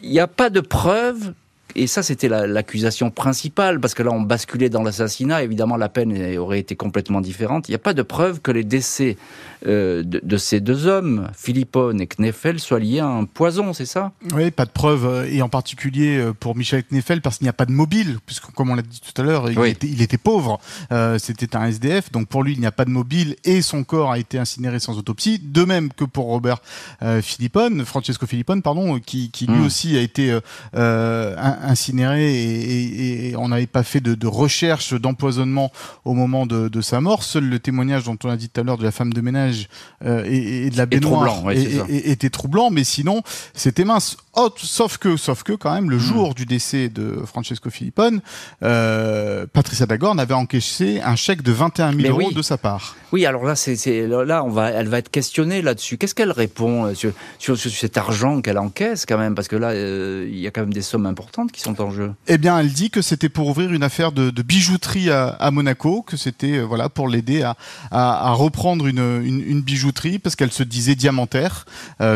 Il 0.01 0.09
n'y 0.09 0.19
a 0.19 0.27
pas 0.27 0.49
de 0.49 0.61
preuves 0.61 1.33
et 1.75 1.87
ça, 1.87 2.03
c'était 2.03 2.29
l'accusation 2.29 3.11
principale, 3.11 3.81
parce 3.81 3.93
que 3.93 4.01
là, 4.01 4.11
on 4.11 4.21
basculait 4.21 4.69
dans 4.69 4.81
l'assassinat. 4.81 5.43
Évidemment, 5.43 5.75
la 5.75 5.89
peine 5.89 6.37
aurait 6.37 6.59
été 6.59 6.77
complètement 6.77 7.19
différente. 7.19 7.67
Il 7.67 7.71
n'y 7.71 7.75
a 7.75 7.79
pas 7.79 7.93
de 7.93 8.01
preuve 8.01 8.39
que 8.39 8.51
les 8.51 8.63
décès 8.63 9.17
euh, 9.65 10.03
de, 10.03 10.21
de, 10.23 10.37
ces 10.37 10.59
deux 10.59 10.87
hommes, 10.87 11.29
Philippone 11.35 12.01
et 12.01 12.07
Kneffel, 12.07 12.59
soient 12.59 12.79
liés 12.79 12.99
à 12.99 13.07
un 13.07 13.25
poison, 13.25 13.73
c'est 13.73 13.85
ça? 13.85 14.11
Oui, 14.33 14.51
pas 14.51 14.65
de 14.65 14.71
preuve, 14.71 15.27
et 15.29 15.41
en 15.41 15.49
particulier 15.49 16.17
euh, 16.17 16.33
pour 16.33 16.55
Michel 16.55 16.83
Kneffel, 16.83 17.21
parce 17.21 17.37
qu'il 17.37 17.45
n'y 17.45 17.49
a 17.49 17.53
pas 17.53 17.65
de 17.65 17.71
mobile, 17.71 18.17
puisque 18.25 18.45
comme 18.51 18.69
on 18.69 18.75
l'a 18.75 18.81
dit 18.81 19.01
tout 19.01 19.19
à 19.21 19.25
l'heure, 19.25 19.49
il, 19.49 19.57
oui. 19.57 19.69
était, 19.69 19.87
il 19.87 20.01
était 20.01 20.17
pauvre. 20.17 20.59
Euh, 20.91 21.17
c'était 21.17 21.55
un 21.55 21.65
SDF, 21.65 22.11
donc 22.11 22.27
pour 22.27 22.43
lui, 22.43 22.53
il 22.53 22.59
n'y 22.59 22.65
a 22.65 22.71
pas 22.71 22.85
de 22.85 22.89
mobile, 22.89 23.35
et 23.43 23.61
son 23.61 23.83
corps 23.83 24.11
a 24.11 24.19
été 24.19 24.37
incinéré 24.37 24.79
sans 24.79 24.97
autopsie. 24.97 25.39
De 25.39 25.63
même 25.63 25.91
que 25.91 26.05
pour 26.05 26.25
Robert 26.25 26.61
euh, 27.01 27.21
Philippone, 27.21 27.85
Francesco 27.85 28.25
Philippone, 28.25 28.61
pardon, 28.61 28.99
qui, 28.99 29.31
qui 29.31 29.47
lui 29.47 29.59
mmh. 29.59 29.65
aussi 29.65 29.97
a 29.97 30.01
été 30.01 30.39
incinéré 30.73 32.35
et, 32.35 33.35
on 33.37 33.49
n'avait 33.49 33.67
pas 33.67 33.83
fait 33.83 34.01
de, 34.01 34.27
recherche 34.27 34.93
d'empoisonnement 34.93 35.71
au 36.03 36.13
moment 36.13 36.45
de, 36.45 36.81
sa 36.81 37.01
mort. 37.01 37.23
Seul 37.23 37.45
le 37.49 37.59
témoignage 37.59 38.03
dont 38.03 38.17
on 38.23 38.29
a 38.29 38.37
dit 38.37 38.49
tout 38.49 38.61
à 38.61 38.63
l'heure 38.63 38.77
de 38.77 38.83
la 38.83 38.91
femme 38.91 39.13
de 39.13 39.21
ménage 39.21 39.54
et, 40.03 40.69
de 40.69 40.77
la 40.77 40.85
baignoire 40.85 41.51
était 41.51 42.29
troublant, 42.29 42.69
mais 42.69 42.83
sinon 42.83 43.21
c'était 43.53 43.85
mince. 43.85 44.17
Oh, 44.37 44.49
sauf 44.57 44.97
que, 44.97 45.15
sauf 45.15 45.43
que 45.43 45.53
quand 45.53 45.73
même, 45.73 45.89
le 45.89 45.95
hmm. 45.95 45.99
jour 45.99 46.33
du 46.35 46.45
décès 46.45 46.89
de 46.89 47.21
Francesco 47.25 47.69
Filippone, 47.69 48.21
Patricia 48.59 49.85
Dagorn 49.85 50.19
avait 50.19 50.33
encaissé 50.33 51.01
un 51.03 51.15
chèque 51.15 51.41
de 51.41 51.51
21 51.51 51.93
000 51.93 52.19
euros 52.19 52.31
de 52.31 52.41
sa 52.41 52.57
part. 52.57 52.95
Oui, 53.11 53.25
alors 53.25 53.45
là, 53.45 53.55
c'est 53.55 54.07
là, 54.07 54.43
on 54.43 54.49
va, 54.49 54.71
elle 54.71 54.89
va 54.89 54.97
être 54.97 55.09
questionnée 55.09 55.61
là-dessus. 55.61 55.97
Qu'est-ce 55.97 56.15
qu'elle 56.15 56.31
répond 56.31 56.93
sur, 56.93 57.13
sur, 57.39 57.57
cet 57.57 57.97
argent 57.97 58.41
qu'elle 58.41 58.57
encaisse 58.57 59.05
quand 59.05 59.17
même? 59.17 59.35
Parce 59.35 59.47
que 59.47 59.55
là, 59.55 59.73
il 59.73 60.37
y 60.37 60.47
a 60.47 60.51
quand 60.51 60.61
même 60.61 60.73
des 60.73 60.81
sommes 60.81 61.05
importantes 61.05 61.51
qui 61.51 61.61
sont 61.61 61.81
en 61.81 61.91
jeu. 61.91 62.13
Eh 62.27 62.37
bien, 62.37 62.59
elle 62.59 62.71
dit 62.71 62.89
que 62.89 63.01
c'était 63.01 63.29
pour 63.29 63.47
ouvrir 63.47 63.71
une 63.71 63.83
affaire 63.83 64.11
de, 64.11 64.29
bijouterie 64.41 65.09
à, 65.11 65.51
Monaco, 65.51 66.01
que 66.01 66.17
c'était 66.17 66.59
voilà 66.59 66.89
pour 66.89 67.07
l'aider 67.07 67.43
à, 67.43 67.55
à, 67.91 68.31
reprendre 68.33 68.87
une, 68.87 69.21
une, 69.23 69.41
bijouterie 69.61 70.19
parce 70.19 70.35
qu'elle 70.35 70.51
se 70.51 70.63
disait 70.63 70.95
diamantaire. 70.95 71.65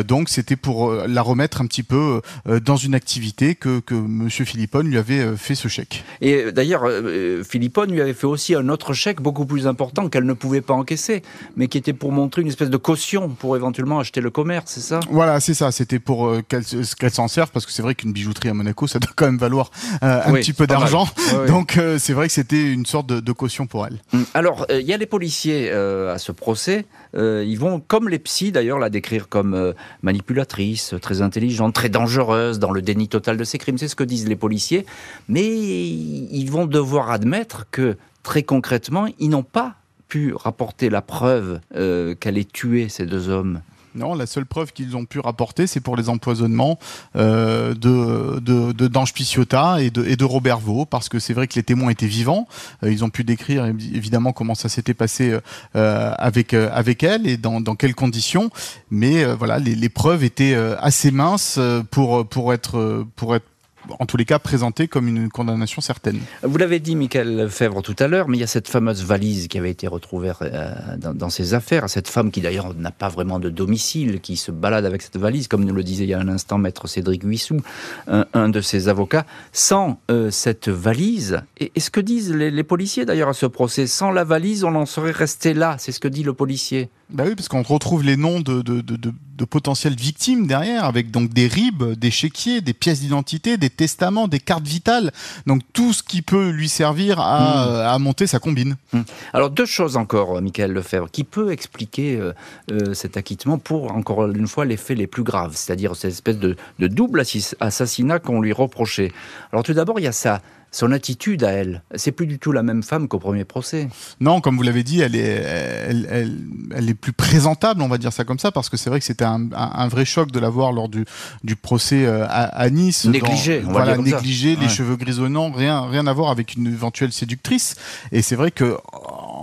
donc, 0.07 0.29
c'était 0.29 0.55
pour 0.55 0.91
la 0.93 1.21
remettre 1.21 1.61
un 1.61 1.67
petit 1.67 1.83
peu 1.83 2.21
euh, 2.47 2.59
dans 2.59 2.75
une 2.75 2.95
activité 2.95 3.55
que, 3.55 3.79
que 3.79 3.95
M. 3.95 4.29
Philippone 4.29 4.87
lui 4.87 4.97
avait 4.97 5.19
euh, 5.19 5.35
fait 5.35 5.55
ce 5.55 5.67
chèque. 5.67 6.03
Et 6.21 6.51
d'ailleurs, 6.51 6.83
euh, 6.85 7.43
Philippone 7.43 7.91
lui 7.91 8.01
avait 8.01 8.13
fait 8.13 8.27
aussi 8.27 8.55
un 8.55 8.69
autre 8.69 8.93
chèque 8.93 9.21
beaucoup 9.21 9.45
plus 9.45 9.67
important 9.67 10.09
qu'elle 10.09 10.25
ne 10.25 10.33
pouvait 10.33 10.61
pas 10.61 10.73
encaisser, 10.73 11.21
mais 11.55 11.67
qui 11.67 11.77
était 11.77 11.93
pour 11.93 12.11
montrer 12.11 12.41
une 12.41 12.47
espèce 12.47 12.69
de 12.69 12.77
caution 12.77 13.29
pour 13.29 13.55
éventuellement 13.55 13.99
acheter 13.99 14.21
le 14.21 14.29
commerce, 14.29 14.71
c'est 14.73 14.81
ça? 14.81 14.99
Voilà, 15.09 15.39
c'est 15.39 15.53
ça. 15.53 15.71
C'était 15.71 15.99
pour 15.99 16.33
qu'elle 16.47 17.11
s'en 17.11 17.27
serve, 17.27 17.49
parce 17.51 17.65
que 17.65 17.71
c'est 17.71 17.81
vrai 17.81 17.95
qu'une 17.95 18.13
bijouterie 18.13 18.49
à 18.49 18.53
Monaco, 18.53 18.87
ça 18.87 18.99
doit 18.99 19.11
quand 19.15 19.25
même 19.25 19.37
valoir 19.37 19.71
un 20.01 20.33
petit 20.33 20.53
peu 20.53 20.67
d'argent. 20.67 21.07
Donc 21.47 21.79
c'est 21.97 22.13
vrai 22.13 22.27
que 22.27 22.33
c'était 22.33 22.71
une 22.71 22.85
sorte 22.85 23.07
de, 23.07 23.31
caution 23.31 23.67
pour 23.67 23.85
elle. 23.85 23.99
Hum, 24.13 24.25
alors, 24.33 24.65
il 24.69 24.85
y 24.85 24.93
a 24.93 24.97
les 24.97 25.05
policiers 25.05 25.71
à 25.71 26.17
ce 26.17 26.31
procès. 26.31 26.85
Ils 27.15 27.57
vont, 27.57 27.79
comme 27.79 28.09
les 28.09 28.19
psys 28.19 28.51
d'ailleurs, 28.51 28.79
la 28.79 28.89
décrire 28.89 29.29
comme 29.29 29.73
manipulatrice, 30.01 30.95
très 31.01 31.21
intelligente, 31.21 31.73
très 31.73 31.89
dangereuse, 31.89 32.59
dans 32.59 32.71
le 32.71 32.81
déni 32.81 33.07
total 33.07 33.37
de 33.37 33.43
ses 33.43 33.57
crimes. 33.57 33.77
C'est 33.77 33.87
ce 33.87 33.95
que 33.95 34.03
disent 34.03 34.27
les 34.27 34.35
policiers. 34.35 34.85
Mais 35.27 35.45
ils 35.45 36.49
vont 36.49 36.65
devoir 36.65 37.11
admettre 37.11 37.65
que, 37.71 37.97
très 38.23 38.43
concrètement, 38.43 39.07
ils 39.19 39.29
n'ont 39.29 39.43
pas 39.43 39.75
pu 40.09 40.33
rapporter 40.33 40.89
la 40.89 41.01
preuve 41.01 41.61
euh, 41.75 42.15
qu'elle 42.15 42.37
ait 42.37 42.43
tué 42.43 42.89
ces 42.89 43.05
deux 43.05 43.29
hommes. 43.29 43.61
Non, 43.95 44.13
la 44.13 44.25
seule 44.25 44.45
preuve 44.45 44.71
qu'ils 44.71 44.95
ont 44.95 45.05
pu 45.05 45.19
rapporter, 45.19 45.65
c'est 45.67 45.79
pour 45.79 45.95
les 45.95 46.09
empoisonnements 46.09 46.77
euh, 47.15 47.73
de, 47.73 48.87
d'Ange 48.87 49.13
Piciota 49.13 49.81
et 49.81 49.89
de, 49.89 50.03
de 50.15 50.25
Robert 50.25 50.59
Vaux, 50.59 50.85
parce 50.85 51.09
que 51.09 51.19
c'est 51.19 51.33
vrai 51.33 51.47
que 51.47 51.55
les 51.55 51.63
témoins 51.63 51.89
étaient 51.89 52.07
vivants. 52.07 52.47
Euh, 52.83 52.91
ils 52.91 53.03
ont 53.03 53.09
pu 53.09 53.23
décrire 53.23 53.65
évidemment 53.65 54.31
comment 54.31 54.55
ça 54.55 54.69
s'était 54.69 54.93
passé 54.93 55.37
euh, 55.75 56.13
avec, 56.17 56.53
avec 56.53 57.03
elle 57.03 57.27
et 57.27 57.37
dans, 57.37 57.61
dans 57.61 57.75
quelles 57.75 57.95
conditions. 57.95 58.51
Mais 58.91 59.25
voilà, 59.25 59.59
les, 59.59 59.75
les, 59.75 59.89
preuves 59.89 60.23
étaient 60.23 60.55
assez 60.79 61.11
minces 61.11 61.59
pour, 61.91 62.27
pour, 62.27 62.53
être, 62.53 63.05
pour 63.15 63.35
être 63.35 63.48
en 63.97 64.05
tous 64.05 64.17
les 64.17 64.25
cas 64.25 64.39
présenté 64.39 64.87
comme 64.87 65.07
une 65.07 65.29
condamnation 65.29 65.81
certaine. 65.81 66.19
Vous 66.43 66.57
l'avez 66.57 66.79
dit, 66.79 66.95
Michael 66.95 67.49
Fèvre, 67.49 67.81
tout 67.81 67.95
à 67.99 68.07
l'heure, 68.07 68.27
mais 68.27 68.37
il 68.37 68.41
y 68.41 68.43
a 68.43 68.47
cette 68.47 68.67
fameuse 68.67 69.03
valise 69.03 69.47
qui 69.47 69.57
avait 69.57 69.71
été 69.71 69.87
retrouvée 69.87 70.31
euh, 70.41 70.73
dans, 70.97 71.29
ces 71.29 71.53
affaires. 71.53 71.89
Cette 71.89 72.07
femme 72.07 72.31
qui 72.31 72.41
d'ailleurs 72.41 72.73
n'a 72.75 72.91
pas 72.91 73.09
vraiment 73.09 73.39
de 73.39 73.49
domicile, 73.49 74.21
qui 74.21 74.37
se 74.37 74.51
balade 74.51 74.85
avec 74.85 75.01
cette 75.01 75.17
valise, 75.17 75.47
comme 75.47 75.63
nous 75.63 75.73
le 75.73 75.83
disait 75.83 76.03
il 76.03 76.09
y 76.09 76.13
a 76.13 76.19
un 76.19 76.27
instant 76.27 76.57
maître 76.57 76.87
Cédric 76.87 77.23
Huissou, 77.23 77.61
un, 78.07 78.49
de 78.49 78.61
ses 78.61 78.87
avocats. 78.87 79.25
Sans 79.51 79.99
euh, 80.11 80.31
cette 80.31 80.69
valise, 80.69 81.41
et, 81.57 81.71
ce 81.79 81.89
que 81.89 82.01
disent 82.01 82.33
les, 82.33 82.63
policiers 82.63 83.05
d'ailleurs 83.05 83.29
à 83.29 83.33
ce 83.33 83.45
procès, 83.45 83.87
sans 83.87 84.11
la 84.11 84.23
valise, 84.23 84.63
on 84.63 84.75
en 84.75 84.85
serait 84.85 85.11
resté 85.11 85.53
là. 85.53 85.75
C'est 85.79 85.91
ce 85.91 85.99
que 85.99 86.07
dit 86.07 86.23
le 86.23 86.33
policier. 86.33 86.89
Bah 87.11 87.23
oui, 87.25 87.33
parce 87.33 87.47
qu'on 87.47 87.63
retrouve 87.63 88.03
les 88.03 88.17
noms 88.17 88.39
de, 88.39 88.61
de, 88.61 88.81
de, 88.81 88.95
de, 88.95 89.45
potentielles 89.45 89.95
victimes 89.95 90.45
derrière, 90.45 90.85
avec 90.85 91.09
donc 91.09 91.29
des 91.33 91.47
ribes, 91.47 91.93
des 91.93 92.11
chéquiers, 92.11 92.61
des 92.61 92.73
pièces 92.73 92.99
d'identité, 92.99 93.57
des 93.57 93.71
testaments, 93.71 94.27
des 94.27 94.39
cartes 94.39 94.67
vitales, 94.67 95.11
donc 95.47 95.61
tout 95.73 95.91
ce 95.91 96.03
qui 96.03 96.21
peut 96.21 96.49
lui 96.49 96.69
servir 96.69 97.19
à, 97.19 97.65
hmm. 97.65 97.95
à 97.95 97.99
monter 97.99 98.27
sa 98.27 98.37
combine. 98.37 98.75
Hmm. 98.93 99.01
Alors 99.33 99.49
deux 99.49 99.65
choses 99.65 99.97
encore, 99.97 100.39
Michael 100.39 100.71
Lefebvre, 100.71 101.09
qui 101.09 101.23
peut 101.23 101.51
expliquer 101.51 102.17
euh, 102.17 102.33
euh, 102.71 102.93
cet 102.93 103.17
acquittement 103.17 103.57
pour, 103.57 103.91
encore 103.95 104.27
une 104.27 104.47
fois, 104.47 104.65
les 104.65 104.77
faits 104.77 104.97
les 104.97 105.07
plus 105.07 105.23
graves, 105.23 105.55
c'est-à-dire 105.55 105.95
cette 105.95 106.11
espèce 106.11 106.37
de, 106.37 106.57
de 106.77 106.87
double 106.87 107.23
assassinat 107.59 108.19
qu'on 108.19 108.39
lui 108.39 108.53
reprochait. 108.53 109.11
Alors 109.51 109.63
tout 109.63 109.73
d'abord, 109.73 109.99
il 109.99 110.03
y 110.03 110.07
a 110.07 110.11
ça 110.11 110.43
son 110.71 110.91
attitude 110.91 111.43
à 111.43 111.51
elle. 111.51 111.83
C'est 111.95 112.11
plus 112.11 112.27
du 112.27 112.39
tout 112.39 112.51
la 112.51 112.63
même 112.63 112.83
femme 112.83 113.07
qu'au 113.07 113.19
premier 113.19 113.45
procès. 113.45 113.89
Non, 114.19 114.41
comme 114.41 114.55
vous 114.55 114.63
l'avez 114.63 114.83
dit, 114.83 115.01
elle 115.01 115.15
est, 115.15 115.19
elle, 115.19 116.35
elle, 116.75 116.89
est 116.89 116.93
plus 116.93 117.13
présentable, 117.13 117.81
on 117.81 117.87
va 117.87 117.97
dire 117.97 118.13
ça 118.13 118.23
comme 118.23 118.39
ça, 118.39 118.51
parce 118.51 118.69
que 118.69 118.77
c'est 118.77 118.89
vrai 118.89 118.99
que 118.99 119.05
c'était 119.05 119.25
un, 119.25 119.87
vrai 119.87 120.05
choc 120.05 120.31
de 120.31 120.39
la 120.39 120.49
voir 120.49 120.71
lors 120.71 120.89
du, 120.89 121.05
du 121.43 121.55
procès 121.55 122.05
euh, 122.05 122.25
à, 122.29 122.69
Nice. 122.69 123.05
Négligé, 123.05 123.59
voilà, 123.59 123.97
négligé, 123.97 124.55
les 124.55 124.69
cheveux 124.69 124.95
grisonnants, 124.95 125.51
rien, 125.51 125.87
rien 125.87 126.05
à 126.07 126.13
voir 126.13 126.29
avec 126.29 126.55
une 126.55 126.67
éventuelle 126.67 127.11
séductrice. 127.11 127.75
Et 128.11 128.21
c'est 128.21 128.35
vrai 128.35 128.51
que 128.51 128.77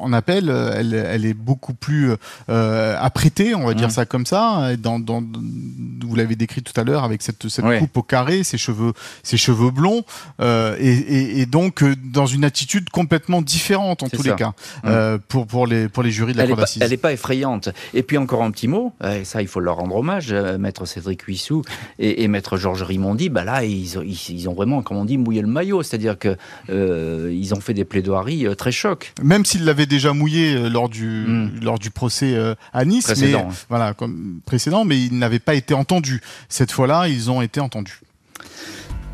en 0.07 0.13
appel, 0.13 0.49
elle, 0.49 0.95
elle 0.95 1.27
est 1.27 1.35
beaucoup 1.35 1.75
plus 1.75 2.13
euh, 2.49 2.97
apprêtée, 2.99 3.55
on 3.55 3.67
va 3.67 3.75
dire 3.75 3.91
ça 3.91 4.07
comme 4.07 4.27
ça. 4.27 4.77
Dans, 4.77 4.99
dans, 4.99 5.23
vous 5.23 6.15
l'avez 6.15 6.37
décrit 6.37 6.63
tout 6.63 6.79
à 6.81 6.85
l'heure 6.85 7.05
avec 7.05 7.23
cette, 7.23 7.49
cette 7.49 7.65
coupe 7.79 7.97
au 7.97 8.03
carré, 8.03 8.45
ses 8.45 8.59
cheveux, 8.59 8.93
ses 9.23 9.37
cheveux 9.37 9.71
blonds, 9.71 10.05
euh, 10.41 10.77
et, 10.79 11.41
et, 11.41 11.47
donc 11.47 11.83
euh, 11.83 11.95
dans 12.05 12.27
une 12.27 12.45
attitude 12.45 12.91
complètement 12.91 13.43
différente 13.43 14.03
en 14.03 14.09
tous 14.09 14.23
les 14.23 14.35
cas 14.35 14.53
euh, 14.85 15.19
pour 15.29 15.47
pour 15.47 15.67
les 15.67 15.89
pour 15.89 16.03
les 16.03 16.11
jurys 16.11 16.33
de 16.33 16.39
la 16.39 16.47
cour 16.47 16.57
d'assises. 16.57 16.83
Elle 16.83 16.91
n'est 16.91 16.97
pas 16.97 17.13
effrayante. 17.13 17.69
Et 17.95 18.03
puis 18.03 18.19
encore 18.19 18.43
un 18.43 18.51
petit 18.51 18.69
mot, 18.69 18.93
et 19.05 19.25
ça 19.25 19.43
il 19.43 19.49
faut 19.49 19.61
leur 19.61 19.77
rendre 19.77 19.97
hommage, 19.97 20.29
euh, 20.31 20.59
maître 20.59 20.87
Cédric 20.87 21.23
Huissou 21.23 21.63
et, 21.99 22.23
et 22.23 22.29
maître 22.29 22.57
Georges 22.57 22.83
Rimondi. 22.83 23.29
Bah 23.29 23.45
là 23.45 23.65
ils, 23.65 23.87
ils, 24.31 24.49
ont 24.49 24.55
vraiment, 24.55 24.83
comme 24.83 24.97
on 24.99 25.05
dit, 25.05 25.19
mouillé 25.19 25.43
le 25.43 25.49
maillot, 25.49 25.83
c'est-à-dire 25.83 26.19
que 26.19 26.37
euh, 26.71 27.33
ils 27.35 27.55
ont 27.55 27.61
fait 27.61 27.75
des 27.75 27.85
plaidoiries 27.85 28.47
très 28.57 28.73
chocs. 28.73 29.13
Même 29.23 29.45
s'ils 29.45 29.65
l'avaient 29.65 29.87
déjà 29.97 30.13
mouillé 30.13 30.69
lors 30.69 30.89
du 30.89 31.07
hmm. 31.07 31.61
lors 31.63 31.79
du 31.79 31.91
procès 31.91 32.37
à 32.73 32.85
Nice, 32.85 33.05
précédent, 33.05 33.47
mais, 33.49 33.55
voilà 33.69 33.95
comme 33.95 34.41
précédent, 34.45 34.85
mais 34.85 34.99
ils 35.01 35.19
n'avaient 35.19 35.39
pas 35.39 35.55
été 35.55 35.75
entendus. 35.75 36.21
Cette 36.49 36.73
fois-là, 36.73 37.09
ils 37.09 37.31
ont 37.31 37.43
été 37.43 37.61
entendus. 37.61 38.01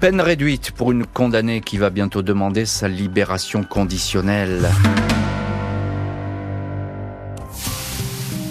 Peine 0.01 0.21
réduite 0.21 0.73
pour 0.73 0.91
une 0.91 1.07
condamnée 1.07 1.61
qui 1.61 1.79
va 1.79 1.89
bientôt 1.89 2.23
demander 2.23 2.67
sa 2.67 2.89
libération 2.89 3.63
conditionnelle. 3.63 4.69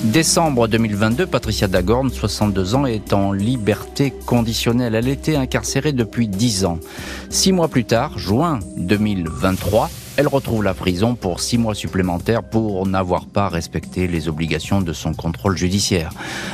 Décembre 0.06 0.68
2022, 0.68 1.28
Patricia 1.28 1.68
Dagorn, 1.68 2.10
62 2.10 2.76
ans, 2.76 2.86
est 2.86 3.14
en 3.14 3.34
liberté 3.34 4.12
conditionnelle. 4.26 4.96
Elle 4.96 5.08
était 5.08 5.36
incarcérée 5.36 5.92
depuis 5.92 6.28
10 6.28 6.66
ans. 6.66 6.80
Six 7.30 7.52
mois 7.52 7.68
plus 7.68 7.86
tard, 7.86 8.18
juin 8.18 8.60
2023, 8.78 9.92
elle 10.22 10.28
retrouve 10.28 10.64
la 10.64 10.76
prison 10.76 11.16
pour 11.16 11.40
six 11.40 11.58
mois 11.58 11.74
supplémentaires 11.74 12.44
pour 12.44 12.86
n'avoir 12.86 13.26
pas 13.26 13.50
respecté 13.50 14.06
les 14.06 14.30
obligations 14.30 14.80
de 14.80 14.94
son 14.94 15.16
contrôle 15.16 15.58
judiciaire. 15.58 16.12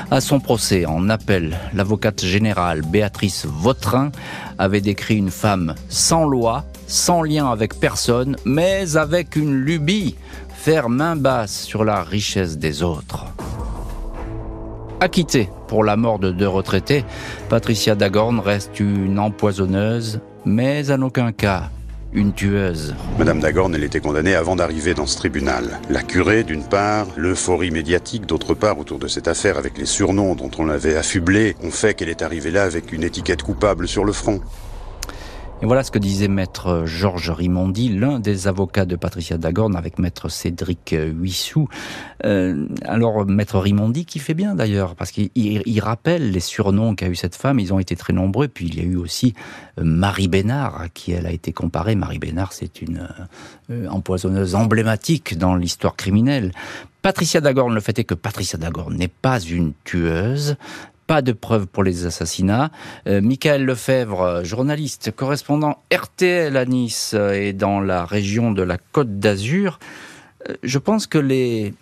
À 0.09 0.21
son 0.21 0.39
procès 0.39 0.85
en 0.85 1.09
appel, 1.09 1.57
l'avocate 1.73 2.23
générale 2.23 2.81
Béatrice 2.81 3.45
Vautrin 3.45 4.13
avait 4.57 4.79
décrit 4.79 5.17
une 5.17 5.31
femme 5.31 5.75
sans 5.89 6.23
loi, 6.23 6.63
sans 6.87 7.21
lien 7.21 7.51
avec 7.51 7.77
personne, 7.77 8.37
mais 8.45 8.95
avec 8.95 9.35
une 9.35 9.55
lubie, 9.55 10.15
faire 10.55 10.87
main 10.87 11.17
basse 11.17 11.63
sur 11.63 11.83
la 11.83 12.03
richesse 12.03 12.57
des 12.57 12.83
autres. 12.83 13.25
Acquittée 15.01 15.49
pour 15.67 15.83
la 15.83 15.97
mort 15.97 16.19
de 16.19 16.31
deux 16.31 16.47
retraités, 16.47 17.03
Patricia 17.49 17.95
Dagorn 17.95 18.39
reste 18.39 18.79
une 18.79 19.19
empoisonneuse, 19.19 20.21
mais 20.45 20.89
en 20.89 21.01
aucun 21.01 21.33
cas 21.33 21.69
une 22.13 22.33
tueuse. 22.33 22.95
Madame 23.17 23.39
Dagorn, 23.39 23.73
elle 23.75 23.83
était 23.83 23.99
condamnée 23.99 24.35
avant 24.35 24.55
d'arriver 24.55 24.93
dans 24.93 25.05
ce 25.05 25.17
tribunal. 25.17 25.79
La 25.89 26.01
curée, 26.01 26.43
d'une 26.43 26.63
part, 26.63 27.07
l'euphorie 27.15 27.71
médiatique, 27.71 28.25
d'autre 28.25 28.53
part, 28.53 28.79
autour 28.79 28.99
de 28.99 29.07
cette 29.07 29.27
affaire 29.27 29.57
avec 29.57 29.77
les 29.77 29.85
surnoms 29.85 30.35
dont 30.35 30.51
on 30.57 30.65
l'avait 30.65 30.95
affublée, 30.95 31.55
ont 31.63 31.71
fait 31.71 31.93
qu'elle 31.93 32.09
est 32.09 32.21
arrivée 32.21 32.51
là 32.51 32.63
avec 32.63 32.91
une 32.91 33.03
étiquette 33.03 33.43
coupable 33.43 33.87
sur 33.87 34.05
le 34.05 34.13
front. 34.13 34.41
Et 35.59 35.65
voilà 35.65 35.83
ce 35.83 35.89
que 35.89 35.97
disait 35.97 36.27
maître 36.27 36.83
Georges 36.85 37.31
Rimondi, 37.31 37.89
l'un 37.89 38.19
des 38.19 38.47
avocats 38.47 38.85
de 38.85 38.95
Patricia 38.95 39.39
Dagorn, 39.39 39.75
avec 39.75 39.97
maître 39.97 40.29
Cédric 40.29 40.95
Huissou. 40.95 41.67
Euh, 42.25 42.67
alors, 42.83 43.25
maître 43.25 43.57
Rimondi, 43.57 44.05
qui 44.05 44.19
fait 44.19 44.35
bien 44.35 44.53
d'ailleurs, 44.53 44.93
parce 44.93 45.09
qu'il 45.09 45.79
rappelle 45.79 46.29
les 46.29 46.41
surnoms 46.41 46.93
qu'a 46.93 47.07
eu 47.07 47.15
cette 47.15 47.35
femme, 47.35 47.59
ils 47.59 47.73
ont 47.73 47.79
été 47.79 47.95
très 47.95 48.13
nombreux. 48.13 48.47
Puis 48.47 48.67
il 48.67 48.77
y 48.77 48.81
a 48.81 48.83
eu 48.83 48.97
aussi 48.97 49.33
euh, 49.79 49.83
Marie 49.83 50.27
Bénard, 50.27 50.79
à 50.79 50.89
qui 50.89 51.11
elle 51.11 51.25
a 51.25 51.31
été 51.31 51.53
comparée. 51.53 51.95
Marie 51.95 52.19
Bénard, 52.19 52.53
c'est 52.53 52.83
une 52.83 53.09
euh, 53.71 53.87
empoisonneuse 53.87 54.53
emblématique 54.53 55.39
dans 55.39 55.55
l'histoire 55.55 55.95
criminelle. 55.95 56.51
Patricia 57.01 57.41
Dagorn, 57.41 57.73
le 57.73 57.79
fait 57.79 57.97
est 57.97 58.03
que 58.03 58.13
Patricia 58.13 58.59
Dagorn 58.59 58.93
n'est 58.93 59.07
pas 59.07 59.39
une 59.39 59.73
tueuse, 59.85 60.55
pas 61.07 61.21
de 61.21 61.31
preuves 61.31 61.65
pour 61.65 61.83
les 61.83 62.05
assassinats. 62.05 62.69
Euh, 63.07 63.21
Michael 63.21 63.65
Lefebvre, 63.65 64.43
journaliste, 64.43 65.11
correspondant 65.15 65.81
RTL 65.91 66.55
à 66.55 66.65
Nice 66.65 67.15
et 67.33 67.53
dans 67.53 67.79
la 67.79 68.05
région 68.05 68.51
de 68.51 68.61
la 68.61 68.77
Côte 68.77 69.19
d'Azur. 69.19 69.79
Euh, 70.49 70.53
je 70.63 70.77
pense 70.77 71.07
que 71.07 71.17
les, 71.17 71.73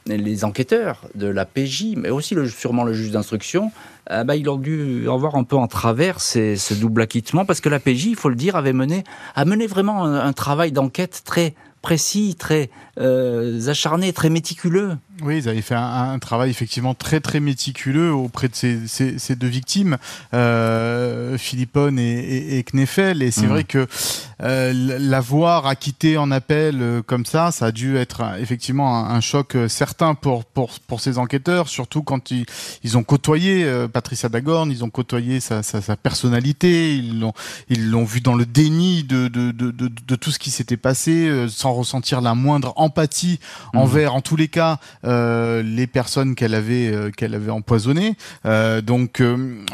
enquêteurs 0.43 1.07
de 1.15 1.27
la 1.27 1.45
PJ, 1.45 1.95
mais 1.97 2.09
aussi 2.09 2.35
sûrement 2.47 2.83
le 2.83 2.93
juge 2.93 3.11
d'instruction, 3.11 3.71
euh, 4.11 4.23
bah, 4.23 4.35
ils 4.35 4.49
ont 4.49 4.57
dû 4.57 5.09
avoir 5.09 5.35
un 5.35 5.43
peu 5.43 5.55
en 5.55 5.67
travers 5.67 6.21
ce 6.21 6.73
double 6.73 7.01
acquittement, 7.01 7.45
parce 7.45 7.61
que 7.61 7.69
la 7.69 7.79
PJ, 7.79 8.05
il 8.05 8.15
faut 8.15 8.29
le 8.29 8.35
dire, 8.35 8.55
avait 8.55 8.73
mené, 8.73 9.03
a 9.35 9.43
vraiment 9.43 10.05
un 10.05 10.33
travail 10.33 10.71
d'enquête 10.71 11.21
très 11.25 11.55
précis, 11.85 12.35
très 12.37 12.71
euh, 12.99 13.67
acharné, 13.67 14.11
très 14.11 14.31
méticuleux. 14.31 14.97
Oui, 15.21 15.37
ils 15.37 15.49
avaient 15.49 15.61
fait 15.61 15.75
un, 15.75 16.19
travail 16.19 16.49
effectivement 16.49 16.93
très 16.93 17.21
très 17.21 17.39
méticuleux 17.39 18.11
auprès 18.11 18.49
de 18.49 18.55
ces, 18.55 18.87
ces, 18.87 19.35
deux 19.35 19.47
victimes, 19.47 19.97
euh, 20.33 21.37
Philippone 21.37 21.99
et, 21.99 22.57
et, 22.57 22.63
Kneffel. 22.63 23.21
Et 23.21 23.31
c'est 23.31 23.45
mmh. 23.45 23.49
vrai 23.49 23.63
que 23.63 23.87
euh, 24.41 24.73
l'avoir 24.99 25.67
acquitté 25.67 26.17
en 26.17 26.31
appel 26.31 26.81
euh, 26.81 27.01
comme 27.01 27.25
ça, 27.25 27.51
ça 27.51 27.67
a 27.67 27.71
dû 27.71 27.95
être 27.95 28.23
effectivement 28.39 29.05
un, 29.05 29.21
choc 29.21 29.55
euh, 29.55 29.69
certain 29.69 30.15
pour, 30.15 30.43
pour, 30.43 30.71
pour 30.85 30.99
ces 30.99 31.17
enquêteurs, 31.17 31.69
surtout 31.69 32.03
quand 32.03 32.31
ils, 32.31 32.45
ils 32.83 32.97
ont 32.97 33.03
côtoyé 33.03 33.63
euh, 33.63 33.87
Patricia 33.87 34.27
Dagorn, 34.27 34.69
ils 34.69 34.83
ont 34.83 34.89
côtoyé 34.89 35.39
sa, 35.39 35.63
sa, 35.63 35.81
sa 35.81 35.95
personnalité, 35.95 36.95
ils 36.95 37.21
l'ont 37.21 37.33
ils 37.69 37.89
l'ont 37.89 38.03
vu 38.03 38.19
dans 38.19 38.35
le 38.35 38.45
déni 38.45 39.03
de, 39.03 39.29
de, 39.29 39.51
de, 39.51 39.71
de, 39.71 39.87
de 39.87 40.15
tout 40.15 40.31
ce 40.31 40.39
qui 40.39 40.51
s'était 40.51 40.77
passé, 40.77 41.45
sans 41.47 41.73
ressentir 41.73 42.19
la 42.19 42.35
moindre 42.35 42.73
empathie 42.75 43.39
mmh. 43.73 43.77
envers, 43.77 44.15
en 44.15 44.21
tous 44.21 44.35
les 44.35 44.49
cas, 44.49 44.79
euh, 45.04 45.04
les 45.05 45.87
personnes 45.87 46.35
qu'elle 46.35 46.53
avait 46.53 46.91
euh, 46.91 47.11
qu'elle 47.11 47.33
avait 47.35 47.51
empoisonnées. 47.51 48.15
Euh, 48.45 48.81
donc 48.81 49.21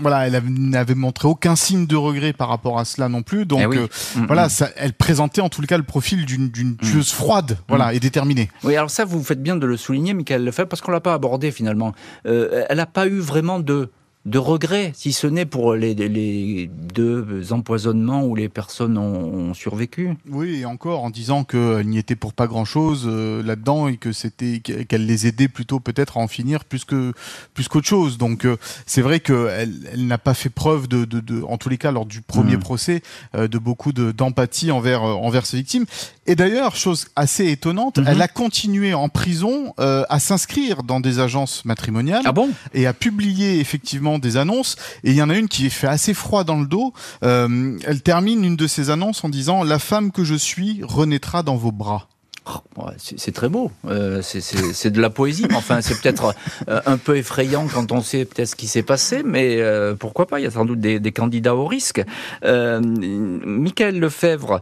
voilà, 0.01 0.27
elle 0.27 0.41
n'avait 0.47 0.95
montré 0.95 1.27
aucun 1.27 1.55
signe 1.55 1.87
de 1.87 1.95
regret 1.95 2.33
par 2.33 2.49
rapport 2.49 2.79
à 2.79 2.85
cela 2.85 3.09
non 3.09 3.21
plus. 3.21 3.45
Donc 3.45 3.61
eh 3.61 4.19
mm, 4.19 4.25
voilà, 4.27 4.47
mm. 4.47 4.49
ça, 4.49 4.69
elle 4.75 4.93
présentait 4.93 5.41
en 5.41 5.49
tout 5.49 5.61
cas 5.61 5.77
le 5.77 5.83
profil 5.83 6.25
d'une 6.25 6.47
mm. 6.47 6.77
tueuse 6.77 7.11
froide, 7.11 7.57
voilà, 7.67 7.93
et 7.93 7.99
déterminée. 7.99 8.49
Oui, 8.63 8.75
alors 8.75 8.89
ça, 8.89 9.05
vous 9.05 9.23
faites 9.23 9.41
bien 9.41 9.55
de 9.55 9.65
le 9.65 9.77
souligner, 9.77 10.13
Michael 10.13 10.43
Lefebvre, 10.43 10.69
parce 10.69 10.81
qu'on 10.81 10.91
l'a 10.91 11.01
pas 11.01 11.13
abordé 11.13 11.51
finalement. 11.51 11.93
elle 12.25 12.65
n'a 12.75 12.85
pas 12.85 13.07
eu 13.07 13.19
vraiment 13.19 13.59
de 13.59 13.89
de 14.25 14.37
regret, 14.37 14.91
si 14.95 15.13
ce 15.13 15.25
n'est 15.25 15.47
pour 15.47 15.73
les, 15.73 15.95
les, 15.95 16.69
deux 16.93 17.53
empoisonnements 17.53 18.23
où 18.23 18.35
les 18.35 18.49
personnes 18.49 18.97
ont, 18.97 19.53
survécu. 19.53 20.15
Oui, 20.29 20.61
et 20.61 20.65
encore 20.65 21.03
en 21.03 21.09
disant 21.09 21.43
qu'elle 21.43 21.87
n'y 21.87 21.97
était 21.97 22.15
pour 22.15 22.33
pas 22.33 22.47
grand-chose 22.47 23.05
euh, 23.07 23.41
là-dedans 23.43 23.87
et 23.87 23.97
que 23.97 24.11
c'était 24.11 24.59
qu'elle 24.59 25.05
les 25.05 25.27
aidait 25.27 25.47
plutôt 25.47 25.79
peut-être 25.79 26.17
à 26.17 26.21
en 26.21 26.27
finir 26.27 26.63
plus 26.63 26.85
que 26.85 27.13
plus 27.53 27.67
qu'autre 27.67 27.87
chose. 27.87 28.17
Donc 28.17 28.45
euh, 28.45 28.57
c'est 28.85 29.01
vrai 29.01 29.19
qu'elle 29.19 29.73
elle, 29.91 30.07
n'a 30.07 30.17
pas 30.17 30.33
fait 30.33 30.49
preuve 30.49 30.87
de, 30.87 31.05
de, 31.05 31.19
de, 31.19 31.41
en 31.41 31.57
tous 31.57 31.69
les 31.69 31.77
cas 31.77 31.91
lors 31.91 32.05
du 32.05 32.21
premier 32.21 32.57
mmh. 32.57 32.61
procès, 32.61 33.01
euh, 33.35 33.47
de 33.47 33.57
beaucoup 33.57 33.91
d'empathie 33.91 34.71
envers 34.71 35.01
envers 35.01 35.45
ses 35.45 35.57
victimes. 35.57 35.85
Et 36.27 36.35
d'ailleurs, 36.35 36.75
chose 36.75 37.07
assez 37.15 37.49
étonnante, 37.49 37.97
mmh. 37.97 38.05
elle 38.07 38.21
a 38.21 38.27
continué 38.27 38.93
en 38.93 39.09
prison 39.09 39.73
à 39.77 40.19
s'inscrire 40.19 40.83
dans 40.83 40.99
des 40.99 41.19
agences 41.19 41.65
matrimoniales 41.65 42.21
ah 42.25 42.31
bon? 42.31 42.49
et 42.73 42.85
à 42.85 42.93
publier 42.93 43.59
effectivement 43.59 44.19
des 44.19 44.37
annonces 44.37 44.75
et 45.03 45.11
il 45.11 45.15
y 45.15 45.21
en 45.21 45.29
a 45.29 45.37
une 45.37 45.47
qui 45.47 45.69
fait 45.69 45.87
assez 45.87 46.13
froid 46.13 46.43
dans 46.43 46.59
le 46.59 46.65
dos. 46.65 46.93
Euh, 47.23 47.77
elle 47.85 48.01
termine 48.01 48.43
une 48.43 48.55
de 48.55 48.67
ses 48.67 48.89
annonces 48.89 49.23
en 49.23 49.29
disant 49.29 49.63
La 49.63 49.79
femme 49.79 50.11
que 50.11 50.23
je 50.23 50.35
suis 50.35 50.81
renaîtra 50.83 51.43
dans 51.43 51.55
vos 51.55 51.71
bras. 51.71 52.07
Oh, 52.75 52.85
c'est 52.97 53.33
très 53.33 53.49
beau, 53.49 53.71
euh, 53.87 54.21
c'est 54.23 54.89
de 54.89 54.99
la 54.99 55.11
poésie. 55.11 55.45
Enfin, 55.53 55.81
c'est 55.81 56.01
peut-être 56.01 56.33
euh, 56.67 56.81
un 56.87 56.97
peu 56.97 57.15
effrayant 57.15 57.67
quand 57.71 57.91
on 57.91 58.01
sait 58.01 58.25
peut-être 58.25 58.47
ce 58.47 58.55
qui 58.55 58.65
s'est 58.65 58.81
passé, 58.81 59.21
mais 59.23 59.61
pourquoi 59.99 60.25
pas? 60.25 60.39
Il 60.39 60.43
y 60.43 60.47
a 60.47 60.51
sans 60.51 60.65
doute 60.65 60.79
des, 60.79 60.99
des 60.99 61.11
candidats 61.11 61.55
au 61.55 61.67
risque. 61.67 62.03
Michael 62.43 63.99
Lefebvre, 63.99 64.61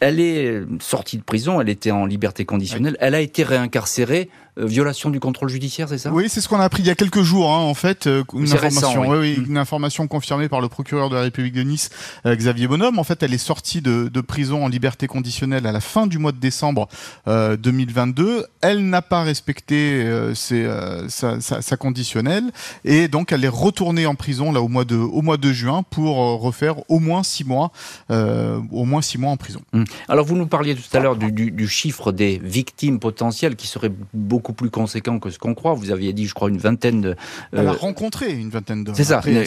elle 0.00 0.20
est 0.20 0.62
sortie 0.80 1.18
de 1.18 1.22
prison, 1.22 1.60
elle 1.60 1.68
était 1.68 1.90
en 1.90 2.06
liberté 2.06 2.44
conditionnelle, 2.44 2.96
elle 3.00 3.14
a 3.14 3.20
été 3.20 3.42
réincarcérée 3.42 4.28
euh, 4.56 4.66
violation 4.66 5.10
du 5.10 5.18
contrôle 5.18 5.48
judiciaire, 5.48 5.88
c'est 5.88 5.98
ça? 5.98 6.12
Oui, 6.12 6.28
c'est 6.28 6.40
ce 6.40 6.48
qu'on 6.48 6.60
a 6.60 6.64
appris 6.64 6.82
il 6.82 6.86
y 6.86 6.90
a 6.90 6.94
quelques 6.94 7.22
jours, 7.22 7.52
hein, 7.52 7.58
en 7.58 7.74
fait, 7.74 8.06
euh, 8.06 8.22
une 8.34 8.44
information, 8.44 9.08
oui. 9.08 9.36
Mm. 9.36 9.46
une 9.48 9.58
information 9.58 10.06
confirmée 10.06 10.48
par 10.48 10.60
le 10.60 10.68
procureur 10.68 11.10
de 11.10 11.16
la 11.16 11.22
République 11.22 11.54
de 11.54 11.62
Nice, 11.62 11.90
euh, 12.24 12.36
Xavier 12.36 12.68
Bonhomme. 12.68 13.00
En 13.00 13.04
fait, 13.04 13.24
elle 13.24 13.34
est 13.34 13.38
sortie 13.38 13.80
de, 13.80 14.08
de, 14.08 14.20
prison 14.20 14.64
en 14.64 14.68
liberté 14.68 15.08
conditionnelle 15.08 15.66
à 15.66 15.72
la 15.72 15.80
fin 15.80 16.06
du 16.06 16.18
mois 16.18 16.30
de 16.30 16.38
décembre 16.38 16.88
2022. 17.26 18.46
Elle 18.60 18.88
n'a 18.88 19.02
pas 19.02 19.22
respecté 19.22 20.08
ses, 20.34 20.66
sa, 21.08 21.40
sa, 21.40 21.62
sa, 21.62 21.76
conditionnelle 21.76 22.44
et 22.84 23.08
donc 23.08 23.32
elle 23.32 23.44
est 23.44 23.48
retournée 23.48 24.06
en 24.06 24.14
prison 24.14 24.50
là 24.50 24.62
au 24.62 24.68
mois 24.68 24.84
de 24.84 24.96
au 24.96 25.20
mois 25.20 25.36
de 25.36 25.52
juin 25.52 25.82
pour 25.82 26.16
refaire 26.40 26.76
au 26.88 27.00
moins 27.00 27.22
six 27.22 27.44
mois, 27.44 27.70
au 28.08 28.84
moins 28.84 29.02
six 29.02 29.18
mois 29.18 29.30
en 29.30 29.36
prison. 29.36 29.60
Alors 30.08 30.24
vous 30.24 30.36
nous 30.36 30.46
parliez 30.46 30.74
tout 30.74 30.96
à 30.96 31.00
l'heure 31.00 31.16
du, 31.16 31.32
du, 31.32 31.50
du 31.50 31.68
chiffre 31.68 32.12
des 32.12 32.40
victimes 32.42 32.98
potentielles 32.98 33.56
qui 33.56 33.66
seraient 33.66 33.92
beaucoup 34.12 34.52
plus 34.52 34.70
conséquent 34.70 35.18
que 35.18 35.30
ce 35.30 35.38
qu'on 35.38 35.54
croit. 35.54 35.74
Vous 35.74 35.90
aviez 35.90 36.12
dit, 36.12 36.26
je 36.26 36.34
crois, 36.34 36.48
une 36.48 36.58
vingtaine 36.58 37.00
de. 37.00 37.08
Euh... 37.10 37.14
Elle 37.52 37.68
a 37.68 37.72
rencontré 37.72 38.32
une 38.32 38.50
vingtaine 38.50 38.84
d'hommes. 38.84 38.94
C'est 38.94 39.04
ça. 39.04 39.20
Euh, 39.26 39.44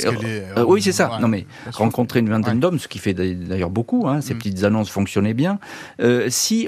euh, 0.57 0.65
oui, 0.67 0.81
c'est 0.81 0.91
ça. 0.91 1.17
non, 1.21 1.27
mais 1.27 1.45
rencontrer 1.71 2.19
une 2.19 2.29
vingtaine 2.29 2.59
d'hommes, 2.59 2.79
ce 2.79 2.87
qui 2.87 2.99
fait 2.99 3.13
d'ailleurs 3.13 3.69
beaucoup. 3.69 4.07
Hein, 4.07 4.21
ces 4.21 4.33
mm. 4.33 4.37
petites 4.37 4.63
annonces 4.63 4.89
fonctionnaient 4.89 5.33
bien. 5.33 5.59
Euh, 6.01 6.27
si, 6.29 6.67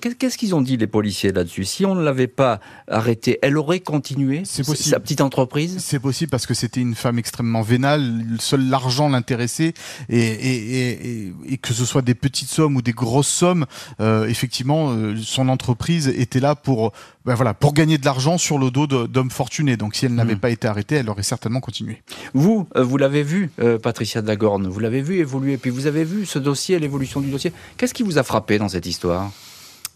qu'est-ce 0.00 0.38
qu'ils 0.38 0.54
ont 0.54 0.62
dit 0.62 0.76
les 0.76 0.86
policiers 0.86 1.32
là-dessus? 1.32 1.64
Si 1.64 1.84
on 1.84 1.94
ne 1.94 2.02
l'avait 2.02 2.26
pas 2.26 2.60
arrêtée, 2.88 3.38
elle 3.42 3.58
aurait 3.58 3.80
continué 3.80 4.42
sa 4.44 5.00
petite 5.00 5.20
entreprise? 5.20 5.76
C'est 5.78 6.00
possible 6.00 6.30
parce 6.30 6.46
que 6.46 6.54
c'était 6.54 6.80
une 6.80 6.94
femme 6.94 7.18
extrêmement 7.18 7.62
vénale. 7.62 8.24
Seul 8.38 8.68
l'argent 8.68 9.08
l'intéressait 9.08 9.74
et, 10.08 10.18
et, 10.18 10.90
et, 10.90 11.32
et, 11.48 11.58
que 11.58 11.72
ce 11.72 11.84
soit 11.84 12.02
des 12.02 12.14
petites 12.14 12.48
sommes 12.48 12.76
ou 12.76 12.82
des 12.82 12.92
grosses 13.06 13.28
sommes, 13.28 13.66
effectivement, 14.00 14.94
son 15.22 15.48
entreprise 15.48 16.08
était 16.08 16.40
là 16.40 16.54
pour 16.54 16.92
ben 17.26 17.34
voilà, 17.34 17.54
pour 17.54 17.74
gagner 17.74 17.98
de 17.98 18.04
l'argent 18.04 18.38
sur 18.38 18.56
le 18.56 18.70
dos 18.70 18.86
d'hommes 18.86 19.32
fortunés. 19.32 19.76
Donc 19.76 19.96
si 19.96 20.06
elle 20.06 20.14
n'avait 20.14 20.36
hmm. 20.36 20.40
pas 20.40 20.50
été 20.50 20.68
arrêtée, 20.68 20.94
elle 20.94 21.10
aurait 21.10 21.24
certainement 21.24 21.58
continué. 21.58 22.02
Vous, 22.34 22.68
euh, 22.76 22.84
vous 22.84 22.96
l'avez 22.96 23.24
vu, 23.24 23.50
euh, 23.60 23.78
Patricia 23.78 24.22
Dagorne, 24.22 24.68
vous 24.68 24.78
l'avez 24.78 25.02
vu 25.02 25.18
évoluer, 25.18 25.56
puis 25.56 25.70
vous 25.70 25.88
avez 25.88 26.04
vu 26.04 26.24
ce 26.24 26.38
dossier, 26.38 26.78
l'évolution 26.78 27.20
du 27.20 27.30
dossier. 27.30 27.52
Qu'est-ce 27.76 27.94
qui 27.94 28.04
vous 28.04 28.18
a 28.18 28.22
frappé 28.22 28.58
dans 28.58 28.68
cette 28.68 28.86
histoire? 28.86 29.32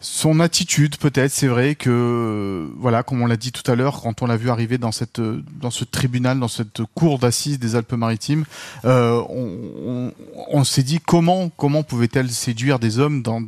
Son 0.00 0.40
attitude 0.40 0.96
peut-être 0.96 1.30
c'est 1.30 1.46
vrai 1.46 1.74
que 1.74 2.70
voilà 2.78 3.02
comme 3.02 3.20
on 3.20 3.26
l'a 3.26 3.36
dit 3.36 3.52
tout 3.52 3.68
à 3.70 3.74
l'heure 3.74 4.00
quand 4.00 4.22
on 4.22 4.26
l'a 4.26 4.38
vu 4.38 4.48
arriver 4.48 4.78
dans 4.78 4.92
cette 4.92 5.20
dans 5.20 5.70
ce 5.70 5.84
tribunal 5.84 6.40
dans 6.40 6.48
cette 6.48 6.80
cour 6.94 7.18
d'assises 7.18 7.58
des 7.58 7.76
Alpes-Maritimes 7.76 8.44
euh, 8.86 9.22
on, 9.28 10.12
on, 10.48 10.64
s'est 10.64 10.82
dit 10.82 11.00
comment 11.04 11.50
comment 11.50 11.82
pouvait-elle 11.82 12.30
séduire 12.30 12.78
des 12.78 12.98
hommes 12.98 13.20
dans 13.20 13.42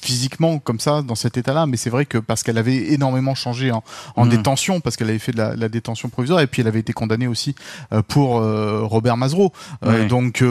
physiquement 0.00 0.60
comme 0.60 0.78
ça 0.78 1.02
dans 1.02 1.16
cet 1.16 1.36
état-là. 1.36 1.66
Mais 1.66 1.76
c'est 1.76 1.90
vrai 1.90 2.06
que 2.06 2.18
parce 2.18 2.44
qu'elle 2.44 2.58
avait 2.58 2.92
énormément 2.92 3.34
changé 3.34 3.72
en, 3.72 3.82
en 4.14 4.26
mmh. 4.26 4.28
détention 4.28 4.80
parce 4.80 4.96
qu'elle 4.96 5.10
avait 5.10 5.18
fait 5.18 5.32
de 5.32 5.38
la, 5.38 5.56
la, 5.56 5.68
détention 5.68 6.08
provisoire 6.08 6.40
et 6.40 6.46
puis 6.46 6.62
elle 6.62 6.68
avait 6.68 6.80
été 6.80 6.92
condamnée 6.92 7.26
aussi 7.26 7.54
euh, 7.92 8.02
pour 8.02 8.38
euh, 8.38 8.82
Robert 8.84 9.16
Mazereau 9.16 9.52
euh, 9.84 10.06
donc 10.06 10.44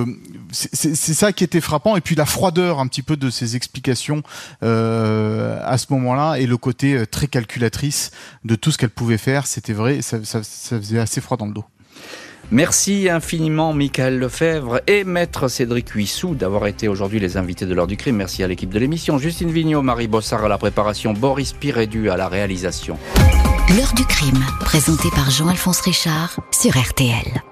c'est 0.52 0.96
ça 0.96 1.32
qui 1.32 1.44
était 1.44 1.62
frappant. 1.62 1.96
Et 1.96 2.02
puis 2.02 2.16
la 2.16 2.26
froideur 2.26 2.80
un 2.80 2.88
petit 2.88 3.04
peu 3.04 3.16
de 3.16 3.30
ses 3.30 3.56
explications 3.56 4.24
euh, 4.64 5.29
euh, 5.29 5.29
à 5.64 5.78
ce 5.78 5.88
moment-là 5.92 6.36
et 6.36 6.46
le 6.46 6.58
côté 6.58 6.96
euh, 6.96 7.06
très 7.06 7.28
calculatrice 7.28 8.12
de 8.46 8.56
tout 8.56 8.72
ce 8.72 8.78
qu'elle 8.78 8.90
pouvait 8.90 9.18
faire, 9.18 9.48
c'était 9.48 9.74
vrai, 9.74 10.02
ça, 10.02 10.24
ça, 10.24 10.42
ça 10.44 10.78
faisait 10.78 11.00
assez 11.00 11.22
froid 11.22 11.38
dans 11.38 11.46
le 11.46 11.54
dos. 11.54 11.66
Merci 12.52 13.10
infiniment 13.10 13.74
Michael 13.74 14.18
Lefebvre 14.18 14.82
et 14.88 15.04
Maître 15.04 15.48
Cédric 15.48 15.90
Huissou 15.90 16.34
d'avoir 16.34 16.66
été 16.66 16.88
aujourd'hui 16.88 17.20
les 17.20 17.38
invités 17.38 17.68
de 17.68 17.76
l'heure 17.76 17.86
du 17.86 17.96
crime. 17.96 18.16
Merci 18.16 18.44
à 18.44 18.48
l'équipe 18.48 18.72
de 18.72 18.80
l'émission. 18.80 19.20
Justine 19.20 19.52
Vignot, 19.52 19.84
Marie 19.84 20.08
Bossard 20.08 20.46
à 20.46 20.48
la 20.48 20.58
préparation, 20.58 21.14
Boris 21.14 21.54
Pirédu 21.54 22.10
à 22.10 22.18
la 22.18 22.28
réalisation. 22.28 22.98
L'heure 23.78 23.94
du 23.94 24.04
crime, 24.04 24.44
présenté 24.62 25.10
par 25.12 25.30
Jean-Alphonse 25.30 25.82
Richard 25.82 26.40
sur 26.52 26.76
RTL. 26.76 27.44